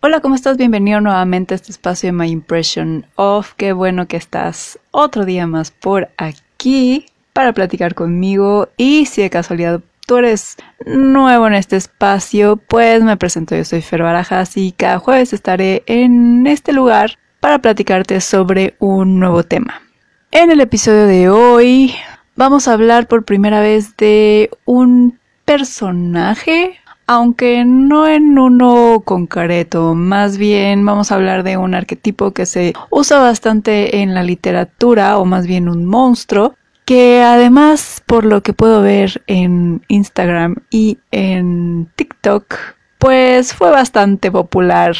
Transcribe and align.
Hola, 0.00 0.20
¿cómo 0.20 0.36
estás? 0.36 0.56
Bienvenido 0.56 1.00
nuevamente 1.00 1.54
a 1.54 1.56
este 1.56 1.72
espacio 1.72 2.06
de 2.06 2.12
My 2.12 2.30
Impression 2.30 3.04
of. 3.16 3.54
Qué 3.56 3.72
bueno 3.72 4.06
que 4.06 4.16
estás 4.16 4.78
otro 4.92 5.24
día 5.24 5.48
más 5.48 5.72
por 5.72 6.08
aquí 6.18 7.06
para 7.32 7.52
platicar 7.52 7.96
conmigo. 7.96 8.68
Y 8.76 9.06
si 9.06 9.22
de 9.22 9.30
casualidad 9.30 9.80
tú 10.06 10.18
eres 10.18 10.56
nuevo 10.86 11.48
en 11.48 11.54
este 11.54 11.74
espacio, 11.74 12.58
pues 12.68 13.02
me 13.02 13.16
presento. 13.16 13.56
Yo 13.56 13.64
soy 13.64 13.82
Fer 13.82 14.04
Barajas 14.04 14.56
y 14.56 14.70
cada 14.70 15.00
jueves 15.00 15.32
estaré 15.32 15.82
en 15.86 16.46
este 16.46 16.72
lugar 16.72 17.18
para 17.40 17.58
platicarte 17.58 18.20
sobre 18.20 18.76
un 18.78 19.18
nuevo 19.18 19.42
tema. 19.42 19.82
En 20.30 20.52
el 20.52 20.60
episodio 20.60 21.08
de 21.08 21.28
hoy 21.28 21.92
vamos 22.36 22.68
a 22.68 22.74
hablar 22.74 23.08
por 23.08 23.24
primera 23.24 23.58
vez 23.58 23.96
de 23.96 24.48
un 24.64 25.18
personaje, 25.44 26.78
aunque 27.08 27.64
no 27.64 28.06
en 28.06 28.38
uno 28.38 29.02
concreto, 29.02 29.94
más 29.94 30.36
bien 30.36 30.84
vamos 30.84 31.10
a 31.10 31.14
hablar 31.14 31.42
de 31.42 31.56
un 31.56 31.74
arquetipo 31.74 32.32
que 32.32 32.44
se 32.44 32.74
usa 32.90 33.18
bastante 33.18 34.02
en 34.02 34.12
la 34.12 34.22
literatura, 34.22 35.16
o 35.18 35.24
más 35.24 35.46
bien 35.46 35.70
un 35.70 35.86
monstruo, 35.86 36.54
que 36.84 37.22
además, 37.22 38.02
por 38.06 38.26
lo 38.26 38.42
que 38.42 38.52
puedo 38.52 38.82
ver 38.82 39.22
en 39.26 39.82
Instagram 39.88 40.56
y 40.70 40.98
en 41.10 41.90
TikTok, 41.96 42.54
pues 42.98 43.54
fue 43.54 43.70
bastante 43.70 44.30
popular 44.30 44.94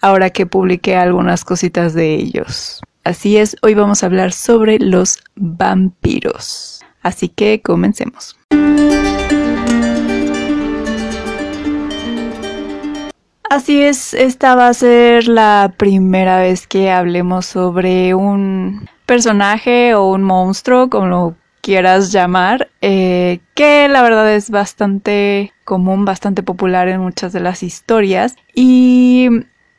ahora 0.00 0.30
que 0.30 0.46
publiqué 0.46 0.96
algunas 0.96 1.44
cositas 1.44 1.94
de 1.94 2.14
ellos. 2.14 2.80
Así 3.04 3.36
es, 3.36 3.56
hoy 3.62 3.74
vamos 3.74 4.02
a 4.02 4.06
hablar 4.06 4.32
sobre 4.32 4.80
los 4.80 5.20
vampiros. 5.36 6.80
Así 7.00 7.28
que 7.28 7.62
comencemos. 7.62 8.36
Así 13.54 13.80
es, 13.80 14.14
esta 14.14 14.56
va 14.56 14.66
a 14.66 14.74
ser 14.74 15.28
la 15.28 15.72
primera 15.76 16.38
vez 16.38 16.66
que 16.66 16.90
hablemos 16.90 17.46
sobre 17.46 18.12
un 18.12 18.88
personaje 19.06 19.94
o 19.94 20.10
un 20.10 20.24
monstruo, 20.24 20.90
como 20.90 21.06
lo 21.06 21.36
quieras 21.60 22.10
llamar, 22.10 22.68
eh, 22.80 23.38
que 23.54 23.86
la 23.88 24.02
verdad 24.02 24.34
es 24.34 24.50
bastante 24.50 25.52
común, 25.62 26.04
bastante 26.04 26.42
popular 26.42 26.88
en 26.88 27.00
muchas 27.00 27.32
de 27.32 27.38
las 27.38 27.62
historias. 27.62 28.34
Y 28.56 29.28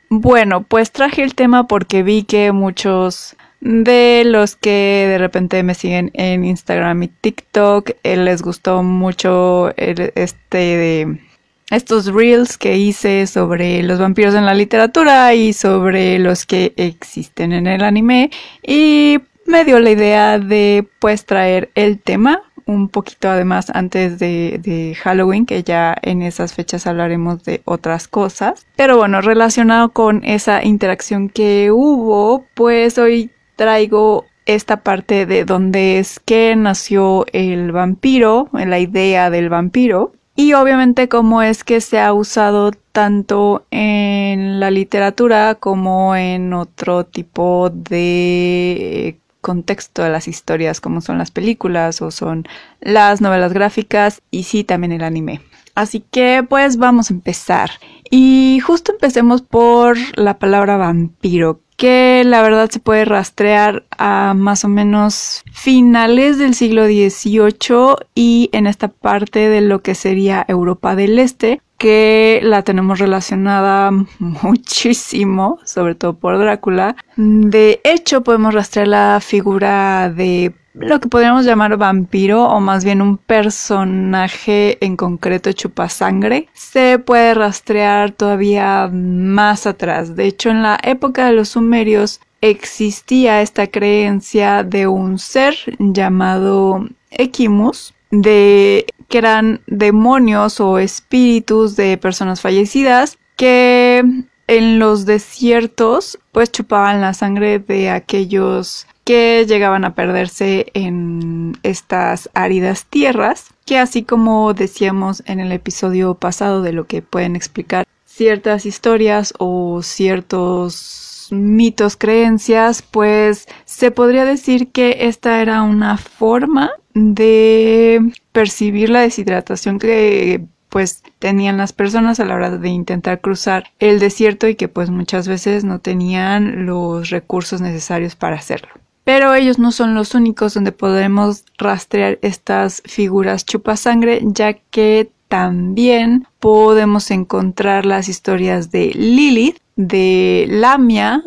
bueno, 0.08 0.62
pues 0.62 0.90
traje 0.90 1.22
el 1.22 1.34
tema 1.34 1.66
porque 1.66 2.02
vi 2.02 2.22
que 2.22 2.52
muchos 2.52 3.36
de 3.60 4.22
los 4.24 4.56
que 4.56 5.06
de 5.06 5.18
repente 5.18 5.62
me 5.62 5.74
siguen 5.74 6.12
en 6.14 6.46
Instagram 6.46 7.02
y 7.02 7.08
TikTok 7.08 7.90
eh, 8.04 8.16
les 8.16 8.40
gustó 8.40 8.82
mucho 8.82 9.74
este 9.76 10.56
de 10.56 11.25
estos 11.70 12.06
reels 12.06 12.58
que 12.58 12.76
hice 12.76 13.26
sobre 13.26 13.82
los 13.82 13.98
vampiros 13.98 14.34
en 14.34 14.46
la 14.46 14.54
literatura 14.54 15.34
y 15.34 15.52
sobre 15.52 16.18
los 16.18 16.46
que 16.46 16.72
existen 16.76 17.52
en 17.52 17.66
el 17.66 17.82
anime 17.82 18.30
y 18.62 19.18
me 19.46 19.64
dio 19.64 19.78
la 19.80 19.90
idea 19.90 20.38
de 20.38 20.86
pues 20.98 21.24
traer 21.24 21.70
el 21.74 22.00
tema 22.00 22.42
un 22.66 22.88
poquito 22.88 23.28
además 23.28 23.70
antes 23.72 24.18
de, 24.18 24.96
Halloween, 25.00 25.46
que 25.46 25.62
ya 25.62 25.96
en 26.02 26.22
esas 26.22 26.52
fechas 26.52 26.86
hablaremos 26.86 27.44
de 27.44 27.62
otras 27.64 28.08
cosas. 28.08 28.66
Pero 28.76 28.96
bueno, 28.96 29.20
relacionado 29.20 29.90
con 29.90 30.24
esa 30.24 30.64
interacción 30.64 31.28
que 31.28 31.70
hubo, 31.70 32.44
pues 32.54 32.98
hoy 32.98 33.30
traigo 33.54 34.26
esta 34.46 34.78
parte 34.78 35.26
de 35.26 35.44
donde 35.44 35.98
es 35.98 36.20
que 36.20 36.54
nació 36.56 37.24
el 37.32 37.72
vampiro, 37.72 38.48
la 38.52 38.78
idea 38.78 39.30
del 39.30 39.48
vampiro. 39.48 40.12
Y 40.36 40.52
obviamente 40.52 41.08
cómo 41.08 41.40
es 41.40 41.64
que 41.64 41.80
se 41.80 41.98
ha 41.98 42.12
usado 42.12 42.70
tanto 42.92 43.64
en 43.70 44.60
la 44.60 44.70
literatura 44.70 45.54
como 45.54 46.14
en 46.14 46.52
otro 46.52 47.04
tipo 47.04 47.70
de 47.70 49.18
contexto 49.40 50.02
de 50.02 50.10
las 50.10 50.28
historias, 50.28 50.80
como 50.80 51.00
son 51.00 51.18
las 51.18 51.30
películas 51.30 52.02
o 52.02 52.10
son 52.10 52.46
las 52.80 53.20
novelas 53.20 53.52
gráficas 53.52 54.20
y 54.30 54.42
sí 54.42 54.62
también 54.62 54.92
el 54.92 55.04
anime. 55.04 55.40
Así 55.74 56.00
que 56.00 56.44
pues 56.46 56.76
vamos 56.78 57.10
a 57.10 57.14
empezar. 57.14 57.70
Y 58.10 58.60
justo 58.60 58.92
empecemos 58.92 59.42
por 59.42 59.96
la 60.16 60.38
palabra 60.38 60.76
vampiro, 60.76 61.60
que 61.76 62.22
la 62.24 62.42
verdad 62.42 62.70
se 62.70 62.80
puede 62.80 63.04
rastrear 63.04 63.84
a 63.96 64.34
más 64.34 64.64
o 64.64 64.68
menos 64.68 65.42
finales 65.52 66.38
del 66.38 66.54
siglo 66.54 66.86
XVIII 66.86 67.96
y 68.14 68.48
en 68.52 68.66
esta 68.66 68.88
parte 68.88 69.48
de 69.48 69.60
lo 69.60 69.82
que 69.82 69.94
sería 69.94 70.44
Europa 70.48 70.96
del 70.96 71.18
Este, 71.18 71.60
que 71.78 72.40
la 72.42 72.62
tenemos 72.62 72.98
relacionada 72.98 73.90
muchísimo, 74.18 75.58
sobre 75.64 75.94
todo 75.94 76.14
por 76.14 76.38
Drácula. 76.38 76.96
De 77.16 77.80
hecho, 77.84 78.22
podemos 78.22 78.54
rastrear 78.54 78.88
la 78.88 79.18
figura 79.22 80.10
de 80.10 80.54
lo 80.78 81.00
que 81.00 81.08
podríamos 81.08 81.44
llamar 81.44 81.76
vampiro 81.76 82.44
o 82.44 82.60
más 82.60 82.84
bien 82.84 83.00
un 83.00 83.16
personaje 83.16 84.84
en 84.84 84.96
concreto 84.96 85.52
chupasangre 85.52 86.48
se 86.52 86.98
puede 86.98 87.34
rastrear 87.34 88.12
todavía 88.12 88.88
más 88.92 89.66
atrás. 89.66 90.16
De 90.16 90.26
hecho, 90.26 90.50
en 90.50 90.62
la 90.62 90.78
época 90.82 91.26
de 91.26 91.32
los 91.32 91.50
sumerios 91.50 92.20
existía 92.40 93.40
esta 93.40 93.66
creencia 93.68 94.62
de 94.62 94.86
un 94.86 95.18
ser 95.18 95.56
llamado 95.78 96.86
Equimus 97.10 97.94
de 98.10 98.86
que 99.08 99.18
eran 99.18 99.60
demonios 99.66 100.60
o 100.60 100.78
espíritus 100.78 101.76
de 101.76 101.96
personas 101.96 102.40
fallecidas 102.40 103.18
que 103.36 104.04
en 104.46 104.78
los 104.78 105.06
desiertos 105.06 106.18
pues 106.32 106.52
chupaban 106.52 107.00
la 107.00 107.14
sangre 107.14 107.58
de 107.58 107.90
aquellos 107.90 108.86
que 109.04 109.46
llegaban 109.46 109.84
a 109.84 109.94
perderse 109.94 110.66
en 110.74 111.56
estas 111.62 112.28
áridas 112.34 112.86
tierras, 112.86 113.46
que 113.64 113.78
así 113.78 114.02
como 114.02 114.52
decíamos 114.52 115.22
en 115.26 115.38
el 115.38 115.52
episodio 115.52 116.14
pasado 116.14 116.60
de 116.60 116.72
lo 116.72 116.86
que 116.86 117.02
pueden 117.02 117.36
explicar 117.36 117.86
ciertas 118.04 118.66
historias 118.66 119.32
o 119.38 119.80
ciertos 119.82 121.28
mitos, 121.30 121.96
creencias, 121.96 122.82
pues 122.82 123.46
se 123.64 123.90
podría 123.90 124.24
decir 124.24 124.72
que 124.72 124.96
esta 125.00 125.40
era 125.40 125.62
una 125.62 125.98
forma 125.98 126.72
de 126.94 128.00
percibir 128.32 128.90
la 128.90 129.00
deshidratación 129.02 129.78
que 129.78 130.46
pues 130.68 131.02
tenían 131.18 131.56
las 131.56 131.72
personas 131.72 132.20
a 132.20 132.24
la 132.24 132.34
hora 132.34 132.50
de 132.50 132.68
intentar 132.68 133.20
cruzar 133.20 133.64
el 133.78 133.98
desierto 133.98 134.48
y 134.48 134.54
que 134.54 134.68
pues 134.68 134.90
muchas 134.90 135.28
veces 135.28 135.64
no 135.64 135.78
tenían 135.78 136.66
los 136.66 137.10
recursos 137.10 137.60
necesarios 137.60 138.16
para 138.16 138.36
hacerlo. 138.36 138.68
Pero 139.04 139.34
ellos 139.34 139.58
no 139.58 139.70
son 139.70 139.94
los 139.94 140.14
únicos 140.14 140.54
donde 140.54 140.72
podemos 140.72 141.44
rastrear 141.58 142.18
estas 142.22 142.82
figuras 142.84 143.46
chupasangre, 143.46 144.20
ya 144.24 144.54
que 144.54 145.12
también 145.28 146.26
podemos 146.40 147.10
encontrar 147.10 147.86
las 147.86 148.08
historias 148.08 148.70
de 148.72 148.92
Lilith, 148.94 149.58
de 149.76 150.46
Lamia, 150.48 151.22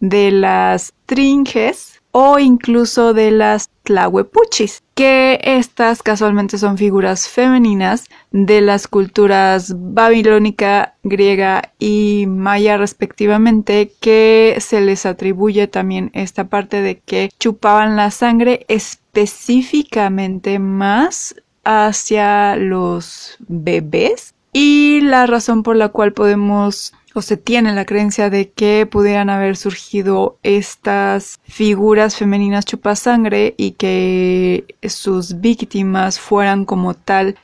de 0.00 0.32
las 0.32 0.92
Tringes, 1.06 2.00
o 2.12 2.38
incluso 2.38 3.14
de 3.14 3.30
las 3.30 3.69
tlahuepuchis, 3.90 4.84
que 4.94 5.40
estas 5.42 6.04
casualmente 6.04 6.58
son 6.58 6.78
figuras 6.78 7.28
femeninas 7.28 8.08
de 8.30 8.60
las 8.60 8.86
culturas 8.86 9.74
babilónica, 9.76 10.94
griega 11.02 11.72
y 11.80 12.26
maya 12.28 12.76
respectivamente, 12.76 13.92
que 14.00 14.56
se 14.60 14.80
les 14.80 15.06
atribuye 15.06 15.66
también 15.66 16.12
esta 16.14 16.44
parte 16.44 16.82
de 16.82 17.00
que 17.00 17.30
chupaban 17.40 17.96
la 17.96 18.12
sangre 18.12 18.64
específicamente 18.68 20.60
más 20.60 21.34
hacia 21.64 22.54
los 22.54 23.38
bebés 23.40 24.34
y 24.52 25.00
la 25.00 25.26
razón 25.26 25.64
por 25.64 25.74
la 25.74 25.88
cual 25.88 26.12
podemos 26.12 26.92
o 27.14 27.22
se 27.22 27.36
tiene 27.36 27.72
la 27.74 27.84
creencia 27.84 28.30
de 28.30 28.50
que 28.50 28.86
pudieran 28.90 29.30
haber 29.30 29.56
surgido 29.56 30.38
estas 30.42 31.40
figuras 31.44 32.16
femeninas 32.16 32.64
chupasangre 32.64 33.54
y 33.56 33.72
que 33.72 34.76
sus 34.88 35.40
víctimas 35.40 36.20
fueran 36.20 36.64
como 36.64 36.94
tal 36.94 37.36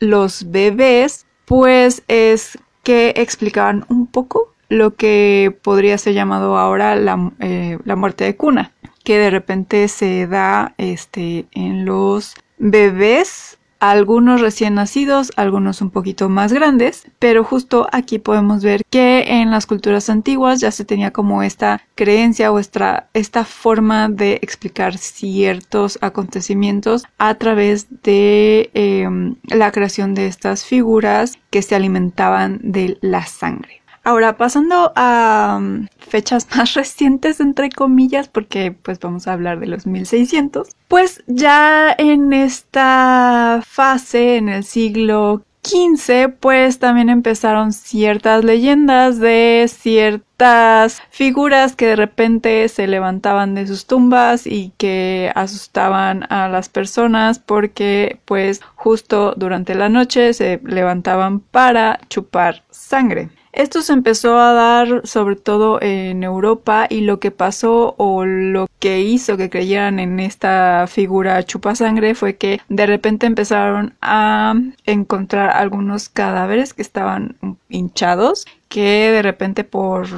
los 0.00 0.50
bebés, 0.50 1.26
pues 1.44 2.02
es 2.08 2.58
que 2.82 3.14
explicaban 3.16 3.84
un 3.88 4.06
poco 4.06 4.52
lo 4.68 4.94
que 4.94 5.56
podría 5.62 5.98
ser 5.98 6.14
llamado 6.14 6.56
ahora 6.56 6.96
la, 6.96 7.32
eh, 7.40 7.78
la 7.84 7.96
muerte 7.96 8.24
de 8.24 8.36
cuna, 8.36 8.72
que 9.04 9.18
de 9.18 9.30
repente 9.30 9.86
se 9.88 10.26
da 10.26 10.74
este, 10.78 11.46
en 11.52 11.84
los 11.84 12.34
bebés 12.58 13.58
algunos 13.82 14.40
recién 14.40 14.74
nacidos, 14.74 15.32
algunos 15.34 15.80
un 15.82 15.90
poquito 15.90 16.28
más 16.28 16.52
grandes, 16.52 17.04
pero 17.18 17.42
justo 17.42 17.88
aquí 17.90 18.20
podemos 18.20 18.62
ver 18.62 18.82
que 18.88 19.24
en 19.40 19.50
las 19.50 19.66
culturas 19.66 20.08
antiguas 20.08 20.60
ya 20.60 20.70
se 20.70 20.84
tenía 20.84 21.10
como 21.10 21.42
esta 21.42 21.82
creencia 21.96 22.52
o 22.52 22.60
esta, 22.60 23.08
esta 23.12 23.44
forma 23.44 24.08
de 24.08 24.38
explicar 24.40 24.96
ciertos 24.98 25.98
acontecimientos 26.00 27.04
a 27.18 27.34
través 27.34 27.88
de 28.04 28.70
em, 28.74 29.34
la 29.48 29.72
creación 29.72 30.14
de 30.14 30.28
estas 30.28 30.64
figuras 30.64 31.36
que 31.50 31.62
se 31.62 31.74
alimentaban 31.74 32.60
de 32.62 32.98
la 33.00 33.26
sangre. 33.26 33.81
Ahora, 34.04 34.36
pasando 34.36 34.92
a 34.96 35.58
um, 35.60 35.86
fechas 35.98 36.48
más 36.56 36.74
recientes, 36.74 37.40
entre 37.40 37.70
comillas, 37.70 38.28
porque 38.28 38.72
pues 38.72 38.98
vamos 38.98 39.28
a 39.28 39.32
hablar 39.32 39.60
de 39.60 39.66
los 39.66 39.86
1600, 39.86 40.68
pues 40.88 41.22
ya 41.26 41.94
en 41.96 42.32
esta 42.32 43.62
fase, 43.64 44.36
en 44.36 44.48
el 44.48 44.64
siglo 44.64 45.44
XV, 45.64 46.30
pues 46.40 46.80
también 46.80 47.08
empezaron 47.08 47.72
ciertas 47.72 48.44
leyendas 48.44 49.20
de 49.20 49.70
ciertas 49.72 51.00
figuras 51.10 51.76
que 51.76 51.86
de 51.86 51.94
repente 51.94 52.68
se 52.68 52.88
levantaban 52.88 53.54
de 53.54 53.68
sus 53.68 53.86
tumbas 53.86 54.48
y 54.48 54.72
que 54.76 55.30
asustaban 55.36 56.24
a 56.30 56.48
las 56.48 56.68
personas 56.68 57.38
porque 57.38 58.18
pues 58.24 58.60
justo 58.74 59.34
durante 59.36 59.76
la 59.76 59.88
noche 59.88 60.34
se 60.34 60.60
levantaban 60.64 61.38
para 61.38 62.00
chupar 62.08 62.64
sangre. 62.70 63.30
Esto 63.52 63.82
se 63.82 63.92
empezó 63.92 64.38
a 64.38 64.54
dar 64.54 65.06
sobre 65.06 65.36
todo 65.36 65.78
en 65.82 66.22
Europa 66.22 66.86
y 66.88 67.02
lo 67.02 67.20
que 67.20 67.30
pasó 67.30 67.94
o 67.98 68.24
lo 68.24 68.66
que 68.78 69.02
hizo 69.02 69.36
que 69.36 69.50
creyeran 69.50 69.98
en 69.98 70.20
esta 70.20 70.86
figura 70.86 71.42
chupasangre 71.42 72.14
fue 72.14 72.36
que 72.36 72.62
de 72.70 72.86
repente 72.86 73.26
empezaron 73.26 73.94
a 74.00 74.54
encontrar 74.86 75.50
algunos 75.50 76.08
cadáveres 76.08 76.72
que 76.72 76.80
estaban 76.80 77.36
hinchados 77.68 78.46
que 78.68 79.10
de 79.12 79.20
repente 79.20 79.64
por 79.64 80.08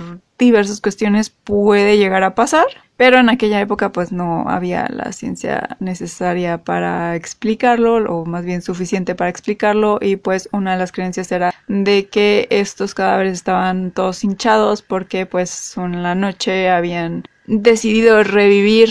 diversas 0.44 0.80
cuestiones 0.80 1.30
puede 1.30 1.98
llegar 1.98 2.22
a 2.22 2.34
pasar 2.34 2.66
pero 2.96 3.18
en 3.18 3.28
aquella 3.28 3.60
época 3.60 3.90
pues 3.90 4.12
no 4.12 4.48
había 4.48 4.86
la 4.88 5.12
ciencia 5.12 5.76
necesaria 5.80 6.58
para 6.58 7.16
explicarlo 7.16 7.96
o 7.96 8.24
más 8.24 8.44
bien 8.44 8.62
suficiente 8.62 9.14
para 9.14 9.30
explicarlo 9.30 9.98
y 10.00 10.16
pues 10.16 10.48
una 10.52 10.72
de 10.72 10.78
las 10.78 10.92
creencias 10.92 11.32
era 11.32 11.52
de 11.66 12.06
que 12.06 12.46
estos 12.50 12.94
cadáveres 12.94 13.32
estaban 13.34 13.90
todos 13.90 14.22
hinchados 14.22 14.82
porque 14.82 15.26
pues 15.26 15.76
en 15.76 16.02
la 16.02 16.14
noche 16.14 16.70
habían 16.70 17.24
decidido 17.46 18.22
revivir, 18.22 18.90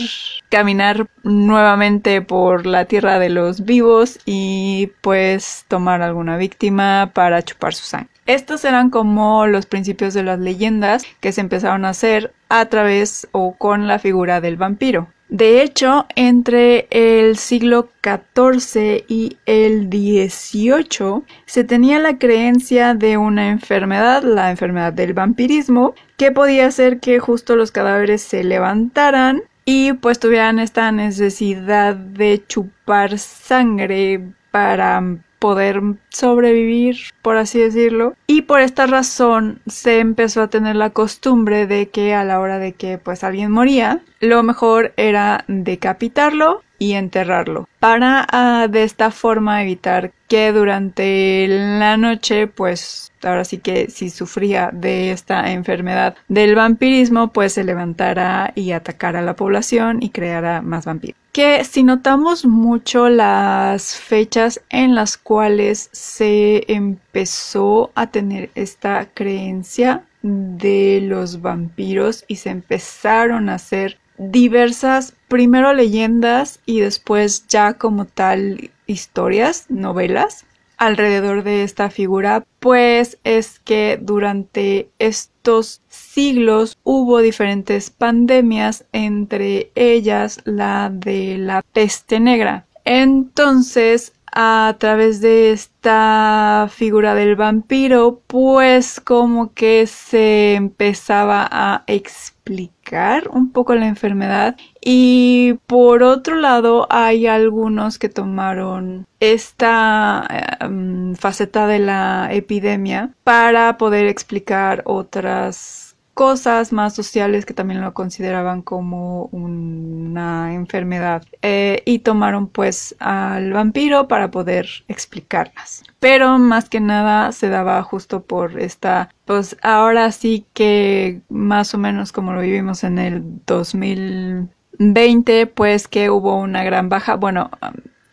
caminar 0.50 1.08
nuevamente 1.24 2.22
por 2.22 2.66
la 2.66 2.86
tierra 2.86 3.18
de 3.20 3.30
los 3.30 3.66
vivos 3.66 4.20
y 4.26 4.92
pues 5.02 5.66
tomar 5.68 6.02
alguna 6.02 6.38
víctima 6.38 7.12
para 7.14 7.42
chupar 7.42 7.74
su 7.74 7.86
sangre. 7.86 8.13
Estos 8.26 8.64
eran 8.64 8.90
como 8.90 9.48
los 9.48 9.66
principios 9.66 10.14
de 10.14 10.24
las 10.24 10.40
leyendas 10.40 11.04
que 11.20 11.32
se 11.32 11.42
empezaron 11.42 11.86
a 11.86 11.90
hacer 11.90 12.34
a 12.50 12.66
través 12.68 13.28
o 13.32 13.56
con 13.58 13.88
la 13.88 14.00
figura 14.00 14.40
del 14.40 14.58
vampiro. 14.58 15.08
De 15.30 15.64
hecho, 15.64 16.06
entre 16.16 16.88
el 16.92 17.38
siglo 17.38 17.90
XIV 18.04 19.04
y 19.08 19.38
el 19.48 19.90
XVIII 19.90 21.24
se 21.48 21.64
tenía 21.64 21.98
la 21.98 22.20
creencia 22.20 22.94
de 22.94 23.18
una 23.18 23.50
enfermedad, 23.50 24.22
la 24.22 24.52
enfermedad 24.52 24.94
del 24.94 25.14
vampirismo, 25.14 25.96
que 26.18 26.32
podía 26.32 26.68
hacer 26.68 27.00
que 27.00 27.20
justo 27.20 27.56
los 27.56 27.72
cadáveres 27.72 28.22
se 28.22 28.44
levantaran 28.44 29.42
y 29.66 29.94
pues 29.94 30.20
tuvieran 30.20 30.60
esta 30.60 30.92
necesidad 30.92 31.96
de 31.96 32.44
chupar 32.48 33.18
sangre 33.18 34.22
para 34.52 35.02
poder 35.44 35.82
sobrevivir, 36.08 36.96
por 37.22 37.36
así 37.36 37.60
decirlo. 37.60 38.14
Y 38.28 38.44
por 38.44 38.62
esta 38.62 38.88
razón 38.88 39.60
se 39.68 40.00
empezó 40.00 40.42
a 40.42 40.48
tener 40.48 40.78
la 40.78 40.92
costumbre 40.92 41.68
de 41.68 41.90
que 41.90 42.14
a 42.14 42.24
la 42.24 42.40
hora 42.40 42.60
de 42.60 42.72
que 42.72 42.98
pues 42.98 43.26
alguien 43.26 43.52
moría, 43.52 44.00
lo 44.22 44.42
mejor 44.42 44.94
era 44.96 45.44
decapitarlo 45.50 46.62
y 46.84 46.96
enterrarlo. 46.96 47.70
Para 47.80 48.28
ah, 48.30 48.68
de 48.70 48.84
esta 48.84 49.10
forma 49.10 49.62
evitar 49.62 50.12
que 50.28 50.52
durante 50.52 51.48
la 51.48 51.96
noche 51.96 52.48
pues 52.48 53.14
ahora 53.24 53.46
sí 53.46 53.60
que 53.60 53.90
si 53.90 54.10
sufría 54.10 54.70
de 54.74 55.12
esta 55.12 55.54
enfermedad 55.54 56.18
del 56.28 56.56
vampirismo 56.56 57.32
pues 57.32 57.54
se 57.54 57.64
levantara 57.64 58.52
y 58.54 58.74
atacara 58.74 59.20
a 59.20 59.22
la 59.22 59.38
población 59.38 60.04
y 60.04 60.10
creara 60.10 60.62
más 60.62 60.84
vampiros. 60.84 61.18
Que 61.32 61.64
si 61.64 61.84
notamos 61.84 62.46
mucho 62.46 63.08
las 63.08 63.96
fechas 63.96 64.62
en 64.70 64.94
las 64.94 65.18
cuales 65.18 65.90
se 65.94 66.66
empezó 66.68 67.92
a 67.96 68.08
tener 68.08 68.52
esta 68.56 69.08
creencia 69.14 70.04
de 70.22 71.00
los 71.02 71.42
vampiros 71.42 72.26
y 72.28 72.36
se 72.36 72.50
empezaron 72.50 73.48
a 73.48 73.56
hacer 73.56 74.00
diversas, 74.18 75.16
primero 75.28 75.74
leyendas 75.74 76.60
y 76.66 76.80
después 76.80 77.48
ya 77.48 77.74
como 77.74 78.06
tal 78.06 78.72
historias, 78.86 79.66
novelas 79.70 80.46
alrededor 80.78 81.44
de 81.44 81.64
esta 81.64 81.90
figura, 81.90 82.46
pues 82.60 83.18
es 83.24 83.60
que 83.60 83.98
durante 84.02 84.90
estos 85.00 85.82
siglos 85.88 86.78
hubo 86.84 87.20
diferentes 87.20 87.90
pandemias, 87.90 88.86
entre 88.92 89.72
ellas 89.76 90.42
la 90.44 90.92
de 90.94 91.38
la 91.38 91.62
peste 91.62 92.20
negra. 92.20 92.66
Entonces, 92.86 94.14
a 94.36 94.76
través 94.80 95.22
de 95.22 95.52
esta 95.52 96.68
figura 96.72 97.16
del 97.16 97.36
vampiro, 97.36 98.22
pues 98.28 99.00
como 99.00 99.54
que 99.54 99.86
se 99.88 100.56
empezaba 100.56 101.48
a 101.52 101.84
explicar 101.88 103.30
un 103.30 103.52
poco 103.52 103.76
la 103.76 103.88
enfermedad. 103.88 104.56
Y 104.82 105.56
por 105.68 106.04
otro 106.04 106.36
lado 106.36 106.88
hay 106.90 107.28
algunos 107.28 108.00
que 108.00 108.10
tomaron 108.10 109.06
esta 109.20 110.28
em, 110.60 111.16
faceta 111.16 111.68
de 111.68 111.80
la 111.80 112.30
epidemia 112.32 113.12
para 113.24 113.78
poder 113.78 114.08
explicar 114.08 114.82
otras 114.86 115.83
cosas 116.14 116.72
más 116.72 116.94
sociales 116.94 117.46
que 117.46 117.54
también 117.54 117.82
lo 117.82 117.94
consideraban 117.94 118.62
como 118.62 119.26
una 119.32 120.54
enfermedad 120.54 121.24
eh, 121.42 121.82
y 121.86 122.00
tomaron 122.00 122.48
pues 122.48 122.96
al 123.00 123.54
vampiro 123.54 124.08
para 124.08 124.30
poder 124.30 124.68
explicarlas. 124.88 125.84
Pero 126.00 126.38
más 126.38 126.70
que 126.70 126.80
nada 126.80 127.32
se 127.32 127.50
daba 127.50 127.82
justo 127.84 128.24
por 128.24 128.60
esta 128.60 129.10
pues 129.26 129.58
ahora 129.62 130.12
sí 130.12 130.46
que 130.54 131.22
más 131.30 131.74
o 131.74 131.78
menos 131.78 132.12
como 132.12 132.34
lo 132.34 132.42
vivimos 132.42 132.84
en 132.84 133.00
el 133.00 133.24
2020 133.46 135.48
pues 135.48 135.88
que 135.88 136.10
hubo 136.10 136.38
una 136.38 136.64
gran 136.64 136.90
baja. 136.90 137.16
Bueno 137.16 137.50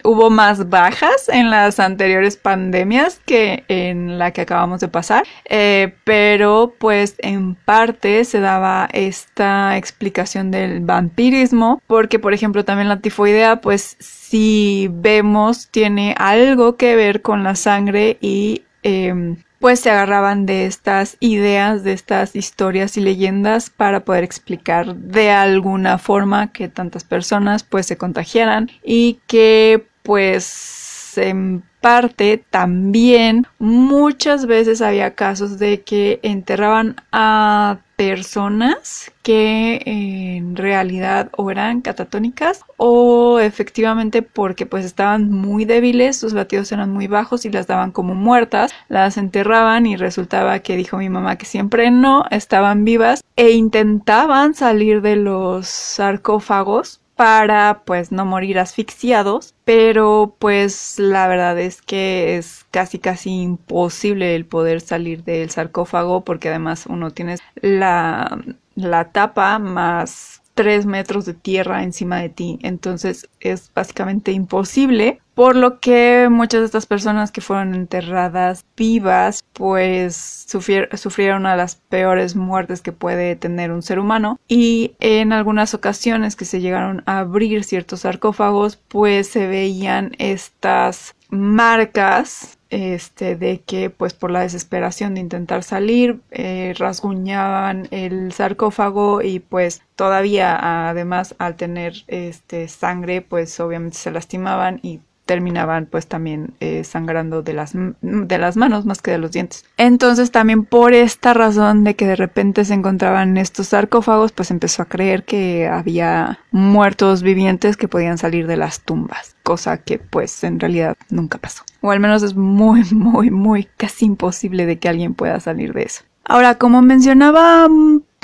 hubo 0.05 0.31
más 0.31 0.69
bajas 0.69 1.29
en 1.29 1.51
las 1.51 1.81
anteriores 1.81 2.37
pandemias 2.37 3.21
que 3.25 3.65
en 3.69 4.19
la 4.19 4.33
que 4.33 4.43
acabamos 4.43 4.81
de 4.81 4.89
pasar, 4.89 5.25
eh, 5.49 5.95
pero 6.05 6.75
pues 6.79 7.17
en 7.19 7.55
parte 7.55 8.25
se 8.25 8.41
daba 8.41 8.89
esta 8.93 9.77
explicación 9.77 10.51
del 10.51 10.81
vampirismo, 10.81 11.83
porque 11.87 12.19
por 12.19 12.35
ejemplo 12.35 12.65
también 12.65 12.89
la 12.89 13.01
tifoidea, 13.01 13.61
pues 13.61 13.97
si 13.99 14.89
vemos 14.93 15.69
tiene 15.71 16.15
algo 16.19 16.77
que 16.77 16.97
ver 16.97 17.23
con 17.23 17.45
la 17.45 17.55
sangre 17.55 18.19
y 18.21 18.63
em, 18.83 19.37
pues 19.61 19.81
se 19.81 19.91
agarraban 19.91 20.47
de 20.47 20.65
estas 20.65 21.19
ideas, 21.21 21.85
de 21.85 21.93
estas 21.93 22.35
historias 22.35 22.97
y 22.97 23.03
leyendas 23.03 23.69
para 23.69 24.05
poder 24.07 24.25
explicar 24.25 24.97
de 24.97 25.31
alguna 25.31 25.99
forma 25.99 26.51
que 26.51 26.69
tantas 26.69 27.05
personas 27.05 27.63
pues 27.63 27.87
se 27.87 27.99
contagiaran 27.99 28.71
y 28.83 29.21
que 29.27 29.87
pues 30.03 31.17
en 31.17 31.63
parte 31.81 32.45
también 32.51 33.47
muchas 33.59 34.47
veces 34.47 34.83
había 34.83 35.15
casos 35.15 35.59
de 35.59 35.83
que 35.83 36.21
enterraban 36.23 36.97
a 37.11 37.79
personas 37.97 39.13
que 39.23 39.83
en 39.85 40.57
realidad 40.57 41.31
o 41.37 41.51
eran 41.51 41.81
catatónicas 41.83 42.63
o 42.77 43.41
efectivamente 43.41 44.23
porque 44.23 44.67
pues 44.67 44.85
estaban 44.85 45.31
muy 45.31 45.65
débiles, 45.65 46.17
sus 46.17 46.33
latidos 46.33 46.73
eran 46.73 46.91
muy 46.93 47.07
bajos 47.07 47.45
y 47.45 47.51
las 47.51 47.67
daban 47.67 47.93
como 47.93 48.15
muertas, 48.15 48.73
las 48.89 49.17
enterraban 49.17 49.87
y 49.87 49.97
resultaba 49.97 50.61
que 50.61 50.77
dijo 50.77 50.97
mi 50.97 51.09
mamá 51.11 51.37
que 51.37 51.47
siempre 51.47 51.91
no, 51.91 52.25
estaban 52.31 52.85
vivas 52.85 53.23
e 53.37 53.51
intentaban 53.51 54.55
salir 54.55 55.03
de 55.03 55.17
los 55.17 55.67
sarcófagos 55.67 57.00
para 57.21 57.83
pues 57.85 58.13
no 58.13 58.25
morir 58.25 58.59
asfixiados, 58.59 59.55
pero 59.67 60.37
pues 60.39 60.99
la 60.99 61.29
verdad 61.29 61.59
es 61.61 61.83
que 61.83 62.39
es 62.39 62.65
casi 62.71 62.99
casi 62.99 63.43
imposible 63.43 64.35
el 64.35 64.47
poder 64.47 64.81
salir 64.81 65.23
del 65.23 65.51
sarcófago 65.51 66.25
porque 66.25 66.49
además 66.49 66.87
uno 66.87 67.11
tiene 67.11 67.37
la, 67.57 68.43
la 68.75 69.13
tapa 69.13 69.59
más 69.59 70.40
tres 70.55 70.87
metros 70.87 71.25
de 71.27 71.35
tierra 71.35 71.83
encima 71.83 72.19
de 72.19 72.29
ti. 72.29 72.59
Entonces 72.63 73.29
es 73.41 73.73
básicamente 73.75 74.33
imposible. 74.33 75.21
Por 75.35 75.57
lo 75.57 75.81
que 75.81 76.29
muchas 76.31 76.61
de 76.61 76.67
estas 76.67 76.85
personas 76.85 77.33
que 77.33 77.41
fueron 77.41 77.75
enterradas 77.75 78.67
vivas, 78.77 79.43
pues 79.55 80.47
sufrieron 80.47 81.47
a 81.47 81.57
las 81.57 81.77
peores 81.77 82.37
muertes 82.37 82.83
que 82.83 82.93
puede 82.93 83.37
tener 83.37 83.71
un 83.71 83.81
ser 83.81 83.99
humano. 83.99 84.39
Y 84.49 84.97
en 85.01 85.33
algunas 85.33 85.73
ocasiones 85.73 86.37
que 86.37 86.45
se 86.45 86.61
llegaron 86.61 87.03
a 87.07 87.21
abrir 87.21 87.65
ciertos 87.65 88.01
sarcófagos, 88.01 88.77
pues 88.77 89.29
se 89.29 89.47
veían 89.47 90.13
estas 90.19 91.15
marcas 91.31 92.59
este, 92.71 93.37
de 93.37 93.61
que 93.61 93.91
pues 93.91 94.15
por 94.15 94.31
la 94.31 94.41
desesperación 94.41 95.15
de 95.15 95.21
intentar 95.21 95.63
salir 95.65 96.21
eh, 96.31 96.75
rasguñaban 96.79 97.89
el 97.91 98.33
sarcófago 98.33 99.23
y 99.23 99.41
pues 99.41 99.83
todavía 99.97 100.89
además 100.89 101.35
al 101.39 101.57
tener 101.57 102.05
este 102.07 102.69
sangre 102.69 103.23
pues 103.23 103.59
obviamente 103.61 103.99
se 103.99 104.13
lastimaban 104.13 104.79
y 104.83 105.01
terminaban 105.31 105.87
pues 105.87 106.09
también 106.09 106.55
eh, 106.59 106.83
sangrando 106.83 107.41
de 107.43 107.53
las, 107.53 107.71
de 107.73 108.39
las 108.39 108.57
manos 108.57 108.85
más 108.85 109.01
que 109.01 109.13
de 109.13 109.19
los 109.19 109.31
dientes. 109.31 109.65
Entonces 109.77 110.33
también 110.33 110.65
por 110.65 110.93
esta 110.93 111.35
razón 111.35 111.85
de 111.85 111.95
que 111.95 112.05
de 112.05 112.17
repente 112.17 112.65
se 112.65 112.75
encontraban 112.75 113.37
estos 113.37 113.69
sarcófagos 113.69 114.33
pues 114.33 114.51
empezó 114.51 114.83
a 114.83 114.87
creer 114.87 115.23
que 115.23 115.69
había 115.69 116.41
muertos 116.51 117.23
vivientes 117.23 117.77
que 117.77 117.87
podían 117.87 118.19
salir 118.19 118.49
de 118.49 118.57
las 118.57 118.81
tumbas, 118.81 119.37
cosa 119.45 119.77
que 119.77 120.01
pues 120.01 120.43
en 120.43 120.59
realidad 120.59 120.97
nunca 121.11 121.39
pasó. 121.39 121.63
O 121.81 121.93
al 121.93 122.01
menos 122.01 122.25
es 122.25 122.35
muy, 122.35 122.83
muy, 122.91 123.31
muy 123.31 123.69
casi 123.77 124.07
imposible 124.07 124.67
de 124.67 124.81
que 124.81 124.89
alguien 124.89 125.15
pueda 125.15 125.39
salir 125.39 125.73
de 125.75 125.85
eso. 125.85 126.03
Ahora, 126.25 126.57
como 126.57 126.83
mencionaba 126.83 127.69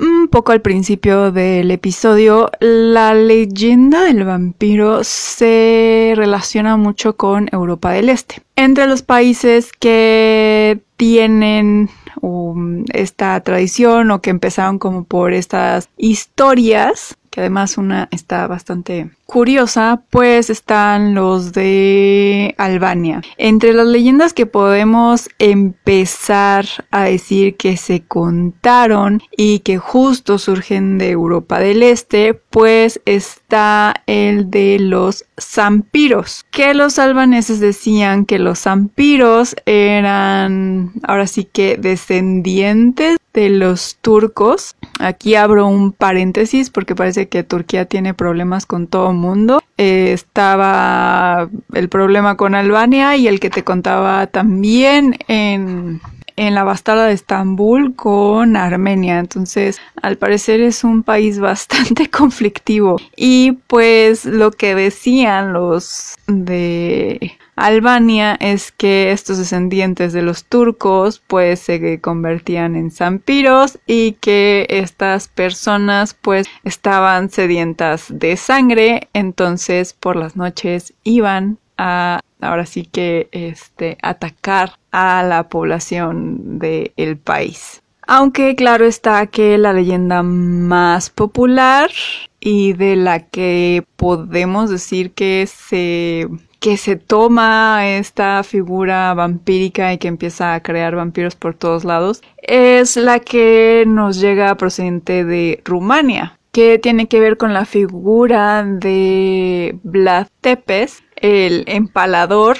un 0.00 0.28
poco 0.28 0.52
al 0.52 0.60
principio 0.60 1.32
del 1.32 1.70
episodio, 1.70 2.50
la 2.60 3.14
leyenda 3.14 4.02
del 4.02 4.24
vampiro 4.24 5.02
se 5.04 6.12
relaciona 6.16 6.76
mucho 6.76 7.16
con 7.16 7.48
Europa 7.52 7.92
del 7.92 8.08
Este. 8.10 8.42
Entre 8.56 8.86
los 8.86 9.02
países 9.02 9.72
que 9.72 10.80
tienen 10.96 11.90
um, 12.20 12.84
esta 12.92 13.40
tradición 13.40 14.10
o 14.10 14.20
que 14.20 14.30
empezaron 14.30 14.78
como 14.78 15.04
por 15.04 15.32
estas 15.32 15.88
historias 15.96 17.16
que 17.36 17.42
además 17.42 17.76
una 17.76 18.08
está 18.12 18.46
bastante 18.46 19.10
curiosa, 19.26 20.02
pues 20.08 20.48
están 20.48 21.14
los 21.14 21.52
de 21.52 22.54
Albania. 22.56 23.20
Entre 23.36 23.74
las 23.74 23.86
leyendas 23.86 24.32
que 24.32 24.46
podemos 24.46 25.28
empezar 25.38 26.64
a 26.90 27.02
decir 27.02 27.58
que 27.58 27.76
se 27.76 28.06
contaron 28.06 29.20
y 29.36 29.58
que 29.58 29.76
justo 29.76 30.38
surgen 30.38 30.96
de 30.96 31.10
Europa 31.10 31.58
del 31.58 31.82
Este, 31.82 32.32
pues 32.32 33.02
está 33.04 34.02
el 34.06 34.50
de 34.50 34.78
los 34.78 35.25
zampiros, 35.40 36.44
que 36.50 36.74
los 36.74 36.98
albaneses 36.98 37.60
decían 37.60 38.24
que 38.24 38.38
los 38.38 38.60
zampiros 38.60 39.54
eran 39.66 40.92
ahora 41.02 41.26
sí 41.26 41.44
que 41.44 41.76
descendientes 41.76 43.18
de 43.34 43.50
los 43.50 43.98
turcos. 44.00 44.76
Aquí 44.98 45.34
abro 45.34 45.66
un 45.66 45.92
paréntesis 45.92 46.70
porque 46.70 46.94
parece 46.94 47.28
que 47.28 47.42
Turquía 47.42 47.84
tiene 47.84 48.14
problemas 48.14 48.64
con 48.64 48.86
todo 48.86 49.10
el 49.10 49.16
mundo. 49.16 49.62
Eh, 49.76 50.12
estaba 50.12 51.50
el 51.74 51.88
problema 51.90 52.36
con 52.36 52.54
Albania 52.54 53.16
y 53.16 53.28
el 53.28 53.38
que 53.38 53.50
te 53.50 53.62
contaba 53.62 54.26
también 54.26 55.18
en 55.28 56.00
en 56.36 56.54
la 56.54 56.64
bastarda 56.64 57.06
de 57.06 57.14
Estambul 57.14 57.94
con 57.94 58.56
Armenia. 58.56 59.18
Entonces, 59.18 59.80
al 60.00 60.16
parecer 60.16 60.60
es 60.60 60.84
un 60.84 61.02
país 61.02 61.38
bastante 61.40 62.08
conflictivo. 62.08 62.96
Y 63.16 63.52
pues 63.66 64.24
lo 64.24 64.50
que 64.50 64.74
decían 64.74 65.52
los 65.52 66.14
de 66.26 67.36
Albania 67.56 68.36
es 68.38 68.70
que 68.70 69.12
estos 69.12 69.38
descendientes 69.38 70.12
de 70.12 70.20
los 70.20 70.44
turcos 70.44 71.22
pues 71.26 71.60
se 71.60 72.00
convertían 72.00 72.76
en 72.76 72.90
zampiros 72.90 73.78
y 73.86 74.12
que 74.20 74.66
estas 74.68 75.28
personas 75.28 76.14
pues 76.14 76.46
estaban 76.64 77.30
sedientas 77.30 78.06
de 78.10 78.36
sangre, 78.36 79.08
entonces 79.14 79.94
por 79.94 80.16
las 80.16 80.36
noches 80.36 80.92
iban 81.02 81.58
a 81.78 82.20
ahora 82.40 82.66
sí 82.66 82.84
que 82.84 83.28
este 83.32 83.98
atacar 84.02 84.72
a 84.92 85.22
la 85.22 85.48
población 85.48 86.58
del 86.58 87.16
país. 87.16 87.82
Aunque 88.08 88.54
claro 88.54 88.84
está 88.84 89.26
que 89.26 89.58
la 89.58 89.72
leyenda 89.72 90.22
más 90.22 91.10
popular 91.10 91.90
y 92.38 92.72
de 92.74 92.94
la 92.94 93.20
que 93.20 93.84
podemos 93.96 94.70
decir 94.70 95.10
que 95.10 95.48
se 95.48 96.28
que 96.60 96.76
se 96.76 96.96
toma 96.96 97.86
esta 97.86 98.42
figura 98.42 99.12
vampírica 99.14 99.92
y 99.92 99.98
que 99.98 100.08
empieza 100.08 100.54
a 100.54 100.62
crear 100.62 100.96
vampiros 100.96 101.36
por 101.36 101.54
todos 101.54 101.84
lados 101.84 102.22
es 102.42 102.96
la 102.96 103.20
que 103.20 103.84
nos 103.86 104.20
llega 104.20 104.56
procedente 104.56 105.24
de 105.24 105.60
Rumania, 105.64 106.38
que 106.52 106.78
tiene 106.78 107.08
que 107.08 107.20
ver 107.20 107.36
con 107.36 107.52
la 107.52 107.66
figura 107.66 108.64
de 108.64 109.78
Vlad 109.82 110.28
Tepes, 110.40 111.02
el 111.16 111.64
empalador. 111.66 112.58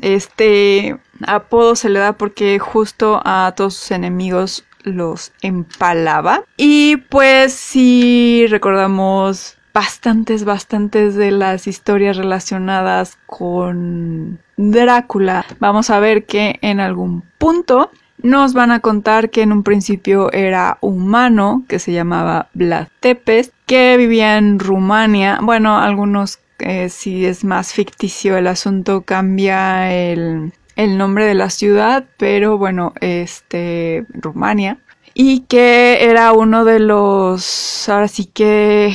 Este 0.00 0.98
apodo 1.26 1.74
se 1.76 1.88
le 1.88 1.98
da 1.98 2.12
porque 2.12 2.58
justo 2.58 3.20
a 3.24 3.52
todos 3.56 3.74
sus 3.74 3.90
enemigos 3.90 4.64
los 4.84 5.32
empalaba. 5.42 6.44
Y 6.56 6.96
pues 7.08 7.52
si 7.52 8.46
recordamos 8.48 9.56
bastantes, 9.74 10.44
bastantes 10.44 11.14
de 11.14 11.30
las 11.30 11.66
historias 11.66 12.16
relacionadas 12.16 13.18
con 13.26 14.40
Drácula, 14.56 15.46
vamos 15.60 15.90
a 15.90 16.00
ver 16.00 16.26
que 16.26 16.58
en 16.62 16.80
algún 16.80 17.22
punto 17.38 17.90
nos 18.20 18.52
van 18.52 18.72
a 18.72 18.80
contar 18.80 19.30
que 19.30 19.42
en 19.42 19.52
un 19.52 19.62
principio 19.62 20.32
era 20.32 20.78
humano, 20.80 21.64
que 21.68 21.78
se 21.78 21.92
llamaba 21.92 22.48
Vlad 22.54 22.88
Tepes, 23.00 23.52
que 23.66 23.96
vivía 23.96 24.38
en 24.38 24.58
Rumania. 24.58 25.38
Bueno, 25.40 25.78
algunos, 25.78 26.40
eh, 26.58 26.88
si 26.88 27.26
es 27.26 27.44
más 27.44 27.72
ficticio 27.72 28.36
el 28.36 28.46
asunto, 28.46 29.02
cambia 29.02 29.92
el, 29.92 30.52
nombre 30.76 31.24
de 31.24 31.34
la 31.34 31.50
ciudad, 31.50 32.04
pero 32.16 32.58
bueno, 32.58 32.92
este, 33.00 34.06
Rumania. 34.10 34.78
Y 35.14 35.40
que 35.40 36.04
era 36.04 36.32
uno 36.32 36.64
de 36.64 36.78
los, 36.78 37.88
ahora 37.88 38.08
sí 38.08 38.26
que 38.26 38.94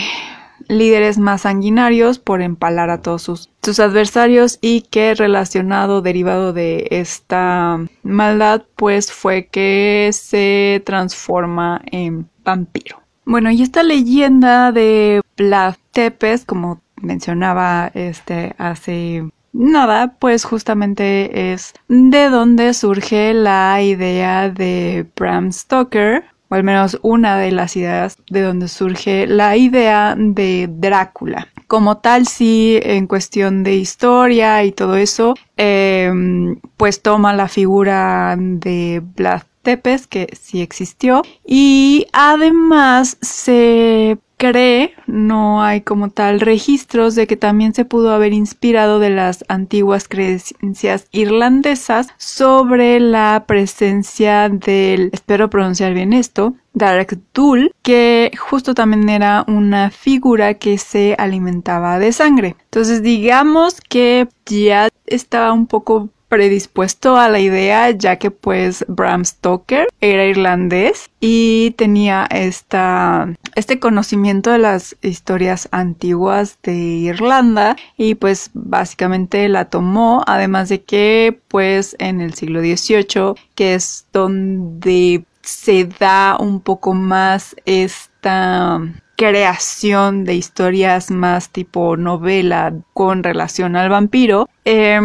líderes 0.67 1.17
más 1.17 1.41
sanguinarios 1.41 2.20
por 2.20 2.41
empalar 2.41 2.89
a 2.89 3.01
todos 3.01 3.22
sus, 3.24 3.50
adversarios 3.79 4.60
y 4.62 4.82
que 4.82 5.15
relacionado, 5.15 6.01
derivado 6.01 6.53
de 6.53 6.88
esta 6.91 7.79
maldad, 8.03 8.63
pues 8.75 9.12
fue 9.12 9.48
que 9.48 10.10
se 10.13 10.82
transforma 10.86 11.82
en 11.86 12.29
vampiro. 12.43 13.01
Bueno, 13.25 13.51
y 13.51 13.62
esta 13.62 13.84
leyenda 13.84 14.72
de 14.72 15.22
Vlad 15.38 15.75
Tepes, 15.91 16.43
como 16.43 16.82
mencionaba 17.03 17.91
este 17.93 18.55
hace 18.57 19.24
nada, 19.53 20.15
pues 20.19 20.43
justamente 20.43 21.53
es 21.53 21.74
de 21.88 22.29
donde 22.29 22.74
surge 22.74 23.33
la 23.33 23.81
idea 23.81 24.50
de 24.50 25.05
Bram 25.15 25.51
Stoker 25.51 26.25
o 26.50 26.55
al 26.55 26.63
menos 26.63 27.00
una 27.01 27.38
de 27.38 27.51
las 27.51 27.75
ideas 27.75 28.17
de 28.29 28.41
donde 28.41 28.67
surge 28.67 29.27
la 29.27 29.55
idea 29.57 30.15
de 30.17 30.69
Drácula. 30.69 31.48
Como 31.67 31.98
tal, 31.98 32.27
sí, 32.27 32.79
en 32.83 33.07
cuestión 33.07 33.63
de 33.63 33.75
historia 33.75 34.63
y 34.63 34.72
todo 34.72 34.95
eso, 34.95 35.33
em, 35.57 36.60
pues 36.77 37.01
toma 37.01 37.33
la 37.33 37.48
figura 37.48 38.36
de 38.38 39.01
Vlad 39.15 39.43
Tepes, 39.63 40.07
que 40.07 40.27
sí 40.39 40.62
existió, 40.62 41.24
y 41.45 42.05
además 42.12 43.17
se 43.22 44.19
cree, 44.38 44.94
no 45.08 45.63
hay 45.63 45.82
como 45.82 46.10
tal 46.10 46.40
registros 46.40 47.16
de 47.16 47.28
que 47.28 47.38
también 47.38 47.74
se 47.74 47.86
pudo 47.86 48.12
haber 48.13 48.34
inspirado 48.34 49.00
de 49.00 49.10
las 49.10 49.44
antiguas 49.48 50.08
creencias 50.08 51.08
irlandesas 51.12 52.10
sobre 52.18 53.00
la 53.00 53.46
presencia 53.48 54.50
del, 54.50 55.10
espero 55.13 55.50
pronunciar 55.50 55.94
bien 55.94 56.13
esto, 56.13 56.56
Dark 56.74 57.20
Dul, 57.34 57.72
que 57.84 58.32
justo 58.38 58.74
también 58.74 59.08
era 59.10 59.46
una 59.48 59.92
figura 59.92 60.56
que 60.56 60.78
se 60.78 61.16
alimentaba 61.18 62.00
de 62.00 62.12
sangre. 62.12 62.56
Entonces 62.66 63.04
digamos 63.04 63.80
que 63.82 64.28
ya 64.46 64.90
estaba 65.06 65.54
un 65.54 65.68
poco 65.68 66.10
predispuesto 66.34 67.16
a 67.16 67.30
la 67.30 67.40
idea 67.40 67.92
ya 67.92 68.16
que 68.16 68.32
pues 68.32 68.84
Bram 68.88 69.24
Stoker 69.24 69.88
era 70.02 70.25
irlandés 70.25 71.12
y 71.20 71.75
tenía 71.78 72.25
esta, 72.32 73.32
este 73.54 73.80
conocimiento 73.80 74.50
de 74.50 74.58
las 74.58 74.96
historias 75.04 75.70
antiguas 75.72 76.58
de 76.63 76.74
Irlanda 76.74 77.75
y 77.98 78.16
pues 78.16 78.50
básicamente 78.56 79.48
la 79.48 79.66
tomó 79.66 80.24
además 80.25 80.70
de 80.70 80.82
que 80.82 81.40
pues 81.50 81.96
en 82.00 82.20
el 82.20 82.34
siglo 82.34 82.62
XVIII 82.62 83.36
que 83.54 83.75
es 83.75 84.08
donde 84.12 85.25
se 85.44 85.86
da 85.86 86.38
un 86.40 86.62
poco 86.62 86.96
más 86.96 87.56
esta 87.66 88.82
creación 89.18 90.24
de 90.24 90.34
historias 90.34 91.12
más 91.12 91.50
tipo 91.50 91.96
novela 91.96 92.74
con 92.94 93.22
relación 93.22 93.75
al 93.75 93.90
vampiro, 93.90 94.50
eh, 94.66 95.00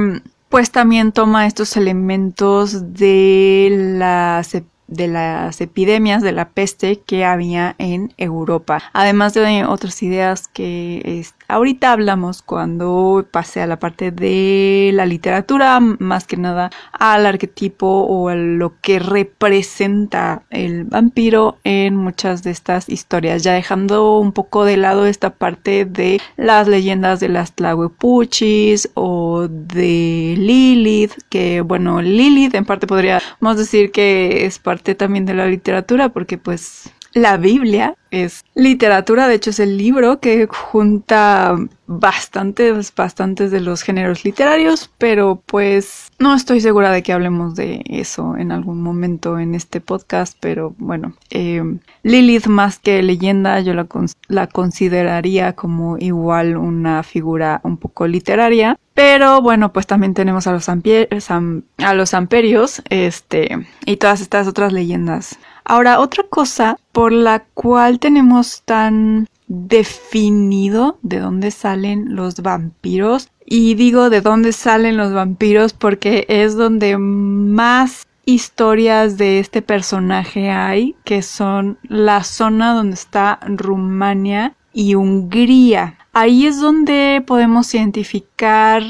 pues 0.48 0.70
también 0.70 1.12
toma 1.12 1.46
estos 1.46 1.76
elementos 1.76 2.94
de 2.94 3.68
las 3.98 4.54
de 4.88 5.06
las 5.06 5.60
epidemias 5.60 6.22
de 6.22 6.32
la 6.32 6.48
peste 6.48 7.00
que 7.00 7.24
había 7.24 7.74
en 7.78 8.14
Europa, 8.16 8.82
además 8.94 9.34
de 9.34 9.64
otras 9.66 10.02
ideas 10.02 10.48
que 10.48 11.02
ahorita 11.48 11.92
hablamos 11.92 12.42
cuando 12.42 13.26
pase 13.30 13.60
a 13.60 13.66
la 13.66 13.78
parte 13.78 14.10
de 14.10 14.90
la 14.94 15.06
literatura, 15.06 15.80
más 15.80 16.26
que 16.26 16.36
nada 16.36 16.70
al 16.92 17.26
arquetipo 17.26 17.86
o 17.86 18.28
a 18.28 18.34
lo 18.34 18.74
que 18.80 18.98
representa 18.98 20.42
el 20.50 20.84
vampiro 20.84 21.58
en 21.64 21.96
muchas 21.96 22.42
de 22.42 22.50
estas 22.50 22.88
historias, 22.88 23.42
ya 23.42 23.54
dejando 23.54 24.18
un 24.18 24.32
poco 24.32 24.64
de 24.64 24.76
lado 24.76 25.06
esta 25.06 25.30
parte 25.30 25.84
de 25.84 26.20
las 26.36 26.68
leyendas 26.68 27.20
de 27.20 27.28
las 27.28 27.54
Tlahuepuchis 27.54 28.90
o 28.94 29.48
de 29.48 30.34
Lilith, 30.38 31.12
que 31.30 31.62
bueno, 31.62 32.02
Lilith 32.02 32.54
en 32.54 32.64
parte 32.64 32.86
podríamos 32.86 33.56
decir 33.56 33.90
que 33.90 34.44
es 34.46 34.58
parte 34.58 34.94
también 34.94 35.24
de 35.26 35.34
la 35.34 35.46
literatura 35.46 36.10
porque 36.10 36.38
pues 36.38 36.92
la 37.22 37.36
Biblia 37.36 37.94
es 38.10 38.44
literatura, 38.54 39.28
de 39.28 39.34
hecho 39.34 39.50
es 39.50 39.60
el 39.60 39.76
libro 39.76 40.20
que 40.20 40.46
junta 40.46 41.56
bastantes, 41.86 42.94
bastantes 42.94 43.50
de 43.50 43.60
los 43.60 43.82
géneros 43.82 44.24
literarios, 44.24 44.90
pero 44.98 45.42
pues 45.44 46.10
no 46.18 46.34
estoy 46.34 46.60
segura 46.60 46.90
de 46.90 47.02
que 47.02 47.12
hablemos 47.12 47.54
de 47.54 47.82
eso 47.86 48.36
en 48.36 48.52
algún 48.52 48.82
momento 48.82 49.38
en 49.38 49.54
este 49.54 49.80
podcast, 49.80 50.36
pero 50.40 50.74
bueno, 50.78 51.14
eh, 51.30 51.62
Lilith 52.02 52.46
más 52.46 52.78
que 52.78 53.02
leyenda 53.02 53.60
yo 53.60 53.74
la, 53.74 53.86
la 54.28 54.46
consideraría 54.46 55.54
como 55.54 55.98
igual 55.98 56.56
una 56.56 57.02
figura 57.02 57.60
un 57.64 57.76
poco 57.76 58.06
literaria, 58.06 58.78
pero 58.94 59.40
bueno, 59.40 59.72
pues 59.72 59.86
también 59.86 60.12
tenemos 60.12 60.48
a 60.48 60.52
los, 60.52 60.68
a 60.68 61.94
los 61.94 62.14
amperios, 62.14 62.82
este, 62.90 63.66
y 63.86 63.96
todas 63.96 64.20
estas 64.20 64.48
otras 64.48 64.72
leyendas. 64.72 65.38
Ahora, 65.68 66.00
otra 66.00 66.24
cosa 66.24 66.78
por 66.92 67.12
la 67.12 67.44
cual 67.52 67.98
tenemos 67.98 68.62
tan 68.64 69.28
definido 69.48 70.98
de 71.02 71.18
dónde 71.18 71.50
salen 71.50 72.16
los 72.16 72.40
vampiros. 72.40 73.28
Y 73.44 73.74
digo 73.74 74.08
de 74.08 74.22
dónde 74.22 74.52
salen 74.52 74.96
los 74.96 75.12
vampiros 75.12 75.74
porque 75.74 76.24
es 76.28 76.56
donde 76.56 76.96
más 76.96 78.06
historias 78.24 79.18
de 79.18 79.40
este 79.40 79.60
personaje 79.60 80.50
hay, 80.50 80.96
que 81.04 81.20
son 81.20 81.78
la 81.82 82.24
zona 82.24 82.72
donde 82.72 82.94
está 82.94 83.38
Rumania 83.46 84.54
y 84.72 84.94
Hungría. 84.94 85.98
Ahí 86.14 86.46
es 86.46 86.60
donde 86.60 87.22
podemos 87.26 87.74
identificar 87.74 88.82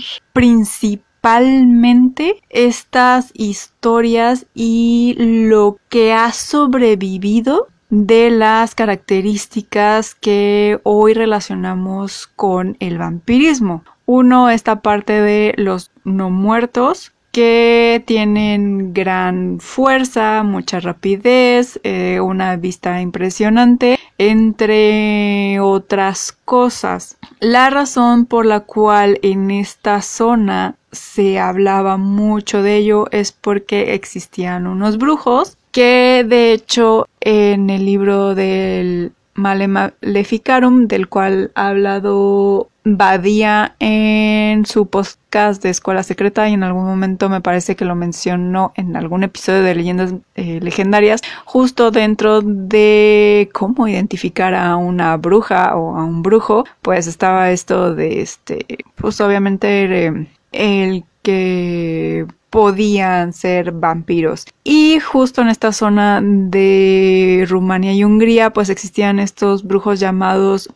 estas 2.50 3.30
historias 3.34 4.46
y 4.54 5.14
lo 5.18 5.78
que 5.88 6.12
ha 6.12 6.32
sobrevivido 6.32 7.68
de 7.90 8.30
las 8.30 8.74
características 8.74 10.14
que 10.14 10.80
hoy 10.84 11.14
relacionamos 11.14 12.26
con 12.26 12.76
el 12.80 12.98
vampirismo. 12.98 13.84
Uno, 14.06 14.48
esta 14.48 14.80
parte 14.80 15.20
de 15.20 15.54
los 15.56 15.90
no 16.04 16.30
muertos, 16.30 17.12
que 17.30 18.02
tienen 18.06 18.94
gran 18.94 19.58
fuerza, 19.60 20.42
mucha 20.42 20.80
rapidez, 20.80 21.78
eh, 21.84 22.20
una 22.20 22.56
vista 22.56 23.00
impresionante, 23.02 23.98
entre 24.16 25.60
otras 25.60 26.32
cosas. 26.44 27.18
La 27.40 27.70
razón 27.70 28.24
por 28.24 28.46
la 28.46 28.60
cual 28.60 29.18
en 29.22 29.50
esta 29.50 30.00
zona 30.02 30.77
se 30.92 31.38
hablaba 31.38 31.96
mucho 31.96 32.62
de 32.62 32.76
ello 32.76 33.06
es 33.10 33.32
porque 33.32 33.94
existían 33.94 34.66
unos 34.66 34.98
brujos 34.98 35.56
que 35.72 36.24
de 36.26 36.52
hecho 36.52 37.06
en 37.20 37.70
el 37.70 37.84
libro 37.84 38.34
del 38.34 39.12
Maleficarum, 39.34 40.88
del 40.88 41.08
cual 41.08 41.52
ha 41.54 41.68
hablado 41.68 42.68
Badía 42.84 43.76
en 43.80 44.64
su 44.64 44.86
podcast 44.86 45.62
de 45.62 45.70
Escuela 45.70 46.02
Secreta 46.02 46.48
y 46.48 46.54
en 46.54 46.62
algún 46.62 46.86
momento 46.86 47.28
me 47.28 47.40
parece 47.40 47.76
que 47.76 47.84
lo 47.84 47.94
mencionó 47.94 48.72
en 48.76 48.96
algún 48.96 49.22
episodio 49.24 49.62
de 49.62 49.74
Leyendas 49.74 50.14
eh, 50.36 50.58
Legendarias, 50.62 51.20
justo 51.44 51.90
dentro 51.90 52.40
de 52.40 53.50
cómo 53.52 53.88
identificar 53.88 54.54
a 54.54 54.76
una 54.76 55.16
bruja 55.18 55.76
o 55.76 55.96
a 55.96 56.04
un 56.04 56.22
brujo, 56.22 56.64
pues 56.80 57.06
estaba 57.06 57.50
esto 57.50 57.94
de 57.94 58.22
este, 58.22 58.64
pues 58.96 59.20
obviamente 59.20 60.26
el 60.52 61.04
que 61.22 62.26
podían 62.50 63.32
ser 63.32 63.72
vampiros. 63.72 64.46
Y 64.64 65.00
justo 65.00 65.42
en 65.42 65.48
esta 65.48 65.72
zona 65.72 66.20
de 66.22 67.44
Rumania 67.48 67.92
y 67.92 68.04
Hungría 68.04 68.50
pues 68.50 68.70
existían 68.70 69.18
estos 69.18 69.64
brujos 69.64 70.00
llamados 70.00 70.70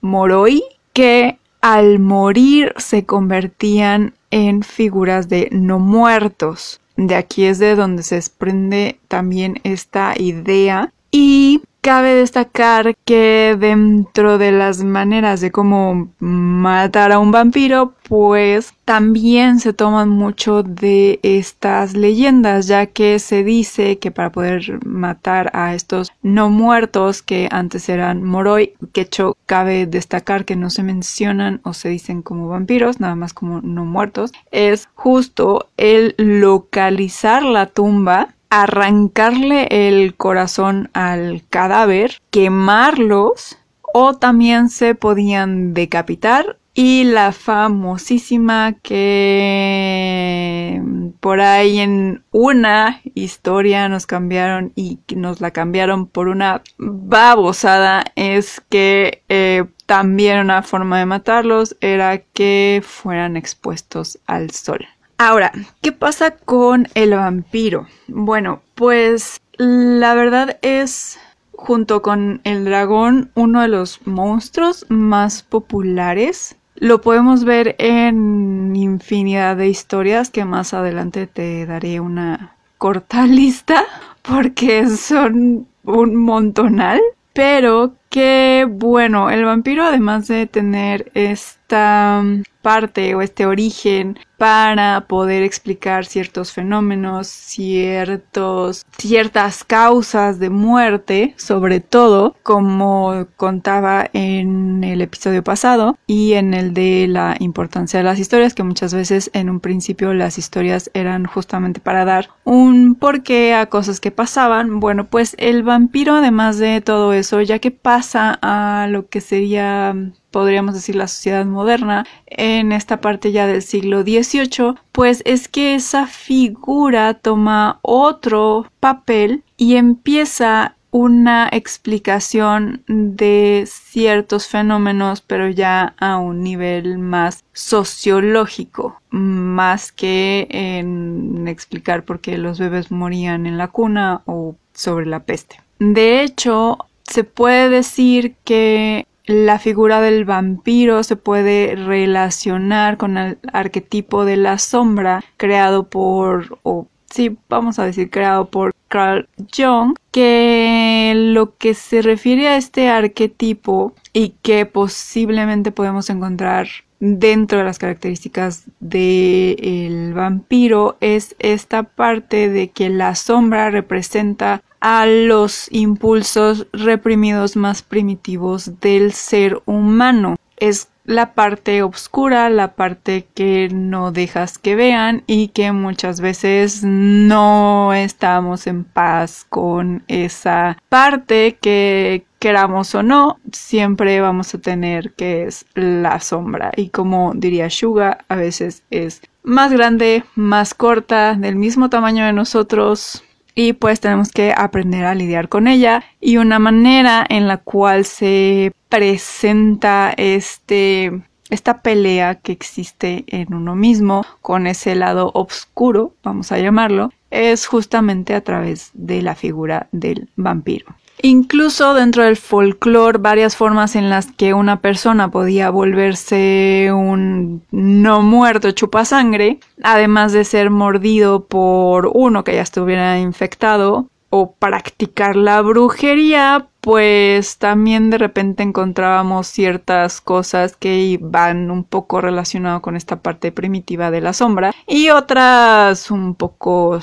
moroi 0.00 0.62
que 0.92 1.38
al 1.60 1.98
morir 1.98 2.74
se 2.76 3.06
convertían 3.06 4.14
en 4.30 4.62
figuras 4.62 5.28
de 5.28 5.48
no 5.50 5.78
muertos. 5.78 6.80
De 6.96 7.14
aquí 7.14 7.44
es 7.44 7.58
de 7.58 7.74
donde 7.74 8.02
se 8.02 8.16
desprende 8.16 9.00
también 9.08 9.60
esta 9.64 10.14
idea 10.16 10.92
y 11.10 11.62
Cabe 11.84 12.14
destacar 12.14 12.96
que 13.04 13.58
dentro 13.60 14.38
de 14.38 14.52
las 14.52 14.82
maneras 14.82 15.42
de 15.42 15.50
cómo 15.50 16.08
matar 16.18 17.12
a 17.12 17.18
un 17.18 17.30
vampiro, 17.30 17.92
pues 18.08 18.72
también 18.86 19.60
se 19.60 19.74
toman 19.74 20.08
mucho 20.08 20.62
de 20.62 21.20
estas 21.22 21.94
leyendas, 21.94 22.68
ya 22.68 22.86
que 22.86 23.18
se 23.18 23.44
dice 23.44 23.98
que 23.98 24.10
para 24.10 24.32
poder 24.32 24.82
matar 24.86 25.50
a 25.52 25.74
estos 25.74 26.10
no 26.22 26.48
muertos 26.48 27.20
que 27.20 27.48
antes 27.50 27.90
eran 27.90 28.24
moroi, 28.24 28.72
que 28.94 29.02
hecho 29.02 29.36
cabe 29.44 29.84
destacar 29.84 30.46
que 30.46 30.56
no 30.56 30.70
se 30.70 30.82
mencionan 30.82 31.60
o 31.64 31.74
se 31.74 31.90
dicen 31.90 32.22
como 32.22 32.48
vampiros, 32.48 32.98
nada 32.98 33.14
más 33.14 33.34
como 33.34 33.60
no 33.60 33.84
muertos, 33.84 34.32
es 34.50 34.88
justo 34.94 35.68
el 35.76 36.14
localizar 36.16 37.42
la 37.42 37.66
tumba 37.66 38.30
arrancarle 38.62 39.66
el 39.88 40.14
corazón 40.14 40.88
al 40.92 41.42
cadáver, 41.50 42.20
quemarlos 42.30 43.58
o 43.82 44.14
también 44.14 44.68
se 44.68 44.94
podían 44.94 45.74
decapitar 45.74 46.58
y 46.72 47.04
la 47.04 47.32
famosísima 47.32 48.74
que 48.82 50.80
por 51.20 51.40
ahí 51.40 51.78
en 51.78 52.22
una 52.30 53.00
historia 53.14 53.88
nos 53.88 54.06
cambiaron 54.06 54.72
y 54.76 54.98
nos 55.14 55.40
la 55.40 55.50
cambiaron 55.52 56.06
por 56.06 56.28
una 56.28 56.62
babosada 56.78 58.04
es 58.14 58.60
que 58.68 59.22
eh, 59.28 59.64
también 59.86 60.38
una 60.38 60.62
forma 60.62 60.98
de 60.98 61.06
matarlos 61.06 61.76
era 61.80 62.18
que 62.18 62.82
fueran 62.84 63.36
expuestos 63.36 64.18
al 64.26 64.50
sol. 64.50 64.86
Ahora, 65.26 65.52
¿qué 65.80 65.90
pasa 65.90 66.32
con 66.32 66.86
el 66.92 67.12
vampiro? 67.12 67.86
Bueno, 68.08 68.60
pues 68.74 69.40
la 69.56 70.12
verdad 70.12 70.58
es, 70.60 71.18
junto 71.52 72.02
con 72.02 72.42
el 72.44 72.66
dragón, 72.66 73.30
uno 73.34 73.62
de 73.62 73.68
los 73.68 74.06
monstruos 74.06 74.84
más 74.90 75.42
populares. 75.42 76.56
Lo 76.74 77.00
podemos 77.00 77.44
ver 77.44 77.74
en 77.78 78.76
infinidad 78.76 79.56
de 79.56 79.70
historias 79.70 80.28
que 80.28 80.44
más 80.44 80.74
adelante 80.74 81.26
te 81.26 81.64
daré 81.64 82.00
una 82.00 82.56
corta 82.76 83.26
lista 83.26 83.82
porque 84.20 84.90
son 84.90 85.66
un 85.84 86.16
montonal. 86.16 87.00
Pero 87.32 87.94
que 88.14 88.64
bueno, 88.70 89.28
el 89.28 89.44
vampiro 89.44 89.82
además 89.82 90.28
de 90.28 90.46
tener 90.46 91.10
esta 91.14 92.22
parte 92.62 93.14
o 93.14 93.22
este 93.22 93.44
origen 93.44 94.18
para 94.38 95.06
poder 95.06 95.42
explicar 95.42 96.06
ciertos 96.06 96.52
fenómenos, 96.52 97.26
ciertos, 97.26 98.84
ciertas 98.98 99.64
causas 99.64 100.38
de 100.38 100.50
muerte, 100.50 101.34
sobre 101.36 101.80
todo, 101.80 102.36
como 102.42 103.26
contaba 103.36 104.08
en 104.12 104.82
el 104.84 105.02
episodio 105.02 105.42
pasado 105.42 105.98
y 106.06 106.34
en 106.34 106.54
el 106.54 106.72
de 106.74 107.06
la 107.08 107.36
importancia 107.38 107.98
de 107.98 108.04
las 108.04 108.18
historias, 108.18 108.54
que 108.54 108.62
muchas 108.62 108.94
veces 108.94 109.30
en 109.34 109.50
un 109.50 109.60
principio 109.60 110.14
las 110.14 110.38
historias 110.38 110.90
eran 110.94 111.26
justamente 111.26 111.80
para 111.80 112.04
dar 112.04 112.30
un 112.44 112.94
porqué 112.94 113.54
a 113.54 113.66
cosas 113.66 114.00
que 114.00 114.10
pasaban. 114.10 114.80
Bueno, 114.80 115.06
pues 115.06 115.36
el 115.38 115.62
vampiro, 115.62 116.14
además 116.14 116.58
de 116.58 116.80
todo 116.80 117.12
eso, 117.12 117.40
ya 117.40 117.58
que 117.58 117.70
pasa 117.70 118.03
a 118.14 118.86
lo 118.90 119.08
que 119.08 119.20
sería 119.20 119.94
podríamos 120.34 120.74
decir 120.74 120.96
la 120.96 121.06
sociedad 121.06 121.46
moderna, 121.46 122.04
en 122.26 122.72
esta 122.72 123.00
parte 123.00 123.30
ya 123.30 123.46
del 123.46 123.62
siglo 123.62 124.02
XVIII, 124.02 124.74
pues 124.90 125.22
es 125.24 125.46
que 125.46 125.76
esa 125.76 126.08
figura 126.08 127.14
toma 127.14 127.78
otro 127.82 128.66
papel 128.80 129.44
y 129.56 129.76
empieza 129.76 130.74
una 130.90 131.48
explicación 131.52 132.82
de 132.88 133.64
ciertos 133.68 134.48
fenómenos, 134.48 135.20
pero 135.20 135.48
ya 135.48 135.94
a 135.98 136.18
un 136.18 136.42
nivel 136.42 136.98
más 136.98 137.44
sociológico, 137.52 139.00
más 139.10 139.92
que 139.92 140.48
en 140.50 141.46
explicar 141.46 142.04
por 142.04 142.18
qué 142.18 142.38
los 142.38 142.58
bebés 142.58 142.90
morían 142.90 143.46
en 143.46 143.56
la 143.56 143.68
cuna 143.68 144.22
o 144.26 144.56
sobre 144.72 145.06
la 145.06 145.20
peste. 145.20 145.60
De 145.78 146.22
hecho, 146.22 146.78
se 147.04 147.24
puede 147.24 147.68
decir 147.68 148.34
que 148.44 149.06
la 149.26 149.58
figura 149.58 150.00
del 150.00 150.24
vampiro 150.24 151.02
se 151.02 151.16
puede 151.16 151.76
relacionar 151.76 152.96
con 152.96 153.16
el 153.16 153.38
arquetipo 153.52 154.24
de 154.24 154.36
la 154.36 154.58
sombra 154.58 155.24
creado 155.36 155.88
por, 155.88 156.58
o 156.62 156.88
sí, 157.10 157.36
vamos 157.48 157.78
a 157.78 157.84
decir 157.84 158.10
creado 158.10 158.50
por 158.50 158.72
Carl 158.88 159.28
Jung, 159.56 159.96
que 160.10 161.12
lo 161.16 161.56
que 161.56 161.74
se 161.74 162.02
refiere 162.02 162.48
a 162.48 162.56
este 162.56 162.88
arquetipo 162.88 163.94
y 164.12 164.34
que 164.42 164.66
posiblemente 164.66 165.72
podemos 165.72 166.10
encontrar 166.10 166.68
dentro 167.00 167.58
de 167.58 167.64
las 167.64 167.78
características 167.78 168.64
del 168.80 170.14
vampiro 170.14 170.96
es 171.00 171.36
esta 171.38 171.82
parte 171.82 172.48
de 172.48 172.70
que 172.70 172.88
la 172.88 173.14
sombra 173.14 173.70
representa 173.70 174.62
a 174.84 175.06
los 175.06 175.68
impulsos 175.72 176.66
reprimidos 176.74 177.56
más 177.56 177.80
primitivos 177.80 178.80
del 178.80 179.14
ser 179.14 179.62
humano. 179.64 180.36
Es 180.58 180.88
la 181.06 181.32
parte 181.32 181.82
oscura, 181.82 182.50
la 182.50 182.74
parte 182.74 183.26
que 183.34 183.70
no 183.72 184.12
dejas 184.12 184.58
que 184.58 184.76
vean 184.76 185.24
y 185.26 185.48
que 185.48 185.72
muchas 185.72 186.20
veces 186.20 186.84
no 186.84 187.94
estamos 187.94 188.66
en 188.66 188.84
paz 188.84 189.46
con 189.48 190.04
esa 190.06 190.76
parte 190.90 191.56
que 191.62 192.26
queramos 192.38 192.94
o 192.94 193.02
no, 193.02 193.38
siempre 193.52 194.20
vamos 194.20 194.54
a 194.54 194.58
tener 194.60 195.14
que 195.14 195.44
es 195.44 195.64
la 195.74 196.20
sombra 196.20 196.72
y 196.76 196.90
como 196.90 197.32
diría 197.34 197.68
Shuga, 197.70 198.18
a 198.28 198.36
veces 198.36 198.82
es 198.90 199.22
más 199.44 199.72
grande, 199.72 200.24
más 200.34 200.74
corta, 200.74 201.36
del 201.36 201.56
mismo 201.56 201.88
tamaño 201.88 202.26
de 202.26 202.34
nosotros, 202.34 203.24
y 203.54 203.74
pues 203.74 204.00
tenemos 204.00 204.30
que 204.30 204.52
aprender 204.56 205.04
a 205.04 205.14
lidiar 205.14 205.48
con 205.48 205.68
ella 205.68 206.04
y 206.20 206.38
una 206.38 206.58
manera 206.58 207.24
en 207.28 207.46
la 207.46 207.58
cual 207.58 208.04
se 208.04 208.72
presenta 208.88 210.12
este 210.16 211.22
esta 211.50 211.82
pelea 211.82 212.36
que 212.36 212.52
existe 212.52 213.24
en 213.28 213.54
uno 213.54 213.76
mismo 213.76 214.24
con 214.40 214.66
ese 214.66 214.94
lado 214.94 215.30
oscuro, 215.34 216.14
vamos 216.24 216.50
a 216.52 216.58
llamarlo, 216.58 217.12
es 217.30 217.66
justamente 217.66 218.34
a 218.34 218.40
través 218.40 218.90
de 218.94 219.22
la 219.22 219.34
figura 219.34 219.88
del 219.92 220.28
vampiro. 220.36 220.86
Incluso 221.26 221.94
dentro 221.94 222.22
del 222.22 222.36
folclore, 222.36 223.16
varias 223.16 223.56
formas 223.56 223.96
en 223.96 224.10
las 224.10 224.30
que 224.30 224.52
una 224.52 224.82
persona 224.82 225.30
podía 225.30 225.70
volverse 225.70 226.90
un 226.92 227.62
no 227.70 228.20
muerto 228.20 228.72
chupasangre, 228.72 229.58
además 229.82 230.34
de 230.34 230.44
ser 230.44 230.68
mordido 230.68 231.46
por 231.46 232.10
uno 232.12 232.44
que 232.44 232.56
ya 232.56 232.60
estuviera 232.60 233.18
infectado, 233.18 234.10
o 234.28 234.52
practicar 234.52 235.36
la 235.36 235.62
brujería, 235.62 236.66
pues 236.80 237.56
también 237.56 238.10
de 238.10 238.18
repente 238.18 238.62
encontrábamos 238.62 239.46
ciertas 239.46 240.20
cosas 240.20 240.76
que 240.76 241.18
van 241.22 241.70
un 241.70 241.84
poco 241.84 242.20
relacionado 242.20 242.82
con 242.82 242.96
esta 242.96 243.20
parte 243.20 243.50
primitiva 243.50 244.10
de 244.10 244.20
la 244.20 244.32
sombra 244.32 244.74
y 244.88 245.08
otras 245.10 246.10
un 246.10 246.34
poco 246.34 246.98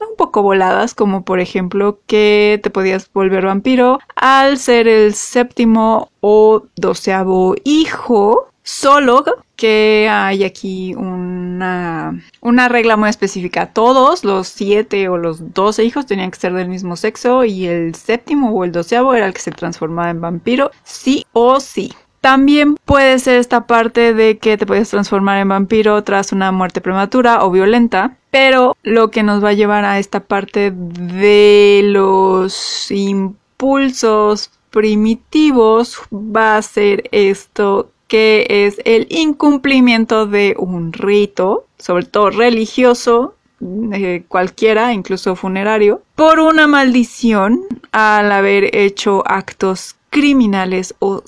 un 0.00 0.16
poco 0.16 0.42
voladas, 0.42 0.94
como 0.94 1.24
por 1.24 1.40
ejemplo 1.40 1.98
que 2.06 2.60
te 2.62 2.70
podías 2.70 3.10
volver 3.12 3.46
vampiro 3.46 3.98
al 4.16 4.58
ser 4.58 4.88
el 4.88 5.14
séptimo 5.14 6.10
o 6.20 6.64
doceavo 6.76 7.54
hijo 7.64 8.48
Solo 8.66 9.22
que 9.56 10.08
hay 10.10 10.42
aquí 10.42 10.94
una, 10.94 12.18
una 12.40 12.68
regla 12.68 12.96
muy 12.96 13.10
específica. 13.10 13.74
Todos 13.74 14.24
los 14.24 14.48
siete 14.48 15.06
o 15.10 15.18
los 15.18 15.52
doce 15.52 15.84
hijos 15.84 16.06
tenían 16.06 16.30
que 16.30 16.40
ser 16.40 16.54
del 16.54 16.70
mismo 16.70 16.96
sexo 16.96 17.44
y 17.44 17.66
el 17.66 17.94
séptimo 17.94 18.52
o 18.52 18.64
el 18.64 18.72
doceavo 18.72 19.12
era 19.12 19.26
el 19.26 19.34
que 19.34 19.42
se 19.42 19.50
transformaba 19.50 20.08
en 20.08 20.22
vampiro, 20.22 20.70
sí 20.82 21.26
o 21.34 21.60
sí. 21.60 21.92
También 22.24 22.76
puede 22.86 23.18
ser 23.18 23.36
esta 23.36 23.66
parte 23.66 24.14
de 24.14 24.38
que 24.38 24.56
te 24.56 24.64
puedes 24.64 24.88
transformar 24.88 25.36
en 25.40 25.50
vampiro 25.50 26.02
tras 26.04 26.32
una 26.32 26.52
muerte 26.52 26.80
prematura 26.80 27.44
o 27.44 27.50
violenta, 27.50 28.16
pero 28.30 28.74
lo 28.82 29.10
que 29.10 29.22
nos 29.22 29.44
va 29.44 29.50
a 29.50 29.52
llevar 29.52 29.84
a 29.84 29.98
esta 29.98 30.20
parte 30.20 30.72
de 30.74 31.82
los 31.84 32.90
impulsos 32.90 34.50
primitivos 34.70 35.98
va 36.10 36.56
a 36.56 36.62
ser 36.62 37.10
esto 37.12 37.90
que 38.08 38.46
es 38.48 38.80
el 38.86 39.06
incumplimiento 39.10 40.26
de 40.26 40.54
un 40.58 40.94
rito, 40.94 41.66
sobre 41.76 42.06
todo 42.06 42.30
religioso, 42.30 43.34
eh, 43.92 44.24
cualquiera, 44.28 44.94
incluso 44.94 45.36
funerario, 45.36 46.00
por 46.14 46.38
una 46.38 46.66
maldición 46.68 47.66
al 47.92 48.32
haber 48.32 48.74
hecho 48.74 49.22
actos 49.26 49.96
criminales 50.08 50.94
o, 51.00 51.22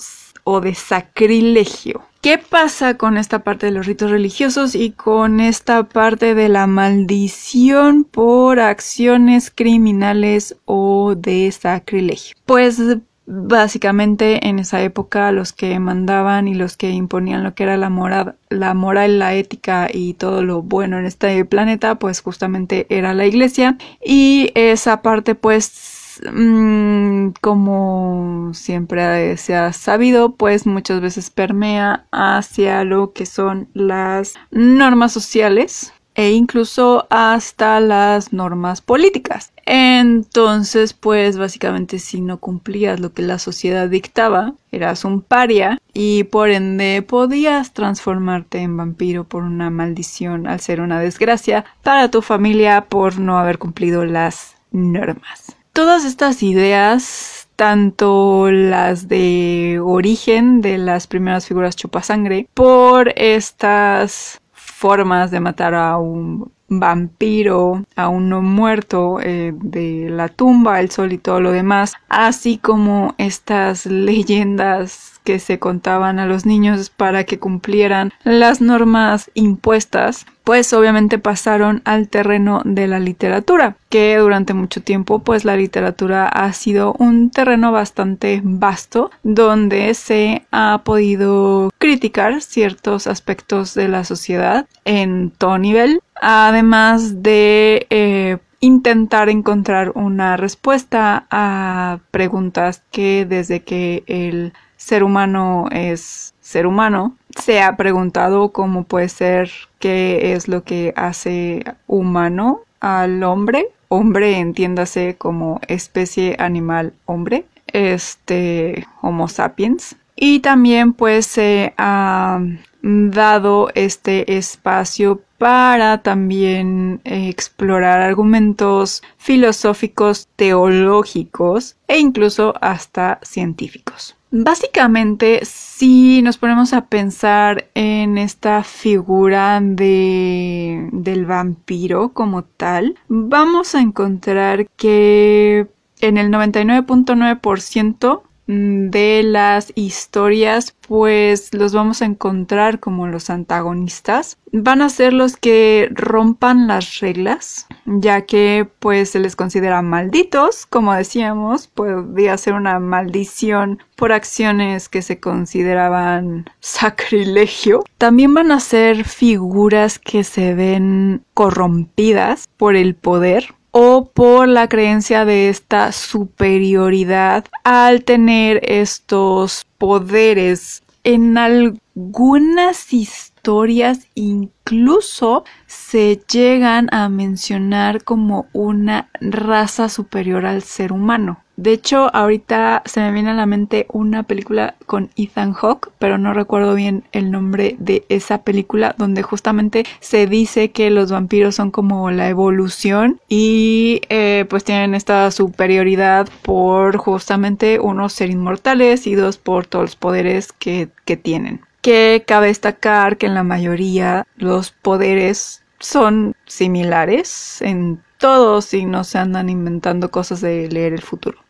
o 0.49 0.61
de 0.61 0.75
sacrilegio. 0.75 2.03
¿Qué 2.21 2.37
pasa 2.37 2.95
con 2.95 3.17
esta 3.17 3.39
parte 3.39 3.65
de 3.65 3.73
los 3.73 3.85
ritos 3.85 4.09
religiosos 4.09 4.75
y 4.75 4.91
con 4.91 5.41
esta 5.41 5.83
parte 5.83 6.35
de 6.35 6.47
la 6.47 6.67
maldición 6.67 8.05
por 8.05 8.61
acciones 8.61 9.51
criminales 9.53 10.55
o 10.63 11.15
de 11.15 11.51
sacrilegio? 11.51 12.37
Pues 12.45 12.81
básicamente 13.25 14.47
en 14.47 14.59
esa 14.59 14.81
época 14.81 15.33
los 15.33 15.51
que 15.51 15.77
mandaban 15.79 16.47
y 16.47 16.55
los 16.55 16.77
que 16.77 16.91
imponían 16.91 17.43
lo 17.43 17.53
que 17.53 17.63
era 17.63 17.75
la 17.75 17.89
moral, 17.89 18.37
la 18.49 18.73
moral, 18.73 19.19
la 19.19 19.33
ética 19.33 19.89
y 19.93 20.13
todo 20.13 20.43
lo 20.43 20.61
bueno 20.61 20.97
en 20.97 21.05
este 21.05 21.43
planeta, 21.43 21.99
pues 21.99 22.21
justamente 22.21 22.87
era 22.89 23.13
la 23.13 23.25
iglesia 23.25 23.77
y 24.01 24.51
esa 24.55 25.01
parte 25.01 25.35
pues 25.35 25.96
mm, 26.21 27.31
como 27.41 28.51
siempre 28.53 29.37
se 29.37 29.55
ha 29.55 29.73
sabido, 29.73 30.35
pues 30.35 30.65
muchas 30.65 31.01
veces 31.01 31.29
permea 31.29 32.05
hacia 32.11 32.83
lo 32.83 33.13
que 33.13 33.25
son 33.25 33.69
las 33.73 34.35
normas 34.51 35.11
sociales 35.11 35.93
e 36.17 36.31
incluso 36.31 37.05
hasta 37.11 37.79
las 37.79 38.33
normas 38.33 38.81
políticas. 38.81 39.53
Entonces, 39.67 40.93
pues 40.93 41.37
básicamente 41.37 41.99
si 41.99 42.21
no 42.21 42.39
cumplías 42.39 42.99
lo 42.99 43.13
que 43.13 43.21
la 43.21 43.37
sociedad 43.37 43.87
dictaba, 43.87 44.53
eras 44.71 45.05
un 45.05 45.21
paria 45.21 45.77
y 45.93 46.23
por 46.23 46.49
ende 46.49 47.03
podías 47.03 47.73
transformarte 47.73 48.59
en 48.59 48.77
vampiro 48.77 49.25
por 49.25 49.43
una 49.43 49.69
maldición 49.69 50.47
al 50.47 50.59
ser 50.59 50.81
una 50.81 50.99
desgracia 50.99 51.65
para 51.83 52.09
tu 52.09 52.23
familia 52.23 52.85
por 52.89 53.19
no 53.19 53.37
haber 53.37 53.59
cumplido 53.59 54.03
las 54.03 54.55
normas. 54.71 55.56
Todas 55.77 56.05
estas 56.05 56.41
ideas 56.41 57.49
tanto 57.55 58.49
las 58.49 59.07
de 59.07 59.79
origen 59.79 60.59
de 60.59 60.79
las 60.79 61.05
primeras 61.05 61.45
figuras 61.45 61.75
chupasangre 61.75 62.49
por 62.55 63.13
estas 63.15 64.41
formas 64.53 65.29
de 65.29 65.39
matar 65.39 65.75
a 65.75 65.99
un 65.99 66.51
vampiro, 66.67 67.83
a 67.95 68.09
un 68.09 68.27
no 68.27 68.41
muerto 68.41 69.19
eh, 69.21 69.53
de 69.55 70.09
la 70.09 70.29
tumba, 70.29 70.79
el 70.79 70.89
sol 70.89 71.13
y 71.13 71.19
todo 71.19 71.41
lo 71.41 71.51
demás, 71.51 71.93
así 72.09 72.57
como 72.57 73.13
estas 73.19 73.85
leyendas 73.85 75.21
que 75.23 75.37
se 75.37 75.59
contaban 75.59 76.17
a 76.17 76.25
los 76.25 76.47
niños 76.47 76.89
para 76.89 77.23
que 77.23 77.37
cumplieran 77.37 78.13
las 78.23 78.61
normas 78.61 79.29
impuestas, 79.35 80.25
pues 80.47 80.71
obviamente 80.71 81.19
pasaron 81.19 81.81
al 81.83 82.07
terreno 82.07 82.61
de 82.63 82.87
la 82.87 82.99
literatura, 82.99 83.75
que 83.89 84.15
durante 84.15 84.53
mucho 84.53 84.81
tiempo 84.81 85.19
pues 85.19 85.43
la 85.43 85.57
literatura 85.57 86.25
ha 86.25 86.53
sido 86.53 86.93
un 86.99 87.31
terreno 87.31 87.73
bastante 87.73 88.39
vasto 88.45 89.11
donde 89.23 89.93
se 89.93 90.45
ha 90.53 90.83
podido 90.85 91.69
criticar 91.79 92.41
ciertos 92.41 93.07
aspectos 93.07 93.73
de 93.73 93.89
la 93.89 94.05
sociedad 94.05 94.65
en 94.85 95.31
todo 95.31 95.57
nivel, 95.57 95.99
además 96.15 97.21
de 97.21 97.85
eh, 97.89 98.37
intentar 98.61 99.27
encontrar 99.27 99.91
una 99.95 100.37
respuesta 100.37 101.27
a 101.29 101.99
preguntas 102.09 102.83
que 102.89 103.25
desde 103.25 103.63
que 103.63 104.05
el 104.07 104.53
ser 104.77 105.03
humano 105.03 105.65
es 105.71 106.35
ser 106.39 106.67
humano, 106.67 107.17
se 107.37 107.61
ha 107.61 107.75
preguntado 107.75 108.53
cómo 108.53 108.85
puede 108.85 109.09
ser 109.09 109.51
qué 109.79 110.33
es 110.33 110.47
lo 110.47 110.63
que 110.63 110.93
hace 110.95 111.63
humano 111.87 112.61
al 112.79 113.23
hombre. 113.23 113.69
Hombre 113.89 114.37
entiéndase 114.37 115.15
como 115.17 115.61
especie 115.67 116.35
animal 116.39 116.93
hombre, 117.05 117.45
este 117.67 118.85
Homo 119.01 119.27
sapiens. 119.27 119.95
Y 120.15 120.39
también 120.39 120.93
pues 120.93 121.25
se 121.25 121.73
ha 121.77 122.41
dado 122.81 123.69
este 123.75 124.37
espacio 124.37 125.21
para 125.37 126.01
también 126.01 126.99
explorar 127.03 128.01
argumentos 128.01 129.03
filosóficos, 129.17 130.27
teológicos 130.35 131.77
e 131.87 131.99
incluso 131.99 132.55
hasta 132.59 133.19
científicos. 133.21 134.16
Básicamente, 134.39 135.39
si 135.45 136.21
nos 136.21 136.37
ponemos 136.37 136.71
a 136.73 136.85
pensar 136.85 137.69
en 137.73 138.19
esta 138.19 138.63
figura 138.63 139.59
de, 139.63 140.89
del 140.91 141.25
vampiro 141.25 142.09
como 142.13 142.43
tal, 142.43 142.99
vamos 143.07 143.73
a 143.73 143.81
encontrar 143.81 144.67
que 144.77 145.67
en 146.01 146.17
el 146.19 146.29
99.9% 146.29 148.21
de 148.47 149.23
las 149.23 149.71
historias 149.75 150.73
pues 150.87 151.53
los 151.53 151.73
vamos 151.73 152.01
a 152.01 152.05
encontrar 152.05 152.79
como 152.79 153.07
los 153.07 153.29
antagonistas. 153.29 154.37
Van 154.53 154.81
a 154.81 154.89
ser 154.89 155.11
los 155.11 155.35
que 155.35 155.89
rompan 155.91 156.67
las 156.67 156.99
reglas, 156.99 157.67
ya 157.85 158.21
que 158.21 158.67
pues 158.79 159.09
se 159.09 159.19
les 159.19 159.35
considera 159.35 159.81
malditos, 159.81 160.65
como 160.65 160.93
decíamos, 160.93 161.67
podría 161.67 162.37
ser 162.37 162.53
una 162.53 162.79
maldición 162.79 163.79
por 163.97 164.13
acciones 164.13 164.87
que 164.87 165.01
se 165.01 165.19
consideraban 165.19 166.49
sacrilegio. 166.61 167.83
También 167.97 168.33
van 168.33 168.51
a 168.51 168.61
ser 168.61 169.03
figuras 169.03 169.99
que 169.99 170.23
se 170.23 170.53
ven 170.53 171.23
corrompidas 171.33 172.47
por 172.55 172.75
el 172.77 172.95
poder, 172.95 173.53
o 173.79 174.09
por 174.11 174.47
la 174.47 174.67
creencia 174.67 175.23
de 175.23 175.49
esta 175.49 175.91
superioridad 175.91 177.45
al 177.63 178.03
tener 178.03 178.59
estos 178.63 179.67
poderes. 179.77 180.81
En 181.03 181.37
algunas 181.37 182.91
historias 182.91 184.07
incluso 184.15 185.43
se 185.67 186.19
llegan 186.27 186.89
a 186.91 187.07
mencionar 187.09 188.03
como 188.03 188.47
una 188.51 189.11
raza 189.21 189.89
superior 189.89 190.47
al 190.47 190.63
ser 190.63 190.91
humano. 190.91 191.43
De 191.57 191.71
hecho, 191.71 192.15
ahorita 192.15 192.83
se 192.85 192.99
me 192.99 193.11
viene 193.11 193.31
a 193.31 193.33
la 193.33 193.47
mente 193.47 193.87
una 193.89 194.21
película 194.21 194.75
con 194.85 195.09
Ethan 195.15 195.53
Hawke, 195.53 195.89
pero 195.97 196.19
no 196.19 196.31
recuerdo 196.31 196.75
bien 196.75 197.03
el 197.13 197.31
nombre 197.31 197.75
de 197.79 198.05
esa 198.09 198.43
película, 198.43 198.93
donde 198.99 199.23
justamente 199.23 199.83
se 199.99 200.27
dice 200.27 200.69
que 200.69 200.91
los 200.91 201.11
vampiros 201.11 201.55
son 201.55 201.71
como 201.71 202.11
la 202.11 202.29
evolución 202.29 203.19
y 203.27 204.01
eh, 204.09 204.45
pues 204.47 204.65
tienen 204.65 204.93
esta 204.93 205.31
superioridad 205.31 206.29
por 206.43 206.97
justamente 206.97 207.79
uno 207.79 208.07
ser 208.07 208.29
inmortales 208.29 209.07
y 209.07 209.15
dos 209.15 209.39
por 209.39 209.65
todos 209.65 209.85
los 209.85 209.95
poderes 209.95 210.53
que, 210.53 210.89
que 211.05 211.17
tienen. 211.17 211.61
Que 211.81 212.23
cabe 212.27 212.47
destacar 212.47 213.17
que 213.17 213.25
en 213.25 213.33
la 213.33 213.43
mayoría 213.43 214.27
los 214.35 214.69
poderes 214.69 215.63
son 215.79 216.35
similares 216.45 217.63
en 217.63 217.99
todos 218.19 218.75
y 218.75 218.85
no 218.85 219.03
se 219.03 219.17
andan 219.17 219.49
inventando 219.49 220.11
cosas 220.11 220.41
de 220.41 220.69
leer 220.69 220.93
el 220.93 221.01
futuro 221.01 221.46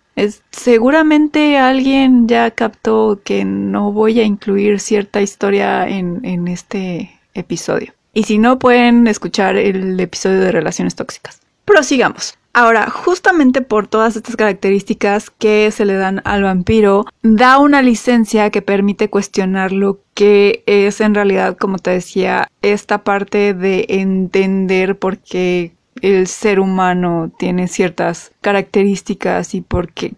seguramente 0.52 1.58
alguien 1.58 2.28
ya 2.28 2.52
captó 2.52 3.20
que 3.24 3.46
no 3.46 3.92
voy 3.92 4.20
a 4.20 4.24
incluir 4.24 4.80
cierta 4.80 5.22
historia 5.22 5.88
en, 5.88 6.24
en 6.24 6.48
este 6.48 7.20
episodio. 7.34 7.94
Y 8.14 8.24
si 8.24 8.40
no, 8.40 8.58
pueden 8.58 9.06
escuchar 9.08 9.58
el 9.58 10.00
episodio 10.00 10.40
de 10.40 10.52
relaciones 10.52 10.96
tóxicas. 10.96 11.40
Prosigamos. 11.66 12.38
Ahora, 12.58 12.90
justamente 12.90 13.62
por 13.62 13.88
todas 13.88 14.16
estas 14.16 14.36
características 14.36 15.30
que 15.30 15.70
se 15.70 15.86
le 15.86 15.94
dan 15.94 16.24
al 16.26 16.42
vampiro, 16.42 17.06
da 17.22 17.60
una 17.60 17.84
licencia 17.84 18.50
que 18.50 18.64
permite 18.64 19.12
cuestionar 19.12 19.72
lo 19.72 20.00
que 20.16 20.64
es 20.66 21.00
en 21.00 21.14
realidad, 21.14 21.56
como 21.56 21.78
te 21.78 21.92
decía, 21.92 22.48
esta 22.64 23.04
parte 23.04 23.54
de 23.54 23.86
entender 23.90 24.98
por 24.98 25.20
qué 25.20 25.77
el 26.02 26.28
ser 26.28 26.60
humano 26.60 27.32
tiene 27.38 27.68
ciertas 27.68 28.32
características 28.42 29.54
y 29.54 29.62
por 29.62 29.92
qué, 29.92 30.16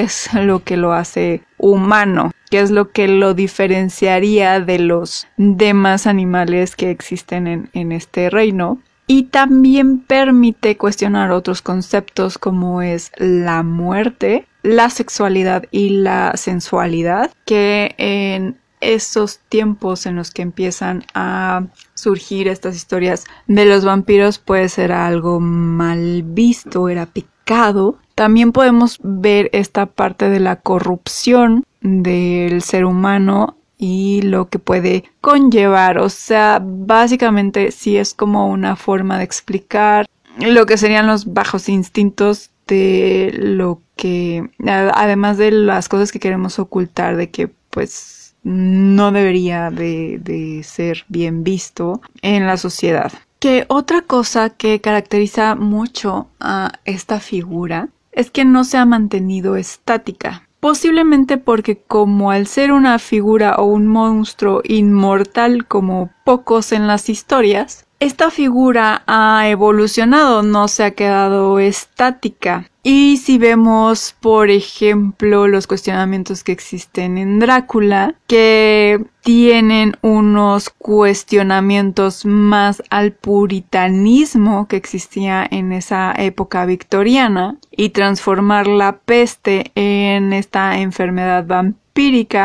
es 0.00 0.32
lo 0.34 0.64
que 0.64 0.76
lo 0.76 0.92
hace 0.92 1.42
humano, 1.58 2.32
qué 2.50 2.60
es 2.60 2.70
lo 2.70 2.90
que 2.90 3.08
lo 3.08 3.34
diferenciaría 3.34 4.60
de 4.60 4.78
los 4.78 5.26
demás 5.36 6.06
animales 6.06 6.76
que 6.76 6.90
existen 6.90 7.46
en, 7.46 7.70
en 7.72 7.92
este 7.92 8.30
reino. 8.30 8.80
Y 9.06 9.24
también 9.24 9.98
permite 9.98 10.76
cuestionar 10.76 11.32
otros 11.32 11.60
conceptos 11.60 12.38
como 12.38 12.82
es 12.82 13.10
la 13.16 13.62
muerte, 13.62 14.46
la 14.62 14.90
sexualidad 14.90 15.64
y 15.70 15.90
la 15.90 16.32
sensualidad, 16.36 17.32
que 17.44 17.94
en 17.98 18.58
esos 18.82 19.38
tiempos 19.48 20.06
en 20.06 20.16
los 20.16 20.30
que 20.30 20.42
empiezan 20.42 21.04
a 21.14 21.62
surgir 22.02 22.48
estas 22.48 22.74
historias 22.74 23.24
de 23.46 23.64
los 23.64 23.84
vampiros 23.84 24.38
pues 24.38 24.78
era 24.78 25.06
algo 25.06 25.38
mal 25.40 26.22
visto, 26.24 26.88
era 26.88 27.06
pecado. 27.06 27.98
También 28.14 28.52
podemos 28.52 28.98
ver 29.02 29.48
esta 29.52 29.86
parte 29.86 30.28
de 30.28 30.40
la 30.40 30.56
corrupción 30.56 31.64
del 31.80 32.62
ser 32.62 32.84
humano 32.84 33.56
y 33.78 34.22
lo 34.22 34.48
que 34.48 34.58
puede 34.58 35.04
conllevar. 35.20 35.98
O 35.98 36.08
sea, 36.08 36.60
básicamente 36.62 37.70
sí 37.70 37.96
es 37.96 38.14
como 38.14 38.48
una 38.48 38.76
forma 38.76 39.18
de 39.18 39.24
explicar 39.24 40.06
lo 40.38 40.66
que 40.66 40.78
serían 40.78 41.06
los 41.06 41.32
bajos 41.32 41.68
instintos 41.68 42.50
de 42.66 43.32
lo 43.36 43.80
que, 43.96 44.48
además 44.66 45.36
de 45.36 45.50
las 45.50 45.88
cosas 45.88 46.10
que 46.10 46.20
queremos 46.20 46.58
ocultar, 46.58 47.16
de 47.16 47.30
que 47.30 47.50
pues 47.70 48.21
no 48.42 49.12
debería 49.12 49.70
de, 49.70 50.60
ser 50.64 51.04
bien 51.08 51.44
visto 51.44 52.00
en 52.22 52.46
la 52.46 52.56
sociedad. 52.56 53.12
Que 53.38 53.64
otra 53.68 54.02
cosa 54.02 54.50
que 54.50 54.80
caracteriza 54.80 55.54
mucho 55.54 56.28
a 56.40 56.72
esta 56.84 57.20
figura 57.20 57.88
es 58.12 58.30
que 58.30 58.44
no 58.44 58.64
se 58.64 58.78
ha 58.78 58.84
mantenido 58.84 59.56
estática. 59.56 60.48
Posiblemente 60.60 61.38
porque 61.38 61.76
como 61.76 62.30
al 62.30 62.46
ser 62.46 62.70
una 62.70 63.00
figura 63.00 63.56
o 63.56 63.64
un 63.64 63.88
monstruo 63.88 64.60
inmortal 64.64 65.66
como 65.66 66.10
pocos 66.24 66.70
en 66.70 66.86
las 66.86 67.08
historias, 67.08 67.84
esta 67.98 68.30
figura 68.30 69.02
ha 69.06 69.48
evolucionado, 69.48 70.42
no 70.42 70.68
se 70.68 70.84
ha 70.84 70.90
quedado 70.92 71.58
estática. 71.58 72.70
Y 72.84 73.18
si 73.18 73.38
vemos, 73.38 74.16
por 74.18 74.50
ejemplo, 74.50 75.46
los 75.46 75.68
cuestionamientos 75.68 76.42
que 76.42 76.50
existen 76.50 77.16
en 77.16 77.38
Drácula, 77.38 78.16
que 78.26 79.04
tienen 79.22 79.96
unos 80.02 80.68
cuestionamientos 80.68 82.26
más 82.26 82.82
al 82.90 83.12
puritanismo 83.12 84.66
que 84.66 84.76
existía 84.76 85.46
en 85.48 85.72
esa 85.72 86.12
época 86.16 86.66
victoriana 86.66 87.56
y 87.70 87.90
transformar 87.90 88.66
la 88.66 88.98
peste 88.98 89.70
en 89.76 90.32
esta 90.32 90.80
enfermedad 90.80 91.46
vampírica 91.46 91.81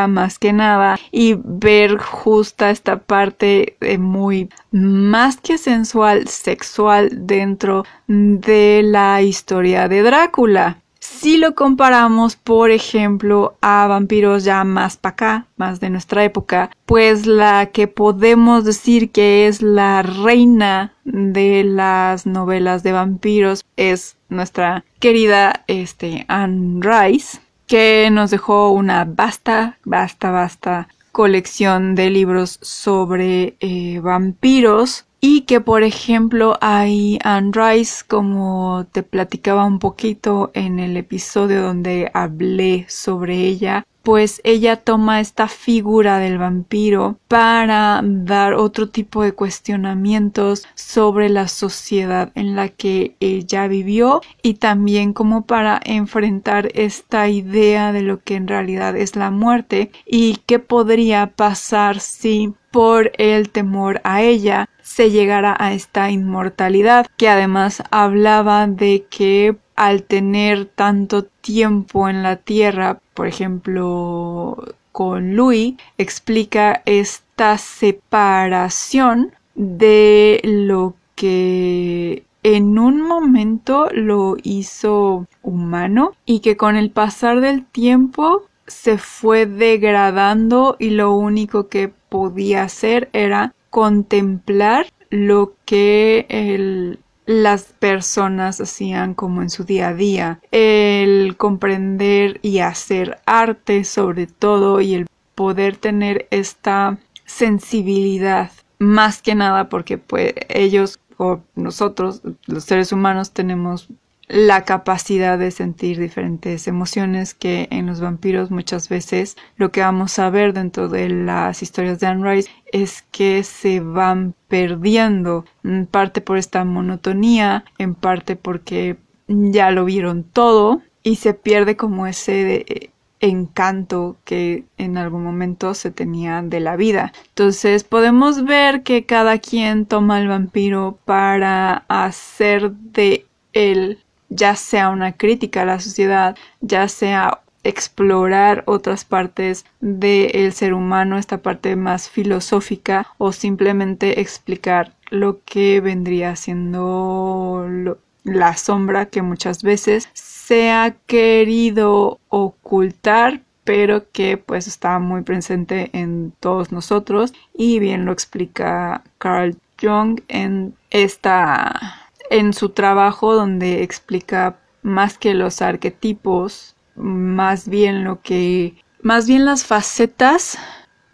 más 0.08 0.38
que 0.38 0.52
nada 0.52 0.98
y 1.10 1.36
ver 1.42 1.98
justa 1.98 2.70
esta 2.70 2.98
parte 2.98 3.76
muy 3.98 4.48
más 4.70 5.38
que 5.38 5.58
sensual, 5.58 6.28
sexual 6.28 7.26
dentro 7.26 7.84
de 8.06 8.82
la 8.84 9.22
historia 9.22 9.88
de 9.88 10.02
Drácula. 10.02 10.78
Si 11.00 11.38
lo 11.38 11.54
comparamos, 11.54 12.36
por 12.36 12.70
ejemplo, 12.70 13.56
a 13.62 13.86
vampiros 13.86 14.44
ya 14.44 14.64
más 14.64 14.96
para 14.96 15.12
acá, 15.12 15.46
más 15.56 15.80
de 15.80 15.90
nuestra 15.90 16.24
época, 16.24 16.70
pues 16.86 17.24
la 17.26 17.66
que 17.66 17.88
podemos 17.88 18.64
decir 18.64 19.10
que 19.10 19.46
es 19.46 19.62
la 19.62 20.02
reina 20.02 20.92
de 21.04 21.64
las 21.64 22.26
novelas 22.26 22.82
de 22.82 22.92
vampiros 22.92 23.64
es 23.76 24.16
nuestra 24.28 24.84
querida 24.98 25.64
este, 25.66 26.24
Anne 26.28 26.80
Rice, 26.82 27.38
que 27.68 28.08
nos 28.10 28.30
dejó 28.30 28.70
una 28.70 29.04
vasta, 29.04 29.78
vasta, 29.84 30.30
vasta 30.32 30.88
colección 31.12 31.94
de 31.94 32.10
libros 32.10 32.58
sobre 32.62 33.56
eh, 33.60 34.00
vampiros 34.00 35.04
y 35.20 35.42
que 35.42 35.60
por 35.60 35.82
ejemplo 35.82 36.56
hay 36.60 37.18
Anne 37.24 37.50
Rice 37.52 38.04
como 38.06 38.86
te 38.92 39.02
platicaba 39.02 39.64
un 39.64 39.80
poquito 39.80 40.50
en 40.54 40.78
el 40.78 40.96
episodio 40.96 41.62
donde 41.62 42.10
hablé 42.14 42.86
sobre 42.88 43.34
ella 43.34 43.84
pues 44.08 44.40
ella 44.42 44.76
toma 44.76 45.20
esta 45.20 45.48
figura 45.48 46.18
del 46.18 46.38
vampiro 46.38 47.18
para 47.28 48.00
dar 48.02 48.54
otro 48.54 48.88
tipo 48.88 49.22
de 49.22 49.32
cuestionamientos 49.32 50.66
sobre 50.74 51.28
la 51.28 51.46
sociedad 51.46 52.32
en 52.34 52.56
la 52.56 52.70
que 52.70 53.16
ella 53.20 53.68
vivió 53.68 54.22
y 54.42 54.54
también 54.54 55.12
como 55.12 55.44
para 55.44 55.78
enfrentar 55.84 56.70
esta 56.72 57.28
idea 57.28 57.92
de 57.92 58.00
lo 58.00 58.22
que 58.22 58.36
en 58.36 58.48
realidad 58.48 58.96
es 58.96 59.14
la 59.14 59.30
muerte 59.30 59.90
y 60.06 60.38
qué 60.46 60.58
podría 60.58 61.26
pasar 61.26 62.00
si 62.00 62.54
por 62.70 63.12
el 63.18 63.50
temor 63.50 64.00
a 64.04 64.22
ella 64.22 64.70
se 64.88 65.10
llegara 65.10 65.54
a 65.60 65.74
esta 65.74 66.10
inmortalidad 66.10 67.06
que 67.18 67.28
además 67.28 67.82
hablaba 67.90 68.66
de 68.66 69.04
que 69.10 69.54
al 69.76 70.02
tener 70.02 70.64
tanto 70.64 71.24
tiempo 71.24 72.08
en 72.08 72.22
la 72.22 72.36
Tierra, 72.36 72.98
por 73.12 73.26
ejemplo, 73.26 74.56
con 74.90 75.36
Louis, 75.36 75.76
explica 75.98 76.82
esta 76.86 77.58
separación 77.58 79.34
de 79.54 80.40
lo 80.42 80.94
que 81.14 82.24
en 82.42 82.78
un 82.78 83.02
momento 83.02 83.88
lo 83.92 84.36
hizo 84.42 85.26
humano 85.42 86.12
y 86.24 86.40
que 86.40 86.56
con 86.56 86.76
el 86.76 86.90
pasar 86.90 87.40
del 87.40 87.66
tiempo 87.66 88.46
se 88.66 88.96
fue 88.96 89.44
degradando 89.44 90.76
y 90.78 90.90
lo 90.90 91.12
único 91.12 91.68
que 91.68 91.92
podía 92.08 92.62
hacer 92.62 93.10
era 93.12 93.54
contemplar 93.70 94.86
lo 95.10 95.54
que 95.64 96.98
las 97.26 97.64
personas 97.64 98.60
hacían 98.60 99.14
como 99.14 99.42
en 99.42 99.50
su 99.50 99.64
día 99.64 99.88
a 99.88 99.94
día, 99.94 100.40
el 100.50 101.36
comprender 101.36 102.40
y 102.42 102.60
hacer 102.60 103.20
arte 103.26 103.84
sobre 103.84 104.26
todo 104.26 104.80
y 104.80 104.94
el 104.94 105.06
poder 105.34 105.76
tener 105.76 106.26
esta 106.30 106.98
sensibilidad 107.26 108.50
más 108.78 109.22
que 109.22 109.34
nada 109.34 109.68
porque 109.68 109.98
pues 109.98 110.34
ellos 110.48 110.98
o 111.18 111.40
nosotros 111.54 112.22
los 112.46 112.64
seres 112.64 112.92
humanos 112.92 113.32
tenemos 113.32 113.88
la 114.28 114.64
capacidad 114.64 115.38
de 115.38 115.50
sentir 115.50 115.98
diferentes 115.98 116.68
emociones 116.68 117.34
que 117.34 117.66
en 117.70 117.86
los 117.86 118.00
vampiros 118.00 118.50
muchas 118.50 118.88
veces 118.88 119.36
lo 119.56 119.72
que 119.72 119.80
vamos 119.80 120.18
a 120.18 120.28
ver 120.28 120.52
dentro 120.52 120.88
de 120.88 121.08
las 121.08 121.62
historias 121.62 121.98
de 121.98 122.06
Anne 122.06 122.30
Rice 122.30 122.50
es 122.70 123.02
que 123.10 123.42
se 123.42 123.80
van 123.80 124.34
perdiendo 124.48 125.46
en 125.64 125.86
parte 125.86 126.20
por 126.20 126.36
esta 126.36 126.64
monotonía 126.64 127.64
en 127.78 127.94
parte 127.94 128.36
porque 128.36 128.98
ya 129.28 129.70
lo 129.70 129.86
vieron 129.86 130.24
todo 130.24 130.82
y 131.02 131.16
se 131.16 131.32
pierde 131.32 131.76
como 131.76 132.06
ese 132.06 132.92
encanto 133.20 134.16
que 134.24 134.64
en 134.76 134.96
algún 134.96 135.24
momento 135.24 135.74
se 135.74 135.90
tenía 135.90 136.42
de 136.42 136.60
la 136.60 136.76
vida. 136.76 137.12
Entonces 137.30 137.82
podemos 137.82 138.44
ver 138.44 138.82
que 138.82 139.06
cada 139.06 139.38
quien 139.38 139.86
toma 139.86 140.18
al 140.18 140.28
vampiro 140.28 140.98
para 141.04 141.84
hacer 141.88 142.72
de 142.72 143.26
él 143.52 144.04
ya 144.28 144.56
sea 144.56 144.90
una 144.90 145.12
crítica 145.12 145.62
a 145.62 145.66
la 145.66 145.80
sociedad, 145.80 146.36
ya 146.60 146.88
sea 146.88 147.40
explorar 147.64 148.62
otras 148.66 149.04
partes 149.04 149.64
del 149.80 150.52
ser 150.52 150.72
humano, 150.74 151.18
esta 151.18 151.38
parte 151.38 151.76
más 151.76 152.08
filosófica, 152.08 153.08
o 153.18 153.32
simplemente 153.32 154.20
explicar 154.20 154.92
lo 155.10 155.40
que 155.44 155.80
vendría 155.80 156.36
siendo 156.36 157.96
la 158.24 158.56
sombra 158.56 159.06
que 159.06 159.22
muchas 159.22 159.62
veces 159.62 160.08
se 160.12 160.70
ha 160.70 160.94
querido 161.06 162.20
ocultar 162.28 163.40
pero 163.64 164.10
que 164.12 164.38
pues 164.38 164.66
está 164.66 164.98
muy 164.98 165.20
presente 165.20 165.90
en 165.92 166.32
todos 166.40 166.72
nosotros 166.72 167.34
y 167.52 167.78
bien 167.80 168.06
lo 168.06 168.12
explica 168.12 169.02
Carl 169.18 169.58
Jung 169.78 170.20
en 170.28 170.74
esta 170.88 172.07
en 172.30 172.52
su 172.52 172.70
trabajo 172.70 173.34
donde 173.34 173.82
explica 173.82 174.58
más 174.82 175.18
que 175.18 175.34
los 175.34 175.62
arquetipos, 175.62 176.76
más 176.94 177.68
bien 177.68 178.04
lo 178.04 178.20
que, 178.22 178.82
más 179.02 179.26
bien 179.26 179.44
las 179.44 179.64
facetas 179.64 180.58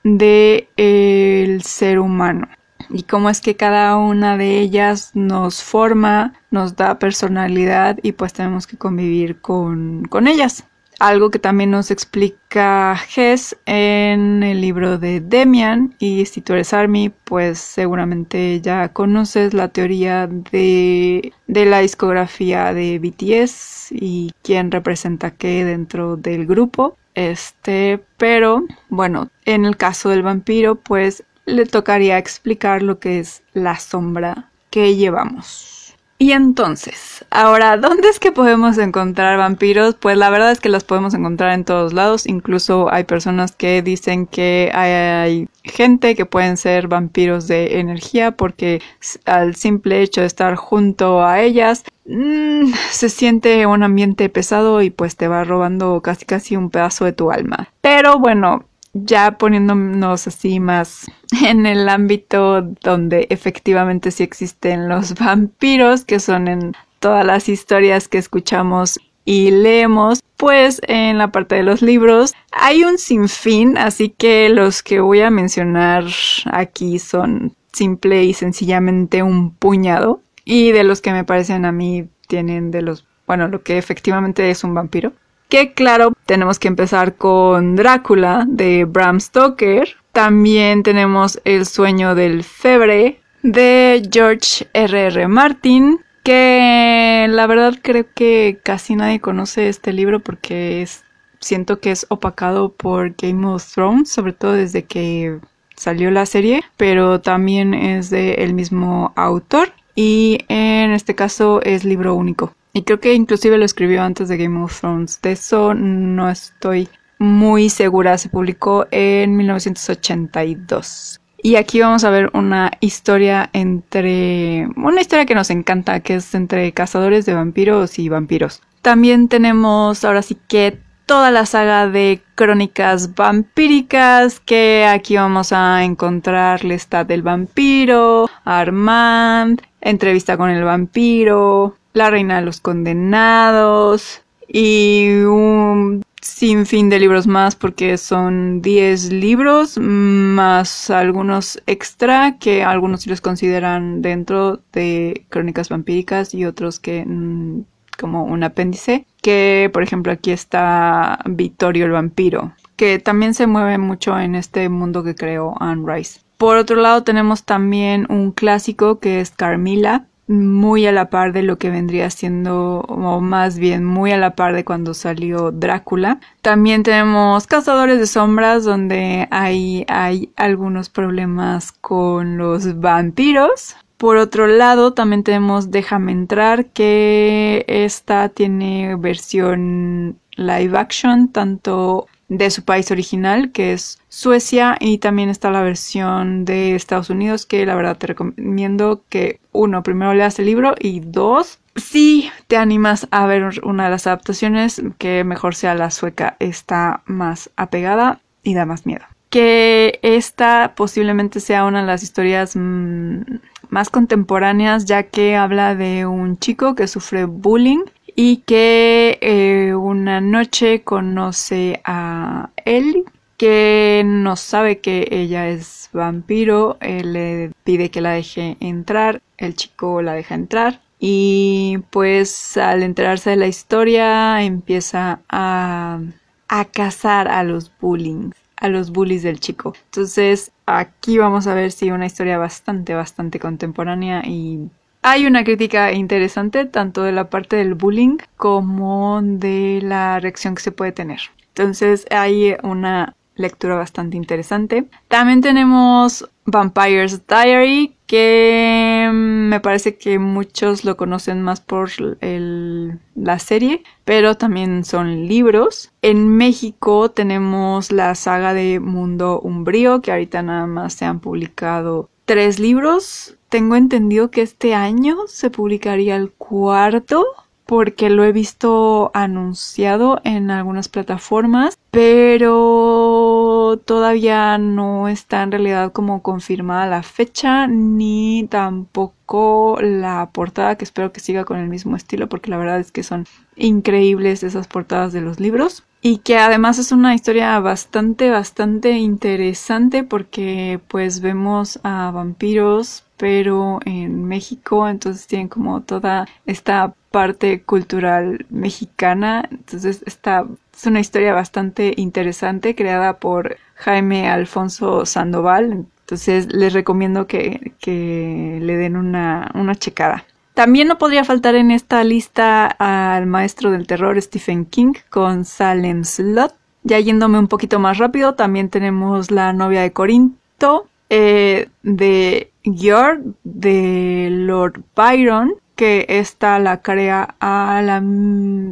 del 0.02 0.68
el 0.76 1.62
ser 1.62 1.98
humano. 1.98 2.48
Y 2.90 3.04
cómo 3.04 3.30
es 3.30 3.40
que 3.40 3.56
cada 3.56 3.96
una 3.96 4.36
de 4.36 4.60
ellas 4.60 5.12
nos 5.14 5.62
forma, 5.62 6.34
nos 6.50 6.76
da 6.76 6.98
personalidad 6.98 7.98
y 8.02 8.12
pues 8.12 8.32
tenemos 8.32 8.66
que 8.66 8.76
convivir 8.76 9.40
con, 9.40 10.04
con 10.04 10.28
ellas 10.28 10.64
algo 10.98 11.30
que 11.30 11.38
también 11.38 11.70
nos 11.70 11.90
explica 11.90 12.96
Hess 13.14 13.56
en 13.66 14.42
el 14.42 14.60
libro 14.60 14.98
de 14.98 15.20
Demian 15.20 15.94
y 15.98 16.26
si 16.26 16.40
tú 16.40 16.52
eres 16.52 16.72
Army 16.72 17.10
pues 17.24 17.58
seguramente 17.58 18.60
ya 18.60 18.88
conoces 18.92 19.54
la 19.54 19.68
teoría 19.68 20.26
de, 20.26 21.32
de 21.46 21.66
la 21.66 21.80
discografía 21.80 22.72
de 22.72 22.98
BTS 22.98 23.92
y 23.92 24.32
quién 24.42 24.70
representa 24.70 25.32
qué 25.32 25.64
dentro 25.64 26.16
del 26.16 26.46
grupo. 26.46 26.96
Este 27.14 28.02
pero 28.16 28.64
bueno 28.88 29.30
en 29.44 29.64
el 29.64 29.76
caso 29.76 30.08
del 30.10 30.22
vampiro 30.22 30.76
pues 30.76 31.24
le 31.46 31.66
tocaría 31.66 32.18
explicar 32.18 32.82
lo 32.82 32.98
que 32.98 33.20
es 33.20 33.42
la 33.52 33.78
sombra 33.78 34.50
que 34.70 34.96
llevamos 34.96 35.83
y 36.24 36.32
entonces, 36.32 37.22
ahora, 37.28 37.76
¿dónde 37.76 38.08
es 38.08 38.18
que 38.18 38.32
podemos 38.32 38.78
encontrar 38.78 39.36
vampiros? 39.36 39.94
Pues 39.94 40.16
la 40.16 40.30
verdad 40.30 40.52
es 40.52 40.58
que 40.58 40.70
los 40.70 40.82
podemos 40.82 41.12
encontrar 41.12 41.52
en 41.52 41.66
todos 41.66 41.92
lados. 41.92 42.26
Incluso 42.26 42.90
hay 42.90 43.04
personas 43.04 43.52
que 43.52 43.82
dicen 43.82 44.26
que 44.26 44.70
hay, 44.72 45.50
gente 45.64 46.14
que 46.14 46.24
pueden 46.24 46.56
ser 46.56 46.88
vampiros 46.88 47.46
de 47.46 47.78
energía 47.78 48.30
porque 48.30 48.80
al 49.26 49.54
simple 49.54 50.00
hecho 50.00 50.22
de 50.22 50.26
estar 50.26 50.56
junto 50.56 51.22
a 51.22 51.42
ellas 51.42 51.84
mm, 52.06 52.72
se 52.90 53.10
siente 53.10 53.66
un 53.66 53.82
ambiente 53.82 54.30
pesado 54.30 54.80
y 54.80 54.88
pues 54.88 55.16
te 55.16 55.28
va 55.28 55.44
robando 55.44 56.00
casi 56.00 56.24
casi 56.24 56.56
un 56.56 56.70
pedazo 56.70 57.04
de 57.04 57.12
tu 57.12 57.32
alma. 57.32 57.68
Pero 57.82 58.18
bueno, 58.18 58.64
ya 58.94 59.32
poniéndonos 59.32 60.26
así 60.26 60.60
más 60.60 61.10
en 61.44 61.66
el 61.66 61.88
ámbito 61.88 62.62
donde 62.62 63.26
efectivamente 63.30 64.10
sí 64.10 64.22
existen 64.22 64.88
los 64.88 65.14
vampiros, 65.18 66.04
que 66.04 66.20
son 66.20 66.48
en 66.48 66.72
todas 67.00 67.26
las 67.26 67.48
historias 67.48 68.08
que 68.08 68.18
escuchamos 68.18 68.98
y 69.26 69.50
leemos, 69.50 70.22
pues 70.36 70.80
en 70.86 71.18
la 71.18 71.32
parte 71.32 71.54
de 71.56 71.62
los 71.62 71.82
libros 71.82 72.34
hay 72.52 72.84
un 72.84 72.98
sinfín, 72.98 73.76
así 73.78 74.10
que 74.10 74.48
los 74.48 74.82
que 74.82 75.00
voy 75.00 75.20
a 75.20 75.30
mencionar 75.30 76.04
aquí 76.46 76.98
son 76.98 77.54
simple 77.72 78.24
y 78.24 78.34
sencillamente 78.34 79.22
un 79.22 79.54
puñado 79.54 80.20
y 80.44 80.72
de 80.72 80.84
los 80.84 81.00
que 81.00 81.12
me 81.12 81.24
parecen 81.24 81.64
a 81.64 81.72
mí 81.72 82.08
tienen 82.28 82.70
de 82.70 82.82
los, 82.82 83.06
bueno, 83.26 83.48
lo 83.48 83.62
que 83.62 83.78
efectivamente 83.78 84.50
es 84.50 84.64
un 84.64 84.74
vampiro. 84.74 85.12
Que 85.54 85.72
claro, 85.72 86.14
tenemos 86.26 86.58
que 86.58 86.66
empezar 86.66 87.14
con 87.14 87.76
Drácula 87.76 88.44
de 88.44 88.86
Bram 88.86 89.20
Stoker. 89.20 89.86
También 90.10 90.82
tenemos 90.82 91.40
El 91.44 91.64
sueño 91.64 92.16
del 92.16 92.42
febre 92.42 93.20
de 93.44 94.02
George 94.12 94.66
R.R. 94.72 95.14
R. 95.14 95.28
Martin. 95.28 96.00
Que 96.24 97.26
la 97.30 97.46
verdad 97.46 97.74
creo 97.80 98.04
que 98.16 98.58
casi 98.64 98.96
nadie 98.96 99.20
conoce 99.20 99.68
este 99.68 99.92
libro 99.92 100.18
porque 100.18 100.82
es, 100.82 101.04
siento 101.38 101.78
que 101.78 101.92
es 101.92 102.04
opacado 102.08 102.72
por 102.72 103.14
Game 103.14 103.46
of 103.46 103.64
Thrones, 103.72 104.10
sobre 104.10 104.32
todo 104.32 104.54
desde 104.54 104.86
que 104.86 105.38
salió 105.76 106.10
la 106.10 106.26
serie, 106.26 106.64
pero 106.76 107.20
también 107.20 107.74
es 107.74 108.10
de 108.10 108.34
el 108.42 108.54
mismo 108.54 109.12
autor 109.14 109.72
y 109.94 110.40
en 110.48 110.90
este 110.90 111.14
caso 111.14 111.62
es 111.62 111.84
libro 111.84 112.16
único. 112.16 112.56
Y 112.76 112.82
creo 112.82 112.98
que 112.98 113.14
inclusive 113.14 113.56
lo 113.56 113.64
escribió 113.64 114.02
antes 114.02 114.28
de 114.28 114.36
Game 114.36 114.60
of 114.62 114.80
Thrones. 114.80 115.22
De 115.22 115.32
eso 115.32 115.74
no 115.74 116.28
estoy 116.28 116.88
muy 117.20 117.70
segura. 117.70 118.18
Se 118.18 118.28
publicó 118.28 118.86
en 118.90 119.36
1982. 119.36 121.20
Y 121.40 121.54
aquí 121.54 121.80
vamos 121.80 122.02
a 122.02 122.10
ver 122.10 122.30
una 122.34 122.72
historia 122.80 123.48
entre... 123.52 124.66
Una 124.76 125.00
historia 125.00 125.24
que 125.24 125.36
nos 125.36 125.50
encanta, 125.50 126.00
que 126.00 126.16
es 126.16 126.34
entre 126.34 126.72
cazadores 126.72 127.26
de 127.26 127.34
vampiros 127.34 127.98
y 128.00 128.08
vampiros. 128.08 128.60
También 128.82 129.28
tenemos 129.28 130.04
ahora 130.04 130.22
sí 130.22 130.36
que 130.48 130.80
toda 131.06 131.30
la 131.30 131.46
saga 131.46 131.88
de 131.88 132.22
crónicas 132.34 133.14
vampíricas 133.14 134.40
que 134.40 134.84
aquí 134.86 135.16
vamos 135.16 135.52
a 135.52 135.84
encontrar 135.84 136.64
Lestat 136.64 137.06
del 137.06 137.22
vampiro, 137.22 138.28
Armand, 138.44 139.62
entrevista 139.80 140.36
con 140.36 140.50
el 140.50 140.64
vampiro, 140.64 141.76
la 141.94 142.10
Reina 142.10 142.36
de 142.36 142.44
los 142.44 142.60
Condenados 142.60 144.22
y 144.48 145.22
un 145.26 146.02
sinfín 146.20 146.90
de 146.90 146.98
libros 146.98 147.26
más 147.26 147.54
porque 147.54 147.96
son 147.98 148.60
10 148.62 149.12
libros 149.12 149.78
más 149.78 150.90
algunos 150.90 151.62
extra 151.66 152.38
que 152.38 152.64
algunos 152.64 153.06
los 153.06 153.20
consideran 153.20 154.02
dentro 154.02 154.60
de 154.72 155.24
crónicas 155.28 155.68
vampíricas 155.68 156.34
y 156.34 156.44
otros 156.44 156.80
que 156.80 157.04
mm, 157.06 157.64
como 157.98 158.24
un 158.24 158.42
apéndice 158.42 159.06
que 159.22 159.70
por 159.72 159.82
ejemplo 159.82 160.12
aquí 160.12 160.30
está 160.30 161.20
Vittorio 161.26 161.84
el 161.84 161.92
vampiro 161.92 162.52
que 162.76 162.98
también 162.98 163.34
se 163.34 163.46
mueve 163.46 163.78
mucho 163.78 164.18
en 164.18 164.34
este 164.34 164.68
mundo 164.68 165.04
que 165.04 165.14
creó 165.14 165.54
Anne 165.60 165.84
Rice. 165.86 166.20
Por 166.38 166.56
otro 166.56 166.76
lado 166.76 167.04
tenemos 167.04 167.44
también 167.44 168.06
un 168.08 168.32
clásico 168.32 168.98
que 168.98 169.20
es 169.20 169.30
Carmilla 169.30 170.06
muy 170.26 170.86
a 170.86 170.92
la 170.92 171.10
par 171.10 171.32
de 171.32 171.42
lo 171.42 171.58
que 171.58 171.70
vendría 171.70 172.10
siendo, 172.10 172.80
o 172.80 173.20
más 173.20 173.58
bien 173.58 173.84
muy 173.84 174.12
a 174.12 174.16
la 174.16 174.34
par 174.34 174.54
de 174.54 174.64
cuando 174.64 174.94
salió 174.94 175.50
Drácula. 175.50 176.20
También 176.42 176.82
tenemos 176.82 177.46
Cazadores 177.46 177.98
de 177.98 178.06
Sombras, 178.06 178.64
donde 178.64 179.28
hay, 179.30 179.84
hay 179.88 180.30
algunos 180.36 180.88
problemas 180.88 181.72
con 181.72 182.38
los 182.38 182.80
vampiros. 182.80 183.76
Por 183.96 184.16
otro 184.16 184.46
lado, 184.46 184.92
también 184.92 185.22
tenemos 185.22 185.70
Déjame 185.70 186.12
entrar, 186.12 186.66
que 186.66 187.64
esta 187.68 188.28
tiene 188.28 188.96
versión 188.96 190.18
live 190.36 190.76
action, 190.76 191.28
tanto 191.28 192.06
de 192.28 192.50
su 192.50 192.64
país 192.64 192.90
original, 192.90 193.52
que 193.52 193.72
es 193.72 193.98
Suecia, 194.08 194.76
y 194.80 194.98
también 194.98 195.28
está 195.28 195.50
la 195.50 195.62
versión 195.62 196.44
de 196.44 196.74
Estados 196.74 197.10
Unidos, 197.10 197.46
que 197.46 197.66
la 197.66 197.74
verdad 197.74 197.98
te 197.98 198.06
recomiendo 198.08 199.02
que 199.08 199.40
uno, 199.52 199.82
primero 199.82 200.14
leas 200.14 200.38
el 200.38 200.46
libro 200.46 200.74
y 200.78 201.00
dos, 201.00 201.58
si 201.76 202.30
te 202.46 202.56
animas 202.56 203.08
a 203.10 203.26
ver 203.26 203.60
una 203.62 203.84
de 203.84 203.90
las 203.90 204.06
adaptaciones, 204.06 204.82
que 204.98 205.24
mejor 205.24 205.54
sea 205.54 205.74
la 205.74 205.90
sueca, 205.90 206.36
está 206.38 207.02
más 207.06 207.50
apegada 207.56 208.20
y 208.42 208.54
da 208.54 208.66
más 208.66 208.86
miedo. 208.86 209.04
Que 209.30 209.98
esta 210.02 210.74
posiblemente 210.76 211.40
sea 211.40 211.64
una 211.64 211.80
de 211.80 211.86
las 211.86 212.04
historias 212.04 212.54
mm, 212.54 213.22
más 213.70 213.90
contemporáneas 213.90 214.84
ya 214.84 215.02
que 215.04 215.34
habla 215.34 215.74
de 215.74 216.06
un 216.06 216.38
chico 216.38 216.76
que 216.76 216.86
sufre 216.86 217.24
bullying 217.24 217.82
y 218.16 218.38
que 218.38 219.18
eh, 219.20 219.74
una 219.74 220.20
noche 220.20 220.82
conoce 220.82 221.80
a 221.84 222.50
él 222.64 223.04
que 223.36 224.02
no 224.04 224.36
sabe 224.36 224.78
que 224.78 225.08
ella 225.10 225.48
es 225.48 225.90
vampiro, 225.92 226.76
él 226.80 227.12
le 227.12 227.50
pide 227.64 227.90
que 227.90 228.00
la 228.00 228.12
deje 228.12 228.56
entrar, 228.60 229.20
el 229.38 229.54
chico 229.54 230.02
la 230.02 230.14
deja 230.14 230.34
entrar 230.34 230.80
y 231.00 231.78
pues 231.90 232.56
al 232.56 232.82
enterarse 232.82 233.30
de 233.30 233.36
la 233.36 233.48
historia 233.48 234.42
empieza 234.42 235.20
a, 235.28 236.00
a 236.48 236.64
cazar 236.66 237.28
a 237.28 237.42
los 237.42 237.72
bullying, 237.80 238.30
a 238.56 238.68
los 238.68 238.92
bullies 238.92 239.24
del 239.24 239.40
chico. 239.40 239.74
Entonces 239.86 240.52
aquí 240.66 241.18
vamos 241.18 241.46
a 241.46 241.54
ver 241.54 241.72
si 241.72 241.90
una 241.90 242.06
historia 242.06 242.38
bastante, 242.38 242.94
bastante 242.94 243.40
contemporánea 243.40 244.22
y 244.24 244.70
hay 245.06 245.26
una 245.26 245.44
crítica 245.44 245.92
interesante 245.92 246.64
tanto 246.64 247.02
de 247.02 247.12
la 247.12 247.28
parte 247.28 247.56
del 247.56 247.74
bullying 247.74 248.16
como 248.38 249.20
de 249.22 249.80
la 249.82 250.18
reacción 250.18 250.54
que 250.54 250.62
se 250.62 250.72
puede 250.72 250.92
tener. 250.92 251.20
Entonces 251.48 252.06
hay 252.10 252.56
una 252.62 253.14
lectura 253.34 253.74
bastante 253.74 254.16
interesante. 254.16 254.86
También 255.08 255.42
tenemos 255.42 256.26
Vampire's 256.46 257.26
Diary, 257.26 257.94
que 258.06 259.10
me 259.12 259.60
parece 259.60 259.98
que 259.98 260.18
muchos 260.18 260.86
lo 260.86 260.96
conocen 260.96 261.42
más 261.42 261.60
por 261.60 261.90
la 262.00 263.38
serie, 263.38 263.82
pero 264.06 264.38
también 264.38 264.86
son 264.86 265.26
libros. 265.28 265.92
En 266.00 266.28
México 266.28 267.10
tenemos 267.10 267.92
la 267.92 268.14
saga 268.14 268.54
de 268.54 268.80
Mundo 268.80 269.38
Umbrío, 269.40 270.00
que 270.00 270.12
ahorita 270.12 270.42
nada 270.42 270.66
más 270.66 270.94
se 270.94 271.04
han 271.04 271.20
publicado 271.20 272.08
tres 272.24 272.58
libros. 272.58 273.36
Tengo 273.54 273.76
entendido 273.76 274.32
que 274.32 274.42
este 274.42 274.74
año 274.74 275.14
se 275.28 275.48
publicaría 275.48 276.16
el 276.16 276.32
cuarto 276.32 277.24
porque 277.66 278.10
lo 278.10 278.24
he 278.24 278.32
visto 278.32 279.12
anunciado 279.14 280.20
en 280.24 280.50
algunas 280.50 280.88
plataformas, 280.88 281.78
pero 281.92 283.80
todavía 283.84 284.58
no 284.58 285.06
está 285.06 285.44
en 285.44 285.52
realidad 285.52 285.92
como 285.92 286.20
confirmada 286.20 286.86
la 286.88 287.04
fecha 287.04 287.68
ni 287.68 288.48
tampoco 288.50 289.78
la 289.80 290.30
portada 290.32 290.74
que 290.74 290.82
espero 290.82 291.12
que 291.12 291.20
siga 291.20 291.44
con 291.44 291.60
el 291.60 291.68
mismo 291.68 291.94
estilo 291.94 292.28
porque 292.28 292.50
la 292.50 292.56
verdad 292.56 292.80
es 292.80 292.90
que 292.90 293.04
son 293.04 293.24
increíbles 293.56 294.42
esas 294.42 294.66
portadas 294.66 295.12
de 295.12 295.20
los 295.20 295.40
libros 295.40 295.84
y 296.00 296.18
que 296.18 296.36
además 296.38 296.78
es 296.78 296.92
una 296.92 297.14
historia 297.14 297.58
bastante 297.60 298.30
bastante 298.30 298.92
interesante 298.92 300.04
porque 300.04 300.80
pues 300.88 301.20
vemos 301.20 301.80
a 301.82 302.10
vampiros 302.10 303.04
pero 303.16 303.78
en 303.84 304.24
México 304.24 304.88
entonces 304.88 305.26
tienen 305.26 305.48
como 305.48 305.82
toda 305.82 306.26
esta 306.46 306.94
parte 307.10 307.62
cultural 307.62 308.44
mexicana. 308.50 309.48
Entonces 309.50 310.02
esta 310.04 310.46
es 310.74 310.86
una 310.86 311.00
historia 311.00 311.32
bastante 311.32 311.94
interesante 311.96 312.74
creada 312.74 313.18
por 313.18 313.56
Jaime 313.76 314.28
Alfonso 314.28 315.06
Sandoval. 315.06 315.86
Entonces 316.00 316.52
les 316.52 316.72
recomiendo 316.72 317.26
que, 317.26 317.72
le 317.86 318.76
den 318.76 318.96
una, 318.96 319.50
una 319.54 319.74
checada. 319.76 320.24
También 320.54 320.86
no 320.88 320.98
podría 320.98 321.24
faltar 321.24 321.56
en 321.56 321.70
esta 321.70 322.02
lista 322.04 322.66
al 322.66 323.26
maestro 323.26 323.72
del 323.72 323.86
terror 323.86 324.20
Stephen 324.22 324.64
King 324.66 324.92
con 325.10 325.44
Salem 325.44 326.04
Slot. 326.04 326.54
Ya 326.84 327.00
yéndome 327.00 327.38
un 327.38 327.48
poquito 327.48 327.78
más 327.80 327.98
rápido, 327.98 328.34
también 328.34 328.68
tenemos 328.68 329.30
La 329.30 329.52
novia 329.52 329.82
de 329.82 329.92
Corinto 329.92 330.86
eh, 331.10 331.68
de 331.82 332.52
Georg 332.62 333.22
de 333.42 334.28
Lord 334.30 334.82
Byron 334.94 335.54
que 335.74 336.06
esta 336.08 336.58
la 336.58 336.82
crea 336.82 337.34
a 337.40 337.82
la, 337.82 338.02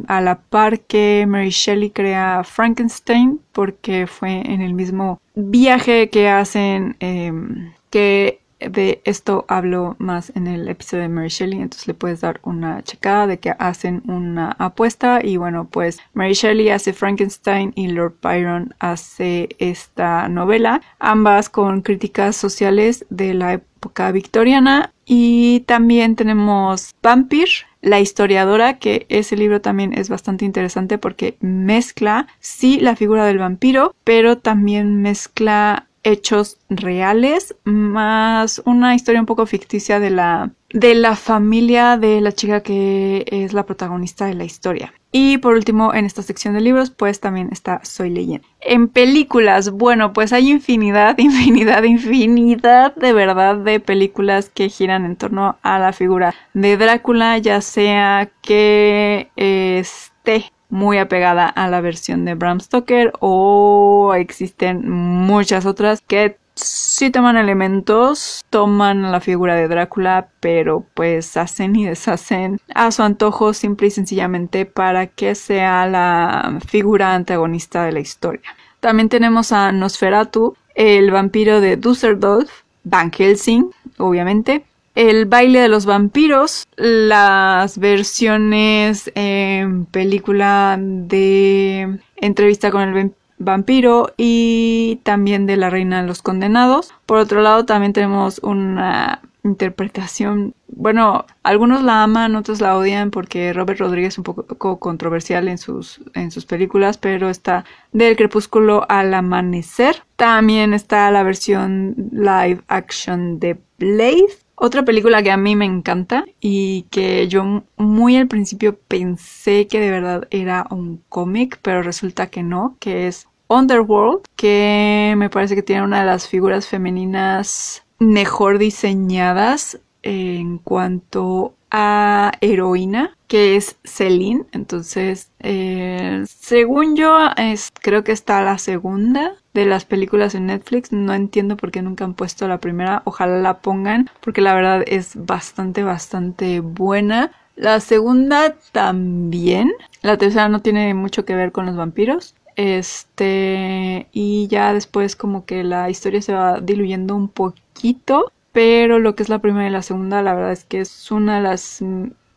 a 0.07 0.21
la 0.21 0.39
par 0.39 0.79
que 0.81 1.25
Mary 1.27 1.49
Shelley 1.49 1.89
crea 1.89 2.43
Frankenstein 2.43 3.41
porque 3.51 4.07
fue 4.07 4.41
en 4.45 4.61
el 4.61 4.73
mismo 4.73 5.19
viaje 5.35 6.09
que 6.09 6.29
hacen 6.29 6.95
em, 6.99 7.73
que 7.89 8.39
de 8.69 9.01
esto 9.05 9.45
hablo 9.47 9.95
más 9.99 10.31
en 10.35 10.47
el 10.47 10.67
episodio 10.67 11.03
de 11.03 11.09
Mary 11.09 11.29
Shelley, 11.29 11.59
entonces 11.59 11.87
le 11.87 11.93
puedes 11.93 12.21
dar 12.21 12.39
una 12.43 12.83
checada 12.83 13.27
de 13.27 13.39
que 13.39 13.55
hacen 13.57 14.03
una 14.07 14.55
apuesta 14.59 15.19
y 15.23 15.37
bueno, 15.37 15.67
pues 15.69 15.99
Mary 16.13 16.33
Shelley 16.33 16.69
hace 16.69 16.93
Frankenstein 16.93 17.73
y 17.75 17.87
Lord 17.87 18.15
Byron 18.21 18.73
hace 18.79 19.49
esta 19.59 20.27
novela, 20.29 20.81
ambas 20.99 21.49
con 21.49 21.81
críticas 21.81 22.35
sociales 22.35 23.05
de 23.09 23.33
la 23.33 23.53
época 23.53 24.11
victoriana. 24.11 24.91
Y 25.05 25.61
también 25.61 26.15
tenemos 26.15 26.95
Vampire, 27.01 27.51
la 27.81 27.99
historiadora, 27.99 28.79
que 28.79 29.05
ese 29.09 29.35
libro 29.35 29.59
también 29.59 29.91
es 29.93 30.07
bastante 30.07 30.45
interesante 30.45 30.97
porque 30.97 31.35
mezcla, 31.41 32.27
sí, 32.39 32.79
la 32.79 32.95
figura 32.95 33.25
del 33.25 33.39
vampiro, 33.39 33.93
pero 34.05 34.37
también 34.37 35.01
mezcla 35.01 35.87
hechos 36.03 36.59
reales 36.69 37.55
más 37.63 38.61
una 38.65 38.95
historia 38.95 39.21
un 39.21 39.25
poco 39.25 39.45
ficticia 39.45 39.99
de 39.99 40.09
la 40.09 40.51
de 40.73 40.95
la 40.95 41.15
familia 41.15 41.97
de 41.97 42.19
la 42.19 42.31
chica 42.31 42.61
que 42.61 43.25
es 43.27 43.53
la 43.53 43.65
protagonista 43.65 44.25
de 44.25 44.33
la 44.33 44.43
historia. 44.43 44.93
Y 45.11 45.37
por 45.37 45.53
último, 45.53 45.93
en 45.93 46.05
esta 46.05 46.23
sección 46.23 46.55
de 46.55 46.61
libros, 46.61 46.89
pues 46.89 47.19
también 47.19 47.49
está 47.51 47.81
Soy 47.85 48.09
leyenda. 48.09 48.47
En 48.59 48.87
películas, 48.87 49.69
bueno, 49.69 50.11
pues 50.11 50.33
hay 50.33 50.49
infinidad, 50.49 51.15
infinidad, 51.19 51.83
infinidad 51.83 52.95
de 52.95 53.13
verdad 53.13 53.57
de 53.57 53.79
películas 53.79 54.49
que 54.49 54.69
giran 54.69 55.05
en 55.05 55.15
torno 55.15 55.57
a 55.61 55.77
la 55.77 55.93
figura 55.93 56.33
de 56.55 56.77
Drácula, 56.77 57.37
ya 57.37 57.61
sea 57.61 58.31
que 58.41 59.29
esté 59.35 60.51
muy 60.73 60.97
apegada 60.97 61.47
a 61.47 61.69
la 61.69 61.81
versión 61.81 62.25
de 62.25 62.33
Bram 62.33 62.59
Stoker 62.59 63.13
o 63.19 64.13
existen 64.15 64.89
muchas 64.89 65.67
otras 65.67 66.01
que 66.01 66.37
sí 66.55 67.11
toman 67.11 67.37
elementos, 67.37 68.43
toman 68.49 69.11
la 69.11 69.19
figura 69.19 69.55
de 69.55 69.67
Drácula, 69.67 70.29
pero 70.39 70.83
pues 70.95 71.37
hacen 71.37 71.75
y 71.75 71.85
deshacen 71.85 72.59
a 72.73 72.91
su 72.91 73.03
antojo 73.03 73.53
simple 73.53 73.87
y 73.87 73.91
sencillamente 73.91 74.65
para 74.65 75.05
que 75.05 75.35
sea 75.35 75.85
la 75.85 76.57
figura 76.67 77.13
antagonista 77.13 77.85
de 77.85 77.91
la 77.91 77.99
historia. 77.99 78.55
También 78.79 79.09
tenemos 79.09 79.51
a 79.51 79.71
Nosferatu, 79.71 80.57
el 80.73 81.11
vampiro 81.11 81.61
de 81.61 81.77
Dusseldorf, 81.77 82.49
Van 82.83 83.11
Helsing, 83.11 83.69
obviamente, 83.99 84.65
el 84.95 85.25
baile 85.25 85.59
de 85.59 85.69
los 85.69 85.85
vampiros, 85.85 86.67
las 86.75 87.77
versiones 87.77 89.11
en 89.15 89.85
película 89.85 90.77
de 90.79 91.99
entrevista 92.17 92.71
con 92.71 92.81
el 92.81 93.13
vampiro 93.39 94.13
y 94.17 94.99
también 95.03 95.45
de 95.45 95.57
la 95.57 95.69
reina 95.69 96.01
de 96.01 96.07
los 96.07 96.21
condenados. 96.21 96.93
Por 97.05 97.17
otro 97.17 97.41
lado, 97.41 97.65
también 97.65 97.93
tenemos 97.93 98.39
una 98.43 99.21
interpretación, 99.43 100.53
bueno, 100.69 101.25
algunos 101.43 101.83
la 101.83 102.03
aman, 102.03 102.37
otros 102.37 102.61
la 102.61 102.77
odian 102.77 103.11
porque 103.11 103.51
Robert 103.51 103.79
Rodríguez 103.79 104.13
es 104.13 104.17
un 104.17 104.23
poco 104.23 104.79
controversial 104.79 105.49
en 105.49 105.57
sus, 105.57 105.99
en 106.13 106.31
sus 106.31 106.45
películas, 106.45 106.97
pero 106.97 107.29
está 107.29 107.65
del 107.91 108.15
crepúsculo 108.15 108.85
al 108.87 109.13
amanecer. 109.13 110.03
También 110.15 110.73
está 110.73 111.11
la 111.11 111.23
versión 111.23 111.95
live 112.13 112.61
action 112.69 113.39
de 113.39 113.57
Blade 113.77 114.42
otra 114.55 114.83
película 114.85 115.23
que 115.23 115.31
a 115.31 115.37
mí 115.37 115.55
me 115.55 115.65
encanta 115.65 116.25
y 116.39 116.83
que 116.91 117.27
yo 117.27 117.63
muy 117.77 118.17
al 118.17 118.27
principio 118.27 118.77
pensé 118.87 119.67
que 119.67 119.79
de 119.79 119.91
verdad 119.91 120.27
era 120.31 120.67
un 120.69 121.01
cómic, 121.09 121.59
pero 121.61 121.83
resulta 121.83 122.27
que 122.27 122.43
no, 122.43 122.77
que 122.79 123.07
es 123.07 123.27
Underworld, 123.47 124.23
que 124.35 125.13
me 125.17 125.29
parece 125.29 125.55
que 125.55 125.63
tiene 125.63 125.83
una 125.83 125.99
de 125.99 126.05
las 126.05 126.27
figuras 126.27 126.67
femeninas 126.67 127.83
mejor 127.99 128.57
diseñadas 128.57 129.79
en 130.01 130.57
cuanto 130.57 131.53
a 131.73 132.31
heroína, 132.39 133.17
que 133.27 133.55
es 133.55 133.77
Celine. 133.83 134.45
Entonces, 134.53 135.31
eh, 135.39 136.23
según 136.27 136.95
yo, 136.95 137.17
es, 137.35 137.71
creo 137.81 138.03
que 138.03 138.11
está 138.11 138.41
la 138.43 138.59
segunda 138.59 139.33
de 139.55 139.65
las 139.65 139.83
películas 139.83 140.35
en 140.35 140.45
Netflix. 140.45 140.91
No 140.91 141.13
entiendo 141.13 141.57
por 141.57 141.71
qué 141.71 141.81
nunca 141.81 142.05
han 142.05 142.13
puesto 142.13 142.47
la 142.47 142.59
primera. 142.59 143.01
Ojalá 143.05 143.39
la 143.39 143.57
pongan, 143.59 144.09
porque 144.21 144.41
la 144.41 144.53
verdad 144.53 144.83
es 144.85 145.13
bastante, 145.15 145.83
bastante 145.83 146.59
buena. 146.59 147.31
La 147.55 147.79
segunda 147.79 148.55
también. 148.71 149.71
La 150.03 150.17
tercera 150.17 150.49
no 150.49 150.61
tiene 150.61 150.93
mucho 150.93 151.25
que 151.25 151.35
ver 151.35 151.51
con 151.51 151.65
los 151.65 151.75
vampiros. 151.75 152.35
Este, 152.55 154.07
y 154.11 154.47
ya 154.47 154.73
después 154.73 155.15
como 155.15 155.45
que 155.45 155.63
la 155.63 155.89
historia 155.89 156.21
se 156.21 156.33
va 156.33 156.59
diluyendo 156.59 157.15
un 157.15 157.29
poquito 157.29 158.31
pero 158.53 158.99
lo 158.99 159.15
que 159.15 159.23
es 159.23 159.29
la 159.29 159.39
primera 159.39 159.67
y 159.67 159.71
la 159.71 159.81
segunda, 159.81 160.21
la 160.21 160.33
verdad 160.35 160.53
es 160.53 160.63
que 160.63 160.79
es 160.79 161.11
una 161.11 161.37
de 161.37 161.41
las 161.41 161.83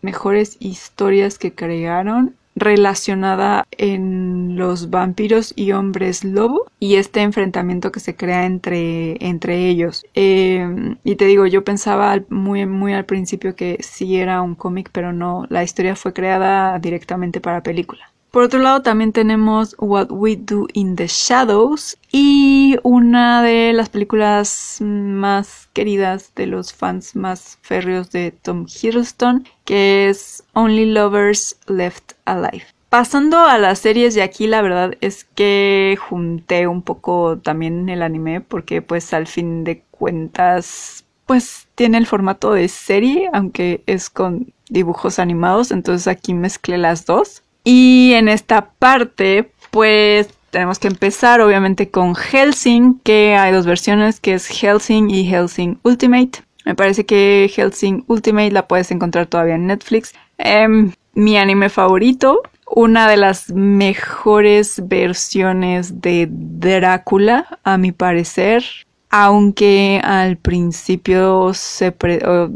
mejores 0.02 0.56
historias 0.60 1.38
que 1.38 1.54
crearon 1.54 2.34
relacionada 2.56 3.66
en 3.72 4.56
los 4.56 4.88
vampiros 4.88 5.52
y 5.56 5.72
hombres 5.72 6.24
lobo 6.24 6.66
y 6.80 6.96
este 6.96 7.20
enfrentamiento 7.20 7.92
que 7.92 8.00
se 8.00 8.16
crea 8.16 8.46
entre, 8.46 9.22
entre 9.24 9.68
ellos. 9.68 10.06
Em, 10.14 10.96
y 11.04 11.16
te 11.16 11.26
digo, 11.26 11.46
yo 11.46 11.64
pensaba 11.64 12.18
muy, 12.30 12.64
muy 12.66 12.94
al 12.94 13.04
principio 13.04 13.54
que 13.54 13.76
sí 13.82 14.16
era 14.16 14.40
un 14.40 14.54
cómic, 14.54 14.88
pero 14.92 15.12
no, 15.12 15.46
la 15.50 15.62
historia 15.62 15.96
fue 15.96 16.14
creada 16.14 16.78
directamente 16.78 17.40
para 17.40 17.62
película. 17.62 18.10
Por 18.30 18.42
otro 18.42 18.60
lado, 18.60 18.82
también 18.82 19.12
tenemos 19.12 19.74
What 19.78 20.08
We 20.10 20.36
Do 20.36 20.66
in 20.74 20.96
the 20.96 21.06
Shadows 21.06 21.96
y 22.12 22.76
una 22.82 23.42
de 23.42 23.72
las 23.72 23.88
películas 23.88 24.78
más 24.80 25.68
queridas 25.72 26.34
de 26.34 26.46
los 26.46 26.74
fans 26.74 27.16
más 27.16 27.58
férreos 27.62 28.10
de 28.10 28.32
Tom 28.32 28.66
Hiddleston, 28.66 29.48
que 29.64 30.08
es 30.10 30.44
Only 30.52 30.86
Lovers 30.92 31.58
Left 31.66 32.12
Alive. 32.26 32.66
Pasando 32.90 33.40
a 33.40 33.58
las 33.58 33.80
series 33.80 34.14
de 34.14 34.22
aquí, 34.22 34.46
la 34.46 34.62
verdad 34.62 34.96
es 35.00 35.24
que 35.24 35.98
junté 35.98 36.66
un 36.66 36.82
poco 36.82 37.38
también 37.38 37.88
el 37.88 38.02
anime 38.02 38.40
porque 38.40 38.80
pues 38.80 39.12
al 39.12 39.26
fin 39.26 39.64
de 39.64 39.82
cuentas 39.90 41.04
pues 41.26 41.66
tiene 41.74 41.98
el 41.98 42.06
formato 42.06 42.52
de 42.52 42.68
serie, 42.68 43.28
aunque 43.32 43.82
es 43.86 44.08
con 44.08 44.52
dibujos 44.68 45.18
animados, 45.18 45.72
entonces 45.72 46.06
aquí 46.06 46.34
mezclé 46.34 46.78
las 46.78 47.04
dos. 47.04 47.42
Y 47.68 48.12
en 48.14 48.28
esta 48.28 48.70
parte, 48.78 49.50
pues 49.72 50.28
tenemos 50.50 50.78
que 50.78 50.86
empezar 50.86 51.40
obviamente 51.40 51.90
con 51.90 52.14
Helsing, 52.14 53.00
que 53.02 53.34
hay 53.34 53.52
dos 53.52 53.66
versiones, 53.66 54.20
que 54.20 54.34
es 54.34 54.46
Helsing 54.46 55.10
y 55.10 55.24
Helsing 55.24 55.80
Ultimate. 55.82 56.44
Me 56.64 56.76
parece 56.76 57.04
que 57.06 57.50
Helsing 57.52 58.04
Ultimate 58.06 58.52
la 58.52 58.68
puedes 58.68 58.92
encontrar 58.92 59.26
todavía 59.26 59.56
en 59.56 59.66
Netflix. 59.66 60.14
Em, 60.38 60.92
mi 61.14 61.36
anime 61.38 61.68
favorito, 61.68 62.40
una 62.70 63.08
de 63.08 63.16
las 63.16 63.50
mejores 63.50 64.86
versiones 64.86 66.00
de 66.00 66.28
Drácula, 66.30 67.58
a 67.64 67.78
mi 67.78 67.90
parecer. 67.90 68.64
Aunque 69.10 70.00
al 70.04 70.36
principio 70.36 71.52
se 71.52 71.92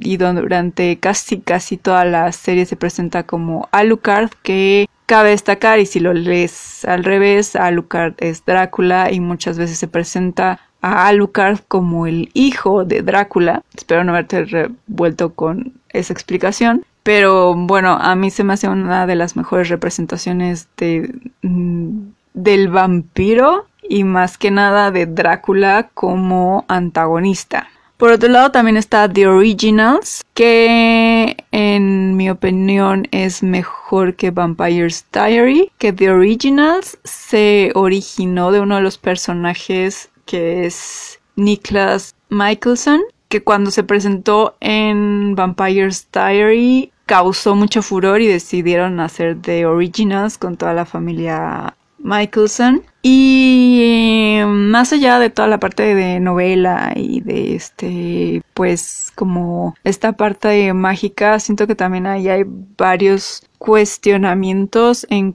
y 0.03 0.17
durante 0.19 0.99
casi 1.01 1.41
casi 1.41 1.79
toda 1.79 2.05
la 2.05 2.31
serie 2.31 2.65
se 2.65 2.77
presenta 2.77 3.25
como 3.25 3.69
Alucard, 3.73 4.31
que 4.45 4.87
Cabe 5.11 5.31
destacar, 5.31 5.81
y 5.81 5.87
si 5.87 5.99
lo 5.99 6.13
lees 6.13 6.85
al 6.85 7.03
revés, 7.03 7.57
Alucard 7.57 8.15
es 8.19 8.45
Drácula 8.45 9.11
y 9.11 9.19
muchas 9.19 9.59
veces 9.59 9.77
se 9.77 9.89
presenta 9.89 10.61
a 10.83 11.09
Alucard 11.09 11.59
como 11.67 12.07
el 12.07 12.31
hijo 12.33 12.85
de 12.85 13.03
Drácula. 13.03 13.65
Espero 13.77 14.05
no 14.05 14.13
haberte 14.13 14.45
revuelto 14.45 15.35
con 15.35 15.73
esa 15.89 16.13
explicación. 16.13 16.85
Pero 17.03 17.57
bueno, 17.57 17.99
a 18.01 18.15
mí 18.15 18.31
se 18.31 18.45
me 18.45 18.53
hace 18.53 18.69
una 18.69 19.05
de 19.09 19.17
las 19.17 19.35
mejores 19.35 19.69
representaciones 19.69 20.69
de, 20.77 21.13
mm, 21.43 22.11
del 22.35 22.69
vampiro 22.69 23.67
y 23.83 24.05
más 24.05 24.39
que 24.39 24.53
nada 24.53 24.93
de 24.93 25.07
Drácula 25.07 25.91
como 25.93 26.65
antagonista. 26.69 27.67
Por 28.01 28.13
otro 28.13 28.31
lado 28.31 28.51
también 28.51 28.79
está 28.79 29.13
The 29.13 29.27
Originals, 29.27 30.25
que 30.33 31.37
en 31.53 32.17
mi 32.17 32.31
opinión 32.31 33.07
es 33.11 33.43
mejor 33.43 34.17
que 34.17 34.31
Vampire's 34.31 35.05
Diary, 35.13 35.71
que 35.77 35.93
The 35.93 36.09
Originals 36.09 36.99
se 37.05 37.73
originó 37.75 38.53
de 38.53 38.61
uno 38.61 38.77
de 38.77 38.81
los 38.81 38.97
personajes 38.97 40.09
que 40.25 40.65
es 40.65 41.21
Niklas 41.37 42.15
Michelson, 42.31 43.03
que 43.29 43.45
cuando 43.45 43.71
se 43.71 43.85
presentó 43.85 44.57
en 44.61 45.35
Vampire's 45.35 46.09
Diary 46.11 46.93
causó 47.05 47.55
mucho 47.55 47.83
furor 47.83 48.23
y 48.23 48.29
decidieron 48.29 48.99
hacer 49.01 49.43
The 49.43 49.67
Originals 49.67 50.39
con 50.39 50.57
toda 50.57 50.73
la 50.73 50.87
familia 50.87 51.77
Michelson. 52.03 52.83
Y 53.03 54.41
más 54.47 54.93
allá 54.93 55.19
de 55.19 55.31
toda 55.31 55.49
la 55.49 55.59
parte 55.59 55.95
de 55.95 56.21
novela 56.21 56.93
y 56.95 57.21
de 57.21 57.55
este, 57.55 58.43
pues 58.53 59.13
como 59.15 59.75
esta 59.85 60.13
parte 60.13 60.73
mágica, 60.75 61.39
siento 61.41 61.67
que 61.67 61.75
también 61.75 62.07
ahí 62.07 62.29
hay 62.29 62.45
varios 62.47 63.43
cuestionamientos 63.59 65.07
en 65.09 65.35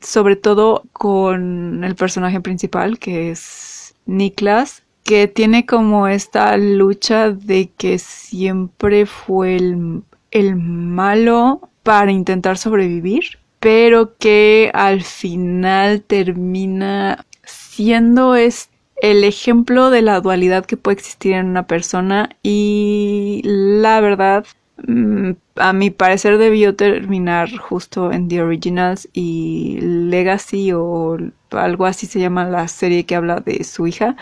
sobre 0.00 0.36
todo 0.36 0.84
con 0.92 1.82
el 1.84 1.94
personaje 1.96 2.40
principal 2.40 2.98
que 2.98 3.30
es 3.30 3.94
Niklas, 4.06 4.82
que 5.04 5.28
tiene 5.28 5.64
como 5.64 6.08
esta 6.08 6.56
lucha 6.56 7.30
de 7.30 7.70
que 7.76 7.98
siempre 7.98 9.06
fue 9.06 9.56
el, 9.56 10.02
el 10.30 10.56
malo 10.56 11.70
para 11.82 12.12
intentar 12.12 12.58
sobrevivir 12.58 13.37
pero 13.60 14.16
que 14.18 14.70
al 14.74 15.02
final 15.02 16.02
termina 16.02 17.24
siendo 17.44 18.36
el 18.36 19.24
ejemplo 19.24 19.90
de 19.90 20.02
la 20.02 20.20
dualidad 20.20 20.66
que 20.66 20.76
puede 20.76 20.96
existir 20.96 21.32
en 21.32 21.46
una 21.46 21.66
persona 21.66 22.30
y 22.42 23.42
la 23.44 24.00
verdad 24.00 24.46
mm, 24.86 25.30
a 25.56 25.72
mi 25.72 25.90
parecer 25.90 26.38
debió 26.38 26.74
terminar 26.76 27.56
justo 27.56 28.12
en 28.12 28.28
The 28.28 28.42
Originals 28.42 29.08
y 29.12 29.78
Legacy 29.80 30.72
o 30.72 31.18
algo 31.50 31.86
así 31.86 32.06
se 32.06 32.20
llama 32.20 32.44
la 32.44 32.68
serie 32.68 33.04
que 33.04 33.16
habla 33.16 33.40
de 33.40 33.64
su 33.64 33.86
hija. 33.86 34.16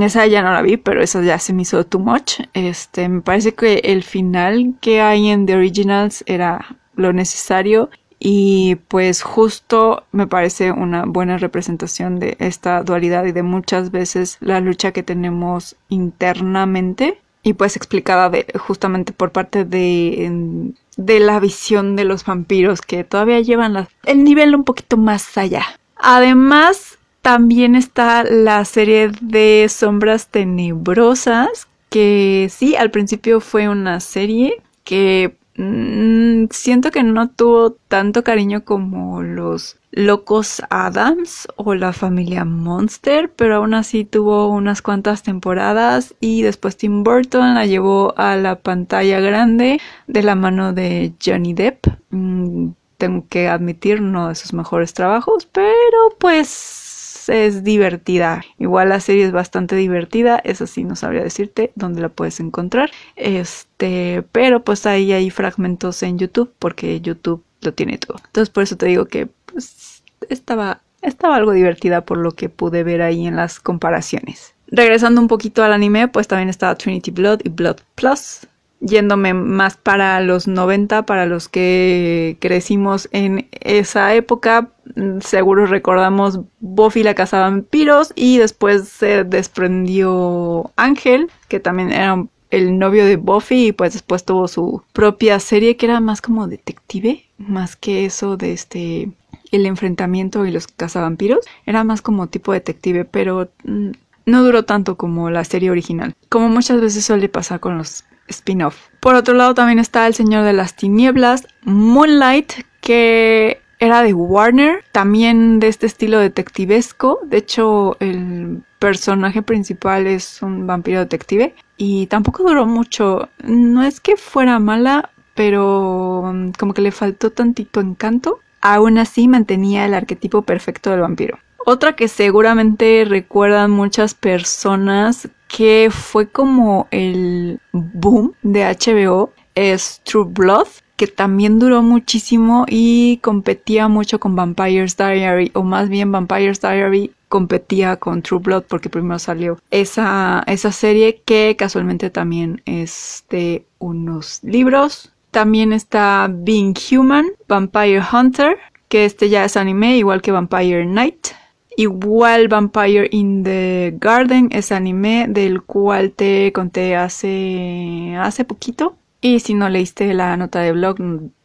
Esa 0.00 0.26
ya 0.26 0.42
no 0.42 0.52
la 0.52 0.62
vi, 0.62 0.76
pero 0.76 1.02
esa 1.02 1.20
ya 1.22 1.38
se 1.38 1.52
me 1.52 1.62
hizo 1.62 1.84
too 1.84 1.98
much. 1.98 2.40
Este, 2.52 3.08
me 3.08 3.22
parece 3.22 3.54
que 3.54 3.80
el 3.84 4.04
final 4.04 4.74
que 4.80 5.00
hay 5.00 5.28
en 5.28 5.46
The 5.46 5.56
Originals 5.56 6.22
era 6.26 6.76
lo 6.94 7.12
necesario 7.12 7.90
y 8.26 8.76
pues 8.88 9.20
justo 9.22 10.04
me 10.10 10.26
parece 10.26 10.72
una 10.72 11.04
buena 11.04 11.36
representación 11.36 12.18
de 12.18 12.38
esta 12.40 12.82
dualidad 12.82 13.26
y 13.26 13.32
de 13.32 13.42
muchas 13.42 13.90
veces 13.90 14.38
la 14.40 14.60
lucha 14.60 14.92
que 14.92 15.02
tenemos 15.02 15.76
internamente 15.90 17.20
y 17.42 17.52
pues 17.52 17.76
explicada 17.76 18.32
justamente 18.58 19.12
por 19.12 19.30
parte 19.30 19.66
de, 19.66 20.72
de 20.96 21.20
la 21.20 21.38
visión 21.38 21.96
de 21.96 22.04
los 22.04 22.24
vampiros 22.24 22.80
que 22.80 23.04
todavía 23.04 23.40
llevan 23.40 23.88
el 24.04 24.24
nivel 24.24 24.54
un 24.54 24.64
poquito 24.64 24.96
más 24.96 25.36
allá. 25.36 25.78
Además, 25.96 26.96
también 27.20 27.74
está 27.74 28.24
la 28.24 28.64
serie 28.64 29.10
de 29.20 29.66
sombras 29.68 30.28
tenebrosas 30.28 31.68
que 31.90 32.48
sí, 32.50 32.74
al 32.74 32.90
principio 32.90 33.40
fue 33.40 33.68
una 33.68 34.00
serie 34.00 34.62
que 34.82 35.36
Mm, 35.56 36.46
siento 36.50 36.90
que 36.90 37.04
no 37.04 37.28
tuvo 37.30 37.72
tanto 37.88 38.24
cariño 38.24 38.64
como 38.64 39.22
los 39.22 39.76
Locos 39.92 40.60
Adams 40.70 41.46
o 41.56 41.74
la 41.74 41.92
familia 41.92 42.44
Monster, 42.44 43.30
pero 43.30 43.56
aún 43.56 43.74
así 43.74 44.04
tuvo 44.04 44.48
unas 44.48 44.82
cuantas 44.82 45.22
temporadas 45.22 46.14
y 46.18 46.42
después 46.42 46.76
Tim 46.76 47.04
Burton 47.04 47.54
la 47.54 47.66
llevó 47.66 48.14
a 48.18 48.36
la 48.36 48.56
pantalla 48.56 49.20
grande 49.20 49.80
de 50.08 50.22
la 50.24 50.34
mano 50.34 50.72
de 50.72 51.14
Johnny 51.24 51.54
Depp. 51.54 51.86
Mm, 52.10 52.70
tengo 52.98 53.26
que 53.28 53.48
admitir, 53.48 54.00
uno 54.00 54.28
de 54.28 54.34
sus 54.34 54.52
mejores 54.52 54.94
trabajos, 54.94 55.46
pero 55.46 56.16
pues 56.18 56.83
es 57.28 57.64
divertida. 57.64 58.42
Igual 58.58 58.88
la 58.90 59.00
serie 59.00 59.24
es 59.24 59.32
bastante 59.32 59.76
divertida, 59.76 60.40
eso 60.44 60.66
sí 60.66 60.84
no 60.84 60.96
sabría 60.96 61.22
decirte 61.22 61.72
dónde 61.74 62.00
la 62.00 62.08
puedes 62.08 62.40
encontrar. 62.40 62.90
Este, 63.16 64.24
pero 64.32 64.64
pues 64.64 64.86
ahí 64.86 65.12
hay 65.12 65.30
fragmentos 65.30 66.02
en 66.02 66.18
YouTube 66.18 66.52
porque 66.58 67.00
YouTube 67.00 67.42
lo 67.60 67.72
tiene 67.72 67.98
todo. 67.98 68.18
Entonces 68.24 68.50
por 68.50 68.62
eso 68.62 68.76
te 68.76 68.86
digo 68.86 69.06
que 69.06 69.28
pues, 69.46 70.02
estaba 70.28 70.80
estaba 71.02 71.36
algo 71.36 71.52
divertida 71.52 72.04
por 72.06 72.16
lo 72.16 72.32
que 72.32 72.48
pude 72.48 72.82
ver 72.82 73.02
ahí 73.02 73.26
en 73.26 73.36
las 73.36 73.60
comparaciones. 73.60 74.54
Regresando 74.68 75.20
un 75.20 75.28
poquito 75.28 75.62
al 75.62 75.72
anime, 75.72 76.08
pues 76.08 76.26
también 76.26 76.48
estaba 76.48 76.74
Trinity 76.76 77.10
Blood 77.10 77.40
y 77.44 77.50
Blood 77.50 77.76
Plus 77.94 78.46
yéndome 78.84 79.34
más 79.34 79.76
para 79.76 80.20
los 80.20 80.46
90, 80.46 81.06
para 81.06 81.26
los 81.26 81.48
que 81.48 82.36
crecimos 82.40 83.08
en 83.12 83.48
esa 83.60 84.14
época, 84.14 84.68
mm, 84.94 85.20
seguro 85.20 85.66
recordamos 85.66 86.40
Buffy 86.60 87.02
la 87.02 87.14
casa 87.14 87.40
vampiros 87.40 88.12
y 88.14 88.38
después 88.38 88.88
se 88.88 89.24
desprendió 89.24 90.70
Ángel, 90.76 91.30
que 91.48 91.60
también 91.60 91.92
era 91.92 92.26
el 92.50 92.78
novio 92.78 93.04
de 93.06 93.16
Buffy 93.16 93.68
y 93.68 93.72
pues 93.72 93.94
después 93.94 94.24
tuvo 94.24 94.46
su 94.48 94.82
propia 94.92 95.40
serie 95.40 95.76
que 95.76 95.86
era 95.86 96.00
más 96.00 96.20
como 96.20 96.46
detective, 96.46 97.24
más 97.38 97.76
que 97.76 98.04
eso 98.04 98.36
de 98.36 98.52
este 98.52 99.10
el 99.50 99.66
enfrentamiento 99.66 100.44
y 100.46 100.50
los 100.50 100.66
cazavampiros, 100.66 101.44
era 101.64 101.84
más 101.84 102.02
como 102.02 102.26
tipo 102.26 102.52
detective, 102.52 103.04
pero 103.04 103.50
mm, 103.64 103.90
no 104.26 104.42
duró 104.42 104.64
tanto 104.64 104.96
como 104.96 105.30
la 105.30 105.44
serie 105.44 105.70
original, 105.70 106.14
como 106.28 106.48
muchas 106.48 106.80
veces 106.80 107.04
suele 107.04 107.28
pasar 107.28 107.60
con 107.60 107.78
los 107.78 108.04
spin-off. 108.28 108.88
Por 109.00 109.14
otro 109.14 109.34
lado 109.34 109.54
también 109.54 109.78
está 109.78 110.06
El 110.06 110.14
Señor 110.14 110.44
de 110.44 110.52
las 110.52 110.76
Tinieblas, 110.76 111.46
Moonlight, 111.62 112.52
que 112.80 113.60
era 113.78 114.02
de 114.02 114.14
Warner, 114.14 114.84
también 114.92 115.60
de 115.60 115.68
este 115.68 115.86
estilo 115.86 116.18
detectivesco. 116.18 117.20
De 117.24 117.38
hecho, 117.38 117.96
el 118.00 118.62
personaje 118.78 119.42
principal 119.42 120.06
es 120.06 120.42
un 120.42 120.66
vampiro 120.66 121.00
detective 121.00 121.54
y 121.76 122.06
tampoco 122.06 122.44
duró 122.44 122.66
mucho. 122.66 123.28
No 123.42 123.82
es 123.82 124.00
que 124.00 124.16
fuera 124.16 124.58
mala, 124.58 125.10
pero 125.34 126.30
mm, 126.32 126.52
como 126.58 126.74
que 126.74 126.82
le 126.82 126.92
faltó 126.92 127.30
tantito 127.30 127.80
encanto. 127.80 128.40
aún 128.60 128.96
así 128.96 129.28
mantenía 129.28 129.84
el 129.84 129.92
arquetipo 129.92 130.42
perfecto 130.42 130.90
del 130.90 131.00
vampiro. 131.00 131.38
Otra 131.66 131.96
que 131.96 132.08
seguramente 132.08 133.06
recuerdan 133.08 133.70
muchas 133.70 134.14
personas 134.14 135.28
que 135.48 135.88
fue 135.90 136.28
como 136.28 136.88
el 136.90 137.58
boom 137.72 138.34
de 138.42 138.64
HBO 138.64 139.32
es 139.54 140.02
True 140.04 140.26
Blood, 140.28 140.66
que 140.96 141.06
también 141.06 141.58
duró 141.58 141.82
muchísimo 141.82 142.66
y 142.68 143.18
competía 143.22 143.88
mucho 143.88 144.20
con 144.20 144.36
Vampire's 144.36 144.96
Diary, 144.96 145.52
o 145.54 145.62
más 145.62 145.88
bien 145.88 146.12
Vampire's 146.12 146.60
Diary 146.60 147.12
competía 147.28 147.96
con 147.96 148.20
True 148.20 148.40
Blood 148.40 148.64
porque 148.68 148.90
primero 148.90 149.18
salió 149.18 149.58
esa, 149.70 150.44
esa 150.46 150.70
serie 150.70 151.22
que 151.24 151.56
casualmente 151.56 152.10
también 152.10 152.60
es 152.66 153.24
de 153.30 153.64
unos 153.78 154.40
libros. 154.42 155.12
También 155.30 155.72
está 155.72 156.30
Being 156.30 156.74
Human, 156.90 157.26
Vampire 157.48 158.02
Hunter, 158.12 158.58
que 158.88 159.04
este 159.04 159.30
ya 159.30 159.44
es 159.44 159.56
anime, 159.56 159.96
igual 159.96 160.22
que 160.22 160.30
Vampire 160.30 160.84
Knight. 160.84 161.28
Igual 161.76 162.48
Vampire 162.48 163.08
in 163.10 163.42
the 163.42 163.94
Garden 163.98 164.48
es 164.52 164.72
anime 164.72 165.26
del 165.28 165.62
cual 165.62 166.12
te 166.12 166.52
conté 166.52 166.96
hace, 166.96 168.16
hace 168.18 168.44
poquito. 168.44 168.96
Y 169.20 169.40
si 169.40 169.54
no 169.54 169.68
leíste 169.68 170.12
la 170.14 170.36
nota 170.36 170.60
de 170.60 170.72
blog, 170.72 170.96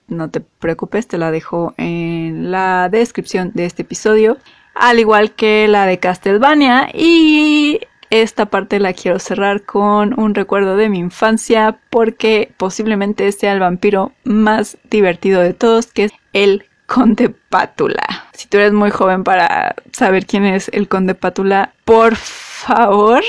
no 0.08 0.30
te 0.30 0.42
preocupes, 0.42 1.08
te 1.08 1.18
la 1.18 1.32
dejo 1.32 1.74
en 1.78 2.52
la 2.52 2.90
descripción 2.90 3.52
de 3.54 3.66
este 3.66 3.84
episodio. 3.84 4.38
Al 4.76 5.00
igual 5.00 5.32
que 5.32 5.68
la 5.68 5.86
de 5.86 6.00
Castlevania. 6.00 6.90
Y 6.94 7.80
esta 8.10 8.48
parte 8.48 8.80
la 8.80 8.94
quiero 8.94 9.20
cerrar 9.20 9.64
con 9.64 10.20
un 10.20 10.34
recuerdo 10.34 10.76
de 10.76 10.90
mi 10.90 11.00
infancia 11.00 11.80
porque 11.90 12.52
posiblemente 12.58 13.32
sea 13.32 13.54
el 13.54 13.60
vampiro 13.60 14.14
más 14.24 14.78
divertido 14.90 15.42
de 15.42 15.54
todos, 15.54 15.88
que 15.88 16.06
es 16.06 16.12
el 16.34 16.66
Conde 16.90 17.30
Pátula. 17.30 18.04
Si 18.34 18.48
tú 18.48 18.58
eres 18.58 18.74
muy 18.74 18.90
joven 18.90 19.24
para 19.24 19.76
saber 19.92 20.26
quién 20.26 20.44
es 20.46 20.70
el 20.74 20.88
Conde 20.88 21.14
Pátula, 21.14 21.72
por 21.86 22.16
favor, 22.16 23.24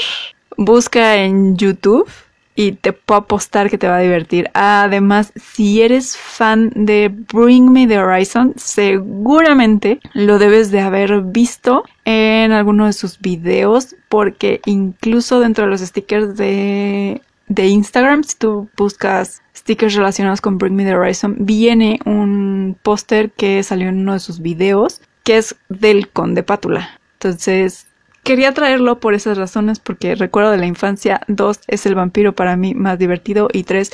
busca 0.56 1.16
en 1.16 1.58
YouTube 1.58 2.10
y 2.54 2.72
te 2.72 2.94
puedo 2.94 3.20
apostar 3.20 3.68
que 3.68 3.76
te 3.76 3.86
va 3.86 3.96
a 3.96 4.00
divertir. 4.00 4.50
Además, 4.54 5.34
si 5.36 5.82
eres 5.82 6.16
fan 6.16 6.72
de 6.74 7.10
Bring 7.10 7.70
Me 7.70 7.86
the 7.86 7.98
Horizon, 7.98 8.54
seguramente 8.56 10.00
lo 10.14 10.38
debes 10.38 10.70
de 10.70 10.80
haber 10.80 11.20
visto 11.20 11.84
en 12.06 12.52
alguno 12.52 12.86
de 12.86 12.94
sus 12.94 13.20
videos 13.20 13.94
porque 14.08 14.62
incluso 14.64 15.38
dentro 15.38 15.64
de 15.64 15.70
los 15.70 15.80
stickers 15.82 16.34
de, 16.34 17.20
de 17.50 17.66
Instagram, 17.66 18.22
si 18.24 18.36
tú 18.36 18.70
buscas 18.76 19.42
stickers 19.54 19.94
relacionados 19.94 20.40
con 20.40 20.56
Bring 20.56 20.76
Me 20.76 20.84
the 20.84 20.94
Horizon, 20.94 21.36
viene 21.40 21.98
un 22.06 22.78
póster 22.82 23.32
que 23.32 23.62
salió 23.62 23.88
en 23.88 23.98
uno 23.98 24.14
de 24.14 24.20
sus 24.20 24.40
videos 24.40 25.02
que 25.24 25.36
es 25.36 25.56
del 25.68 26.08
Conde 26.08 26.42
Pátula. 26.42 26.98
Entonces, 27.14 27.86
Quería 28.22 28.52
traerlo 28.52 29.00
por 29.00 29.14
esas 29.14 29.38
razones, 29.38 29.80
porque 29.80 30.14
recuerdo 30.14 30.50
de 30.50 30.58
la 30.58 30.66
infancia, 30.66 31.22
dos, 31.26 31.60
es 31.68 31.86
el 31.86 31.94
vampiro 31.94 32.34
para 32.34 32.54
mí 32.54 32.74
más 32.74 32.98
divertido 32.98 33.48
y 33.50 33.62
tres, 33.64 33.92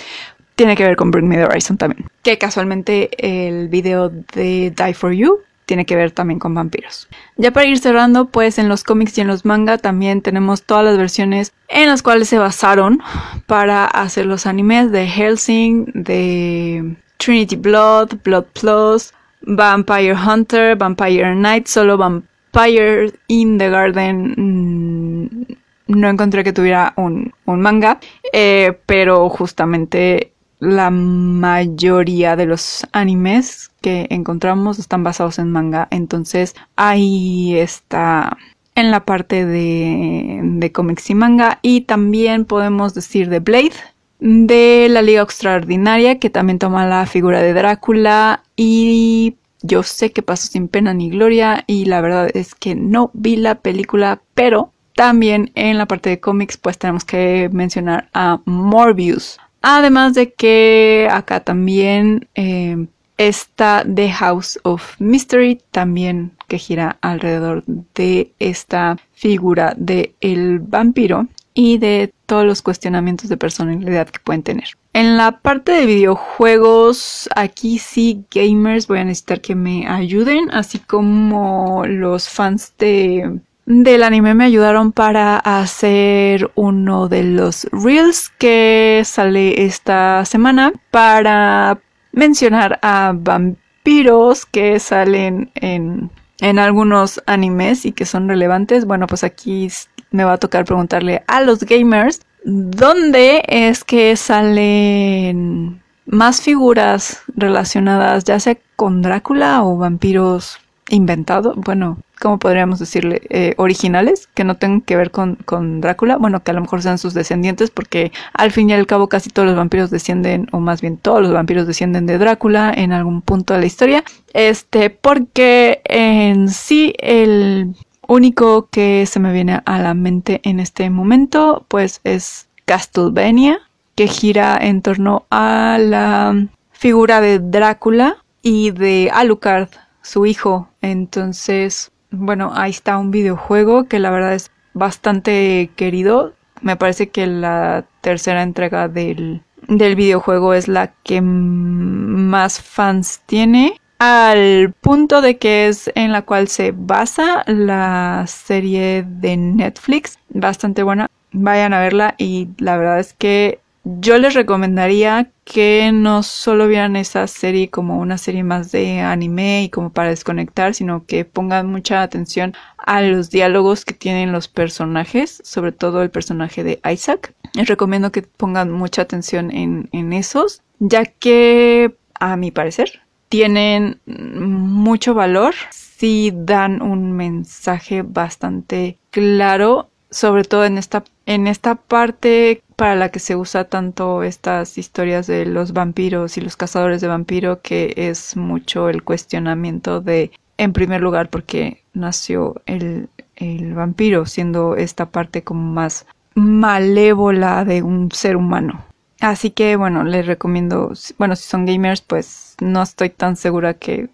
tiene 0.56 0.74
que 0.74 0.84
ver 0.84 0.96
con 0.96 1.12
Bring 1.12 1.28
Me 1.28 1.36
the 1.36 1.44
Horizon 1.44 1.76
también. 1.76 2.08
Que 2.22 2.36
casualmente 2.36 3.08
el 3.18 3.68
video 3.68 4.08
de 4.08 4.72
Die 4.76 4.94
for 4.94 5.12
You 5.12 5.42
tiene 5.66 5.84
que 5.84 5.96
ver 5.96 6.12
también 6.12 6.38
con 6.38 6.54
vampiros. 6.54 7.08
Ya 7.36 7.52
para 7.52 7.66
ir 7.66 7.78
cerrando, 7.78 8.26
pues 8.26 8.58
en 8.58 8.68
los 8.68 8.84
cómics 8.84 9.18
y 9.18 9.20
en 9.20 9.26
los 9.26 9.44
manga 9.44 9.78
también 9.78 10.22
tenemos 10.22 10.62
todas 10.62 10.84
las 10.84 10.96
versiones 10.96 11.52
en 11.68 11.88
las 11.88 12.02
cuales 12.02 12.28
se 12.28 12.38
basaron 12.38 13.02
para 13.46 13.84
hacer 13.84 14.26
los 14.26 14.46
animes 14.46 14.92
de 14.92 15.06
Helsing, 15.06 15.86
de 15.92 16.96
Trinity 17.18 17.56
Blood, 17.56 18.14
Blood 18.24 18.46
Plus, 18.58 19.12
Vampire 19.42 20.14
Hunter, 20.14 20.76
Vampire 20.76 21.34
Knight, 21.34 21.66
solo 21.66 21.98
Vampire 21.98 23.12
in 23.26 23.58
the 23.58 23.68
Garden 23.68 24.34
mm, 24.36 25.56
no 25.88 26.08
encontré 26.08 26.42
que 26.42 26.52
tuviera 26.52 26.92
un, 26.96 27.32
manga, 27.44 27.98
eh, 28.32 28.78
pero 28.86 29.28
justamente 29.28 30.32
la 30.58 30.90
mayoría 30.90 32.36
de 32.36 32.46
los 32.46 32.86
animes 32.92 33.70
que 33.80 34.06
encontramos 34.10 34.78
están 34.78 35.04
basados 35.04 35.38
en 35.38 35.50
manga, 35.50 35.88
entonces 35.90 36.54
ahí 36.76 37.56
está 37.56 38.36
en 38.74 38.90
la 38.90 39.04
parte 39.04 39.44
de, 39.46 40.40
de 40.42 40.72
cómics 40.72 41.10
y 41.10 41.14
manga. 41.14 41.58
Y 41.62 41.82
también 41.82 42.44
podemos 42.44 42.94
decir 42.94 43.28
de 43.28 43.40
Blade, 43.40 43.72
de 44.20 44.88
la 44.90 45.02
Liga 45.02 45.22
Extraordinaria 45.22 46.18
que 46.18 46.30
también 46.30 46.58
toma 46.58 46.86
la 46.86 47.06
figura 47.06 47.42
de 47.42 47.54
Drácula. 47.54 48.42
Y 48.54 49.36
yo 49.62 49.82
sé 49.82 50.12
que 50.12 50.22
pasó 50.22 50.48
sin 50.48 50.68
pena 50.68 50.94
ni 50.94 51.10
gloria 51.10 51.64
y 51.66 51.86
la 51.86 52.00
verdad 52.00 52.30
es 52.34 52.54
que 52.54 52.74
no 52.74 53.10
vi 53.14 53.36
la 53.36 53.56
película, 53.56 54.20
pero 54.34 54.72
también 54.94 55.50
en 55.54 55.78
la 55.78 55.86
parte 55.86 56.10
de 56.10 56.20
cómics 56.20 56.56
pues 56.56 56.78
tenemos 56.78 57.04
que 57.04 57.50
mencionar 57.52 58.08
a 58.14 58.40
Morbius. 58.44 59.38
Además 59.62 60.14
de 60.14 60.32
que 60.32 61.08
acá 61.10 61.40
también 61.40 62.28
eh, 62.34 62.86
está 63.18 63.84
The 63.92 64.10
House 64.10 64.58
of 64.62 64.94
Mystery, 65.00 65.60
también 65.70 66.32
que 66.48 66.58
gira 66.58 66.98
alrededor 67.00 67.64
de 67.66 68.32
esta 68.38 68.98
figura 69.14 69.74
de 69.76 70.14
el 70.20 70.58
vampiro 70.60 71.26
y 71.54 71.78
de 71.78 72.12
todos 72.26 72.44
los 72.44 72.60
cuestionamientos 72.60 73.30
de 73.30 73.38
personalidad 73.38 74.08
que 74.08 74.20
pueden 74.20 74.42
tener. 74.42 74.68
En 74.92 75.16
la 75.16 75.40
parte 75.40 75.72
de 75.72 75.86
videojuegos, 75.86 77.28
aquí 77.34 77.78
sí 77.78 78.24
gamers 78.30 78.86
voy 78.86 78.98
a 78.98 79.04
necesitar 79.04 79.40
que 79.40 79.54
me 79.54 79.86
ayuden, 79.86 80.50
así 80.52 80.78
como 80.78 81.86
los 81.86 82.28
fans 82.28 82.74
de 82.78 83.40
del 83.66 84.02
anime 84.02 84.34
me 84.34 84.44
ayudaron 84.44 84.92
para 84.92 85.38
hacer 85.38 86.50
uno 86.54 87.08
de 87.08 87.24
los 87.24 87.66
reels 87.72 88.30
que 88.38 89.02
sale 89.04 89.64
esta 89.64 90.24
semana 90.24 90.72
para 90.90 91.78
mencionar 92.12 92.78
a 92.82 93.12
vampiros 93.14 94.46
que 94.46 94.78
salen 94.78 95.50
en, 95.56 96.10
en 96.40 96.58
algunos 96.58 97.22
animes 97.26 97.84
y 97.84 97.92
que 97.92 98.06
son 98.06 98.28
relevantes. 98.28 98.86
Bueno, 98.86 99.06
pues 99.06 99.24
aquí 99.24 99.68
me 100.10 100.24
va 100.24 100.34
a 100.34 100.38
tocar 100.38 100.64
preguntarle 100.64 101.22
a 101.26 101.40
los 101.40 101.60
gamers 101.64 102.20
¿Dónde 102.48 103.42
es 103.48 103.82
que 103.82 104.14
salen 104.14 105.82
más 106.06 106.40
figuras 106.40 107.22
relacionadas 107.34 108.22
ya 108.22 108.38
sea 108.38 108.56
con 108.76 109.02
Drácula 109.02 109.64
o 109.64 109.76
vampiros 109.76 110.60
inventados? 110.88 111.56
Bueno, 111.56 111.98
¿cómo 112.20 112.38
podríamos 112.38 112.78
decirle? 112.78 113.22
Eh, 113.30 113.54
originales, 113.56 114.28
que 114.34 114.44
no 114.44 114.56
tengan 114.56 114.80
que 114.80 114.96
ver 114.96 115.10
con, 115.10 115.36
con, 115.44 115.80
Drácula. 115.80 116.16
Bueno, 116.16 116.42
que 116.42 116.50
a 116.50 116.54
lo 116.54 116.60
mejor 116.60 116.82
sean 116.82 116.98
sus 116.98 117.14
descendientes, 117.14 117.70
porque 117.70 118.12
al 118.32 118.52
fin 118.52 118.70
y 118.70 118.74
al 118.74 118.86
cabo 118.86 119.08
casi 119.08 119.30
todos 119.30 119.46
los 119.46 119.56
vampiros 119.56 119.90
descienden, 119.90 120.48
o 120.52 120.60
más 120.60 120.80
bien 120.80 120.96
todos 120.96 121.22
los 121.22 121.32
vampiros 121.32 121.66
descienden 121.66 122.06
de 122.06 122.18
Drácula 122.18 122.72
en 122.74 122.92
algún 122.92 123.22
punto 123.22 123.54
de 123.54 123.60
la 123.60 123.66
historia. 123.66 124.04
Este, 124.32 124.90
porque 124.90 125.80
en 125.84 126.48
sí 126.48 126.94
el 126.98 127.74
único 128.08 128.68
que 128.70 129.06
se 129.06 129.20
me 129.20 129.32
viene 129.32 129.60
a 129.64 129.78
la 129.78 129.94
mente 129.94 130.40
en 130.44 130.60
este 130.60 130.90
momento, 130.90 131.64
pues 131.68 132.00
es 132.04 132.48
Castlevania, 132.64 133.60
que 133.94 134.06
gira 134.06 134.58
en 134.60 134.82
torno 134.82 135.24
a 135.30 135.78
la 135.80 136.46
figura 136.72 137.20
de 137.20 137.38
Drácula 137.38 138.18
y 138.42 138.70
de 138.70 139.10
Alucard, 139.12 139.70
su 140.06 140.26
hijo. 140.26 140.68
Entonces, 140.82 141.90
bueno, 142.10 142.52
ahí 142.54 142.70
está 142.70 142.96
un 142.96 143.10
videojuego 143.10 143.84
que 143.84 143.98
la 143.98 144.10
verdad 144.10 144.34
es 144.34 144.50
bastante 144.72 145.70
querido. 145.76 146.34
Me 146.62 146.76
parece 146.76 147.08
que 147.08 147.26
la 147.26 147.84
tercera 148.00 148.42
entrega 148.42 148.88
del, 148.88 149.42
del 149.68 149.96
videojuego 149.96 150.54
es 150.54 150.68
la 150.68 150.92
que 151.02 151.20
más 151.20 152.60
fans 152.60 153.20
tiene 153.26 153.80
al 153.98 154.74
punto 154.80 155.22
de 155.22 155.38
que 155.38 155.68
es 155.68 155.90
en 155.94 156.12
la 156.12 156.22
cual 156.22 156.48
se 156.48 156.72
basa 156.72 157.44
la 157.46 158.24
serie 158.26 159.04
de 159.06 159.36
Netflix, 159.36 160.18
bastante 160.28 160.82
buena. 160.82 161.08
Vayan 161.32 161.72
a 161.72 161.80
verla 161.80 162.14
y 162.18 162.48
la 162.58 162.76
verdad 162.76 163.00
es 163.00 163.12
que 163.14 163.60
yo 163.88 164.18
les 164.18 164.34
recomendaría 164.34 165.30
que 165.44 165.92
no 165.92 166.24
solo 166.24 166.66
vieran 166.66 166.96
esa 166.96 167.28
serie 167.28 167.70
como 167.70 168.00
una 168.00 168.18
serie 168.18 168.42
más 168.42 168.72
de 168.72 168.98
anime 169.00 169.62
y 169.62 169.68
como 169.68 169.90
para 169.90 170.08
desconectar, 170.08 170.74
sino 170.74 171.06
que 171.06 171.24
pongan 171.24 171.68
mucha 171.68 172.02
atención 172.02 172.54
a 172.78 173.00
los 173.00 173.30
diálogos 173.30 173.84
que 173.84 173.94
tienen 173.94 174.32
los 174.32 174.48
personajes, 174.48 175.40
sobre 175.44 175.70
todo 175.70 176.02
el 176.02 176.10
personaje 176.10 176.64
de 176.64 176.80
Isaac. 176.92 177.32
Les 177.54 177.68
recomiendo 177.68 178.10
que 178.10 178.22
pongan 178.22 178.72
mucha 178.72 179.02
atención 179.02 179.52
en, 179.52 179.88
en 179.92 180.12
esos, 180.12 180.62
ya 180.80 181.04
que 181.04 181.94
a 182.18 182.36
mi 182.36 182.50
parecer 182.50 183.02
tienen 183.28 184.00
mucho 184.04 185.14
valor, 185.14 185.54
sí 185.70 186.32
dan 186.34 186.82
un 186.82 187.12
mensaje 187.12 188.02
bastante 188.02 188.98
claro 189.12 189.90
sobre 190.10 190.44
todo 190.44 190.64
en 190.64 190.78
esta, 190.78 191.04
en 191.26 191.46
esta 191.46 191.74
parte 191.74 192.62
para 192.76 192.94
la 192.94 193.10
que 193.10 193.18
se 193.18 193.36
usa 193.36 193.64
tanto 193.64 194.22
estas 194.22 194.78
historias 194.78 195.26
de 195.26 195.46
los 195.46 195.72
vampiros 195.72 196.36
y 196.36 196.40
los 196.40 196.56
cazadores 196.56 197.00
de 197.00 197.08
vampiro, 197.08 197.60
que 197.62 197.94
es 197.96 198.36
mucho 198.36 198.88
el 198.88 199.02
cuestionamiento 199.02 200.00
de, 200.00 200.30
en 200.58 200.72
primer 200.72 201.00
lugar, 201.00 201.30
porque 201.30 201.82
nació 201.94 202.60
el, 202.66 203.08
el 203.36 203.74
vampiro, 203.74 204.26
siendo 204.26 204.76
esta 204.76 205.06
parte 205.06 205.42
como 205.42 205.72
más 205.72 206.06
malévola 206.34 207.64
de 207.64 207.82
un 207.82 208.12
ser 208.12 208.36
humano. 208.36 208.84
Así 209.20 209.50
que 209.50 209.76
bueno, 209.76 210.04
les 210.04 210.26
recomiendo, 210.26 210.92
bueno, 211.18 211.36
si 211.36 211.48
son 211.48 211.64
gamers, 211.64 212.02
pues 212.02 212.54
no 212.60 212.82
estoy 212.82 213.10
tan 213.10 213.36
segura 213.36 213.74
que 213.74 214.10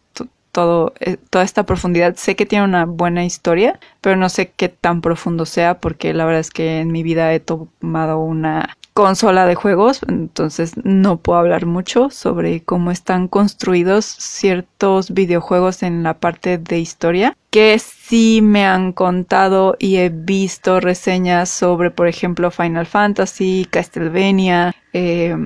todo, 0.53 0.93
eh, 1.01 1.17
toda 1.31 1.45
esta 1.45 1.65
profundidad. 1.65 2.15
Sé 2.17 2.37
que 2.37 2.47
tiene 2.47 2.65
una 2.65 2.85
buena 2.85 3.25
historia, 3.25 3.81
pero 4.01 4.17
no 4.17 4.29
sé 4.29 4.53
qué 4.57 4.69
tan 4.69 5.01
profundo 5.01 5.47
sea 5.47 5.81
porque 5.81 6.15
la 6.15 6.25
verdad 6.25 6.41
es 6.41 6.51
que 6.51 6.81
en 6.81 6.93
mi 6.93 7.03
vida 7.03 7.33
he 7.35 7.41
tomado 7.41 8.19
una 8.19 8.77
consola 8.95 9.47
de 9.47 9.55
juegos, 9.55 10.01
entonces 10.07 10.75
no 10.85 11.17
puedo 11.17 11.39
hablar 11.39 11.65
mucho 11.65 12.11
sobre 12.11 12.63
cómo 12.63 12.91
están 12.91 13.27
construidos 13.27 14.05
ciertos 14.05 15.13
videojuegos 15.13 15.83
en 15.83 16.03
la 16.03 16.15
parte 16.19 16.59
de 16.59 16.79
historia, 16.79 17.37
que 17.51 17.79
sí 17.79 18.41
me 18.43 18.67
han 18.67 18.93
contado 18.93 19.77
y 19.79 19.97
he 19.97 20.11
visto 20.11 20.81
reseñas 20.81 21.49
sobre, 21.49 21.91
por 21.91 22.07
ejemplo, 22.07 22.51
Final 22.51 22.87
Fantasy, 22.87 23.67
Castlevania 23.71 24.75
eh, 24.93 25.37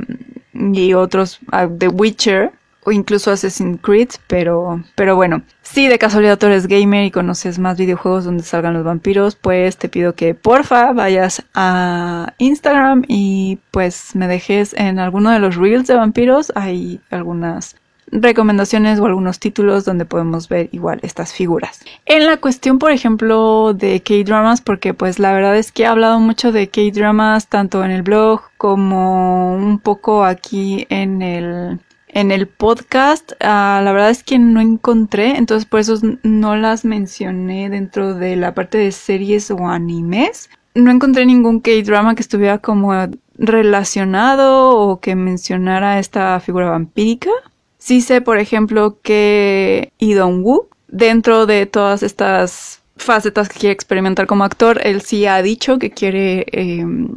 y 0.53 0.95
otros, 0.95 1.39
uh, 1.53 1.69
The 1.79 1.89
Witcher, 1.89 2.53
o 2.87 2.93
incluso 2.93 3.33
Assassin's 3.33 3.81
Creed, 3.83 4.11
pero, 4.29 4.81
pero 4.95 5.17
bueno, 5.17 5.43
si 5.63 5.89
de 5.89 5.99
casualidad 5.99 6.39
tú 6.39 6.47
eres 6.47 6.69
gamer 6.69 7.05
y 7.05 7.11
conoces 7.11 7.59
más 7.59 7.77
videojuegos 7.77 8.25
donde 8.25 8.45
salgan 8.45 8.75
los 8.75 8.85
vampiros, 8.85 9.35
pues 9.35 9.77
te 9.77 9.89
pido 9.89 10.15
que 10.15 10.35
porfa 10.35 10.93
vayas 10.93 11.45
a 11.53 12.33
Instagram 12.39 13.03
y 13.09 13.59
pues 13.73 14.15
me 14.15 14.29
dejes 14.29 14.73
en 14.75 15.01
alguno 15.01 15.33
de 15.33 15.41
los 15.41 15.57
reels 15.57 15.89
de 15.89 15.97
vampiros, 15.97 16.53
hay 16.55 17.01
algunas 17.11 17.75
recomendaciones 18.13 19.01
o 19.01 19.07
algunos 19.07 19.41
títulos 19.41 19.85
donde 19.85 20.05
podemos 20.05 20.49
ver 20.49 20.69
igual 20.71 21.01
estas 21.03 21.33
figuras. 21.33 21.81
En 22.05 22.25
la 22.25 22.37
cuestión, 22.37 22.79
por 22.79 22.93
ejemplo, 22.93 23.75
de 23.75 24.01
K-dramas, 24.01 24.61
porque 24.61 24.95
pues 24.95 25.19
la 25.19 25.33
verdad 25.33 25.57
es 25.57 25.73
que 25.73 25.83
he 25.83 25.87
hablado 25.87 26.21
mucho 26.21 26.53
de 26.53 26.69
K-dramas 26.69 27.49
tanto 27.49 27.85
en 27.85 27.91
el 27.91 28.03
blog 28.03 28.43
como 28.59 29.57
un 29.57 29.81
poco 29.81 30.25
aquí 30.25 30.87
en 30.89 31.21
el 31.21 31.81
en 32.17 32.33
el 32.33 32.49
podcast, 32.49 33.33
ah, 33.41 33.83
la 33.85 33.93
verdad 33.93 34.09
es 34.09 34.25
que 34.25 34.39
no 34.39 34.63
encontré, 34.63 35.37
entonces 35.37 35.69
por 35.69 35.81
eso 35.81 36.01
no 36.23 36.57
las 36.57 36.87
mencioné 36.87 37.69
dentro 37.69 38.15
de 38.15 38.37
la 38.37 38.55
parte 38.55 38.79
de 38.79 38.91
series 38.91 39.51
o 39.51 39.69
animes. 39.69 40.49
No 40.75 40.91
encontré 40.91 41.27
ningún 41.27 41.61
K-drama 41.61 42.15
que 42.15 42.23
estuviera 42.23 42.57
como 42.57 42.95
relacionado 43.37 44.71
o 44.71 44.99
que 44.99 45.15
mencionara 45.15 45.99
esta 45.99 46.41
figura 46.41 46.71
vampírica. 46.71 47.29
Sí 47.77 48.01
sé, 48.01 48.23
por 48.23 48.39
ejemplo, 48.39 48.97
que 49.03 49.93
Lee 49.99 50.19
Woo, 50.19 50.69
dentro 50.89 51.45
de 51.45 51.67
todas 51.67 52.03
estas 52.03 52.81
facetas 52.97 53.51
que 53.51 53.59
quiere 53.59 53.75
experimentar 53.75 54.27
como 54.27 54.45
actor, 54.45 54.81
él 54.83 55.03
sí 55.03 55.27
ha 55.27 55.43
dicho 55.43 55.79
que 55.79 55.91
quiere 55.91 56.47
em, 56.53 57.11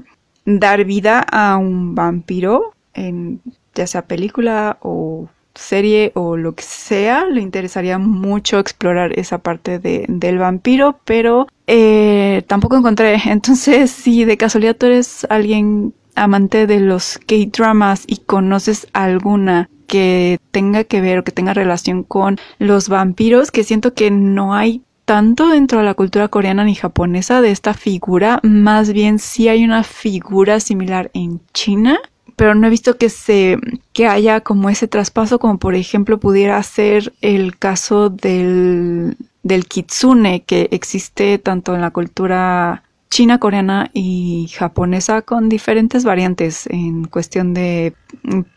dar 0.43 0.84
vida 0.84 1.22
a 1.22 1.56
un 1.56 1.95
vampiro 1.95 2.74
en 2.93 3.39
ya 3.76 3.88
sea 3.88 4.05
película 4.05 4.78
o 4.82 5.30
serie 5.55 6.11
o 6.15 6.38
lo 6.38 6.55
que 6.55 6.63
sea, 6.63 7.26
le 7.26 7.41
interesaría 7.41 7.97
mucho 7.97 8.59
explorar 8.59 9.17
esa 9.20 9.39
parte 9.39 9.80
de, 9.80 10.05
del 10.07 10.38
vampiro, 10.38 10.99
pero 11.05 11.47
eh, 11.67 12.43
tampoco 12.47 12.78
encontré. 12.78 13.15
Entonces, 13.26 13.91
si 13.91 14.26
de 14.26 14.38
casualidad 14.38 14.76
tú 14.76 14.88
eres 14.88 15.28
alguien 15.30 15.93
amante 16.15 16.67
de 16.67 16.80
los 16.80 17.20
K-dramas 17.26 18.03
y 18.07 18.17
conoces 18.17 18.88
alguna 18.93 19.70
que 19.88 20.39
tenga 20.51 20.84
que 20.84 21.01
ver 21.01 21.20
o 21.20 21.24
que 21.24 21.32
tenga 21.32 21.53
relación 21.53 22.03
con 22.03 22.38
los 22.59 22.89
vampiros, 22.89 23.51
que 23.51 23.63
siento 23.63 23.93
que 23.93 24.11
no 24.11 24.53
hay 24.53 24.84
tanto 25.05 25.47
dentro 25.47 25.80
de 25.80 25.86
la 25.86 25.95
cultura 25.95 26.28
coreana 26.28 26.63
ni 26.63 26.76
japonesa 26.76 27.41
de 27.41 27.49
esta 27.49 27.74
figura, 27.74 28.39
más 28.43 28.93
bien 28.93 29.17
sí 29.17 29.47
hay 29.47 29.63
una 29.63 29.84
figura 29.84 30.59
similar 30.59 31.09
en 31.15 31.41
China 31.51 31.99
pero 32.39 32.55
no 32.55 32.67
he 32.67 32.69
visto 32.69 32.97
que 32.97 33.09
se 33.09 33.57
que 33.91 34.07
haya 34.07 34.39
como 34.39 34.69
ese 34.69 34.87
traspaso 34.87 35.39
como 35.39 35.59
por 35.59 35.75
ejemplo 35.75 36.21
pudiera 36.21 36.63
ser 36.63 37.11
el 37.19 37.57
caso 37.57 38.09
del 38.09 39.17
del 39.43 39.65
kitsune 39.65 40.43
que 40.43 40.69
existe 40.71 41.37
tanto 41.37 41.75
en 41.75 41.81
la 41.81 41.91
cultura 41.91 42.83
china, 43.09 43.39
coreana 43.39 43.91
y 43.93 44.47
japonesa 44.55 45.21
con 45.21 45.49
diferentes 45.49 46.05
variantes 46.05 46.65
en 46.67 47.03
cuestión 47.05 47.53
de 47.53 47.93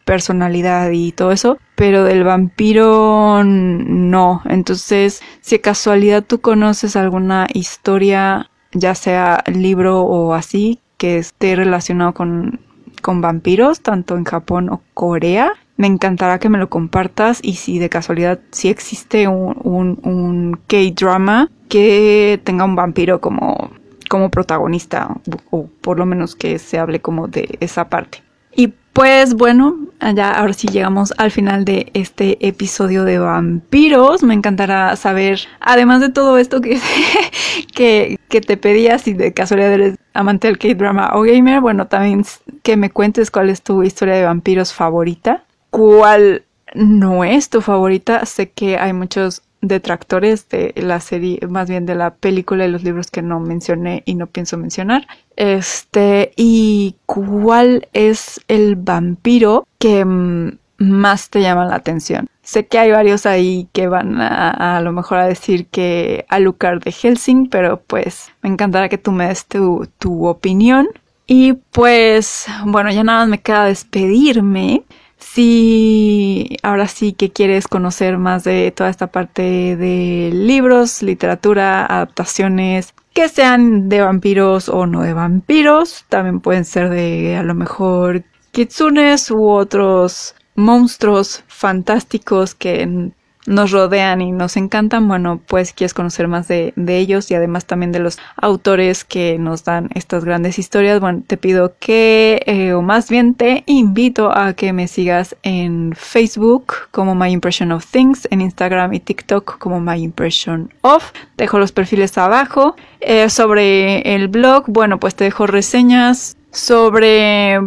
personalidad 0.05 0.91
y 0.93 1.11
todo 1.11 1.33
eso, 1.33 1.59
pero 1.75 2.05
del 2.05 2.23
vampiro 2.23 3.43
no. 3.45 4.43
Entonces, 4.45 5.23
si 5.41 5.59
casualidad 5.59 6.23
tú 6.23 6.43
conoces 6.43 6.97
alguna 6.97 7.47
historia, 7.55 8.51
ya 8.73 8.95
sea 8.95 9.43
libro 9.47 10.03
o 10.03 10.35
así, 10.35 10.81
que 10.99 11.17
esté 11.17 11.57
relacionado 11.57 12.13
con 12.13 12.61
con 13.03 13.21
vampiros, 13.21 13.83
tanto 13.83 14.17
en 14.17 14.25
Japón 14.25 14.71
o 14.71 14.81
Corea. 14.95 15.53
Me 15.77 15.87
encantará 15.87 16.39
que 16.39 16.49
me 16.49 16.59
lo 16.59 16.71
compartas 16.71 17.41
y 17.43 17.55
si 17.55 17.79
de 17.79 17.91
casualidad 17.91 18.41
si 18.51 18.69
existe 18.69 19.29
un, 19.29 19.57
un, 20.03 20.61
K-drama 20.67 21.51
que 21.69 22.41
tenga 22.45 22.65
un 22.65 22.77
vampiro 22.77 23.21
como, 23.21 23.71
como 24.09 24.31
protagonista 24.31 25.17
o 25.51 25.67
por 25.81 25.99
lo 25.99 26.07
menos 26.07 26.37
que 26.37 26.59
se 26.59 26.79
hable 26.79 27.01
como 27.01 27.29
de 27.29 27.59
esa 27.61 27.89
parte. 27.89 28.23
Y 28.55 28.73
pues 28.93 29.35
bueno, 29.35 29.79
ya 30.15 30.33
ahora 30.33 30.53
sí 30.53 30.69
llegamos 30.69 31.15
al 31.17 31.31
final 31.31 31.65
de 31.65 31.91
este 31.95 32.47
episodio 32.47 33.05
de 33.05 33.19
vampiros. 33.19 34.23
Me 34.23 34.35
encantará 34.35 34.97
saber, 34.97 35.41
además 35.61 36.01
de 36.01 36.11
todo 36.11 36.37
esto 36.37 36.61
que, 36.61 36.79
que, 37.75 38.19
que 38.29 38.41
te 38.41 38.57
pedía, 38.57 38.99
si 38.99 39.15
de 39.15 39.33
casualidad 39.33 39.73
eres 39.73 39.99
amante 40.13 40.49
del 40.49 40.59
K-drama 40.59 41.13
o 41.15 41.23
gamer, 41.23 41.61
bueno, 41.61 41.87
también 41.87 42.25
que 42.63 42.77
me 42.77 42.91
cuentes 42.91 43.31
cuál 43.31 43.49
es 43.49 43.63
tu 43.63 43.83
historia 43.83 44.15
de 44.15 44.25
vampiros 44.25 44.75
favorita. 44.75 45.45
¿Cuál 45.71 46.45
no 46.75 47.25
es 47.25 47.49
tu 47.49 47.63
favorita? 47.63 48.27
Sé 48.27 48.51
que 48.51 48.77
hay 48.77 48.93
muchos 48.93 49.43
detractores 49.63 50.49
de 50.49 50.75
la 50.77 51.01
serie, 51.01 51.39
más 51.49 51.71
bien 51.71 51.87
de 51.87 51.95
la 51.95 52.15
película 52.15 52.67
y 52.67 52.71
los 52.71 52.83
libros 52.83 53.11
que 53.11 53.23
no 53.23 53.41
mencioné 53.41 54.03
y 54.05 54.17
no 54.17 54.27
pienso 54.27 54.59
mencionar. 54.59 55.07
Este, 55.37 56.33
y 56.37 56.97
cuál 57.07 57.89
es 57.93 58.41
el 58.49 58.77
vampiro 58.77 59.67
que 59.79 60.05
mm, 60.05 60.59
más 60.79 61.31
te 61.31 61.41
llama 61.41 61.65
la 61.65 61.77
atención. 61.77 62.27
Sé 62.43 62.67
que 62.67 62.79
hay 62.79 62.91
varios 62.91 63.25
ahí 63.25 63.69
que 63.73 63.87
van 63.87 64.21
a, 64.21 64.77
a, 64.77 64.81
lo 64.81 64.93
mejor 64.93 65.19
a 65.19 65.27
decir 65.29 65.67
que 65.69 66.27
Alucard 66.29 66.83
de 66.83 66.91
Helsing, 66.91 67.49
pero 67.49 67.81
pues 67.81 68.33
me 68.43 68.51
encantará 68.51 68.89
que 68.89 68.99
tú 68.99 69.13
me 69.13 69.29
des 69.29 69.47
tu, 69.47 69.89
tu 69.99 70.27
opinión. 70.27 70.89
Y 71.27 71.53
pues 71.71 72.47
bueno, 72.67 72.91
ya 72.91 73.05
nada 73.05 73.21
más 73.21 73.29
me 73.29 73.41
queda 73.41 73.67
despedirme. 73.67 74.83
Si 75.23 76.57
ahora 76.63 76.89
sí 76.89 77.13
que 77.13 77.31
quieres 77.31 77.69
conocer 77.69 78.19
más 78.19 78.45
de 78.45 78.71
toda 78.71 78.91
esta 78.91 79.07
parte 79.07 79.77
de 79.77 80.31
libros, 80.33 81.03
literatura, 81.03 81.87
adaptaciones, 81.87 82.93
que 83.15 83.29
sean 83.29 83.89
de 83.89 84.03
vampiros 84.03 84.69
o 84.69 84.87
no 84.87 85.03
de 85.03 85.15
vampiros, 85.15 86.05
también 86.09 86.41
pueden 86.41 86.65
ser 86.65 86.91
de 86.91 87.37
a 87.37 87.43
lo 87.43 87.55
mejor 87.55 88.25
kitsunes 88.51 89.31
u 89.31 89.49
otros 89.49 90.35
monstruos 90.55 91.45
fantásticos 91.47 92.55
que 92.55 93.13
nos 93.47 93.71
rodean 93.71 94.21
y 94.21 94.33
nos 94.33 94.57
encantan, 94.57 95.09
bueno, 95.09 95.41
pues 95.47 95.73
quieres 95.73 95.95
conocer 95.95 96.29
más 96.29 96.49
de, 96.49 96.73
ellos 96.77 97.31
y 97.31 97.35
además 97.35 97.65
también 97.65 97.91
de 97.91 97.99
los 97.99 98.19
autores 98.37 99.05
que 99.05 99.39
nos 99.39 99.65
dan 99.65 99.89
estas 99.95 100.25
grandes 100.25 100.59
historias, 100.59 101.01
bueno, 101.01 101.23
te 101.27 101.37
pido 101.37 101.75
que, 101.79 102.43
eh, 102.47 102.73
o 102.75 102.83
más 102.83 103.09
bien 103.09 103.35
te 103.35 103.65
invito 103.67 104.37
a 104.37 104.53
que 104.53 104.73
me 104.73 104.89
sigas 104.89 105.37
en 105.43 105.93
Facebook 105.97 106.75
como 106.91 107.15
My 107.15 107.31
Impression 107.31 107.73
of 107.73 107.87
Things, 107.87 108.29
en 108.31 108.41
Instagram 108.41 108.93
y 108.93 109.01
TikTok 109.01 109.59
como 109.59 109.81
My 109.81 110.03
Impression 110.03 110.73
of. 110.83 111.13
Dejo 111.37 111.59
los 111.59 111.73
perfiles 111.73 112.17
abajo. 112.19 112.77
Eh, 113.01 113.29
sobre 113.31 114.15
el 114.15 114.29
blog, 114.29 114.65
bueno, 114.69 115.01
pues 115.01 115.15
te 115.15 115.25
dejo 115.25 115.47
reseñas 115.47 116.37
sobre 116.51 117.59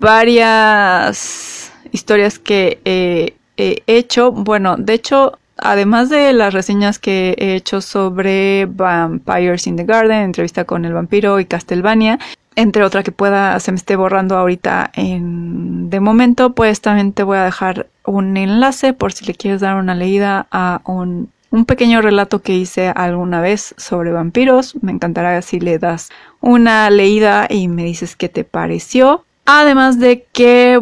varias 0.00 1.72
historias 1.92 2.38
que 2.38 3.36
he 3.60 3.82
hecho. 3.86 4.32
Bueno, 4.32 4.76
de 4.76 4.94
hecho, 4.94 5.38
además 5.56 6.08
de 6.08 6.32
las 6.32 6.54
reseñas 6.54 6.98
que 6.98 7.34
he 7.38 7.54
hecho 7.54 7.80
sobre 7.80 8.66
Vampires 8.66 9.66
in 9.66 9.76
the 9.76 9.84
Garden, 9.84 10.22
entrevista 10.22 10.64
con 10.64 10.84
el 10.84 10.92
vampiro 10.92 11.40
y 11.40 11.44
Castlevania, 11.44 12.18
entre 12.56 12.84
otra 12.84 13.02
que 13.02 13.12
pueda 13.12 13.58
se 13.60 13.72
me 13.72 13.76
esté 13.76 13.96
borrando 13.96 14.36
ahorita 14.36 14.90
en 14.94 15.88
de 15.90 16.00
momento, 16.00 16.54
pues 16.54 16.80
también 16.80 17.12
te 17.12 17.22
voy 17.22 17.38
a 17.38 17.44
dejar 17.44 17.88
un 18.04 18.36
enlace 18.36 18.92
por 18.92 19.12
si 19.12 19.24
le 19.24 19.34
quieres 19.34 19.60
dar 19.60 19.76
una 19.76 19.94
leída 19.94 20.46
a 20.50 20.80
un 20.84 21.30
un 21.50 21.64
pequeño 21.64 22.00
relato 22.00 22.40
que 22.40 22.54
hice 22.54 22.88
alguna 22.88 23.40
vez 23.40 23.74
sobre 23.76 24.12
vampiros. 24.12 24.76
Me 24.82 24.92
encantará 24.92 25.42
si 25.42 25.60
le 25.60 25.78
das 25.78 26.10
una 26.40 26.88
leída 26.90 27.46
y 27.50 27.68
me 27.68 27.84
dices 27.84 28.16
qué 28.16 28.28
te 28.28 28.44
pareció. 28.44 29.24
Además 29.46 29.98
de 29.98 30.26
que 30.32 30.80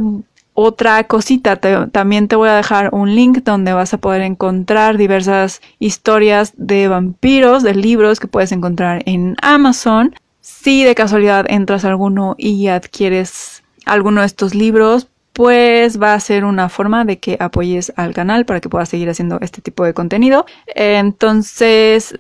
otra 0.61 1.05
cosita, 1.05 1.61
también 1.93 2.27
te 2.27 2.35
voy 2.35 2.49
a 2.49 2.57
dejar 2.57 2.89
un 2.93 3.15
link 3.15 3.45
donde 3.45 3.73
vas 3.73 3.95
a 3.95 3.99
poder 3.99 4.23
encontrar 4.23 4.97
diversas 4.97 5.63
historias 5.79 6.53
de 6.57 6.89
vampiros, 6.89 7.63
de 7.63 7.77
libros 7.77 8.19
que 8.19 8.27
puedes 8.27 8.51
encontrar 8.51 9.05
en 9.07 9.37
Amazon. 9.41 10.17
Si 10.41 10.83
de 10.83 10.97
casualidad 10.97 11.47
entras 11.49 11.85
alguno 11.85 12.35
y 12.37 12.67
adquieres 12.67 13.63
alguno 13.85 14.23
de 14.23 14.27
estos 14.27 14.57
libros, 14.57 15.07
pues 15.33 16.03
va 16.03 16.15
a 16.15 16.19
ser 16.19 16.45
una 16.45 16.69
forma 16.69 17.05
de 17.05 17.21
que 17.21 17.37
apoyes 17.39 17.93
al 17.95 18.13
canal 18.13 18.45
para 18.45 18.61
que 18.61 18.69
puedas 18.69 18.89
seguir 18.89 19.09
haciendo 19.09 19.39
este 19.41 19.63
tipo 19.63 19.85
de 19.85 19.95
contenido. 19.95 20.45
Entonces, 20.75 22.17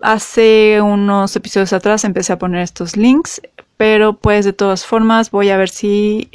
hace 0.00 0.80
unos 0.80 1.34
episodios 1.34 1.72
atrás 1.72 2.04
empecé 2.04 2.34
a 2.34 2.38
poner 2.38 2.60
estos 2.60 2.96
links 2.96 3.40
pero 3.76 4.14
pues 4.14 4.44
de 4.44 4.52
todas 4.52 4.86
formas 4.86 5.30
voy 5.30 5.50
a 5.50 5.56
ver 5.56 5.68
si, 5.68 6.28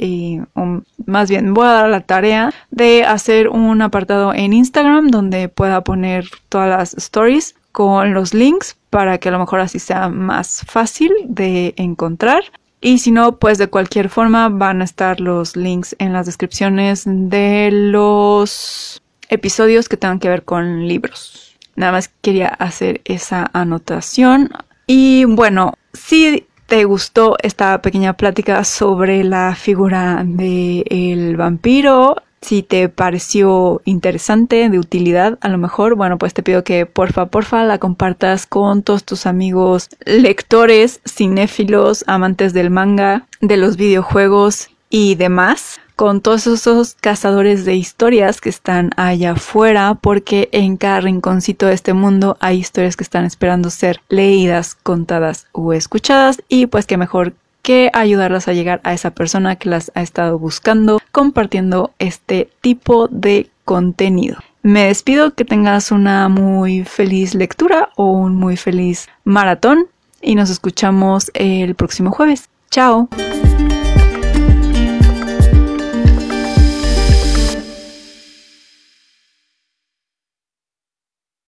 más 1.06 1.30
bien 1.30 1.54
voy 1.54 1.66
a 1.66 1.72
dar 1.72 1.88
la 1.88 2.00
tarea 2.00 2.52
de 2.70 3.04
hacer 3.04 3.48
un 3.48 3.82
apartado 3.82 4.34
en 4.34 4.52
Instagram 4.52 5.08
donde 5.08 5.48
pueda 5.48 5.82
poner 5.82 6.26
todas 6.48 6.68
las 6.68 6.94
stories 6.94 7.54
con 7.72 8.14
los 8.14 8.34
links 8.34 8.76
para 8.90 9.18
que 9.18 9.28
a 9.28 9.32
lo 9.32 9.38
mejor 9.38 9.60
así 9.60 9.78
sea 9.78 10.08
más 10.08 10.64
fácil 10.66 11.12
de 11.24 11.74
encontrar. 11.76 12.42
Y 12.80 12.98
si 12.98 13.10
no, 13.10 13.36
pues 13.36 13.58
de 13.58 13.68
cualquier 13.68 14.08
forma 14.08 14.48
van 14.48 14.80
a 14.80 14.84
estar 14.84 15.20
los 15.20 15.54
links 15.54 15.94
en 15.98 16.12
las 16.12 16.26
descripciones 16.26 17.02
de 17.06 17.70
los 17.72 19.02
episodios 19.28 19.88
que 19.88 19.96
tengan 19.96 20.18
que 20.18 20.28
ver 20.28 20.44
con 20.44 20.88
libros. 20.88 21.56
Nada 21.76 21.92
más 21.92 22.08
quería 22.08 22.48
hacer 22.48 23.00
esa 23.04 23.50
anotación. 23.52 24.50
Y 24.86 25.24
bueno, 25.24 25.74
si 25.92 26.46
te 26.70 26.84
gustó 26.84 27.36
esta 27.42 27.82
pequeña 27.82 28.12
plática 28.12 28.62
sobre 28.62 29.24
la 29.24 29.56
figura 29.56 30.22
del 30.24 30.84
el 30.88 31.36
vampiro. 31.36 32.22
Si 32.42 32.62
te 32.62 32.88
pareció 32.88 33.82
interesante, 33.84 34.70
de 34.70 34.78
utilidad, 34.78 35.36
a 35.40 35.48
lo 35.48 35.58
mejor, 35.58 35.96
bueno, 35.96 36.16
pues 36.16 36.32
te 36.32 36.44
pido 36.44 36.62
que 36.62 36.86
porfa, 36.86 37.26
porfa 37.26 37.64
la 37.64 37.78
compartas 37.78 38.46
con 38.46 38.84
todos 38.84 39.02
tus 39.02 39.26
amigos 39.26 39.88
lectores, 40.06 41.00
cinéfilos, 41.04 42.04
amantes 42.06 42.52
del 42.52 42.70
manga, 42.70 43.26
de 43.40 43.56
los 43.56 43.76
videojuegos 43.76 44.70
y 44.90 45.16
demás 45.16 45.80
con 46.00 46.22
todos 46.22 46.46
esos 46.46 46.94
cazadores 46.98 47.66
de 47.66 47.74
historias 47.74 48.40
que 48.40 48.48
están 48.48 48.88
allá 48.96 49.32
afuera, 49.32 49.98
porque 50.00 50.48
en 50.50 50.78
cada 50.78 51.02
rinconcito 51.02 51.66
de 51.66 51.74
este 51.74 51.92
mundo 51.92 52.38
hay 52.40 52.56
historias 52.56 52.96
que 52.96 53.04
están 53.04 53.26
esperando 53.26 53.68
ser 53.68 54.00
leídas, 54.08 54.74
contadas 54.74 55.46
o 55.52 55.74
escuchadas, 55.74 56.42
y 56.48 56.68
pues 56.68 56.86
que 56.86 56.96
mejor 56.96 57.34
que 57.60 57.90
ayudarlas 57.92 58.48
a 58.48 58.54
llegar 58.54 58.80
a 58.82 58.94
esa 58.94 59.10
persona 59.10 59.56
que 59.56 59.68
las 59.68 59.92
ha 59.94 60.00
estado 60.00 60.38
buscando 60.38 61.02
compartiendo 61.12 61.92
este 61.98 62.48
tipo 62.62 63.06
de 63.08 63.50
contenido. 63.66 64.38
Me 64.62 64.86
despido, 64.86 65.34
que 65.34 65.44
tengas 65.44 65.90
una 65.90 66.30
muy 66.30 66.82
feliz 66.82 67.34
lectura 67.34 67.90
o 67.96 68.06
un 68.06 68.36
muy 68.36 68.56
feliz 68.56 69.06
maratón 69.24 69.88
y 70.22 70.34
nos 70.34 70.48
escuchamos 70.48 71.30
el 71.34 71.74
próximo 71.74 72.10
jueves. 72.10 72.48
Chao. 72.70 73.10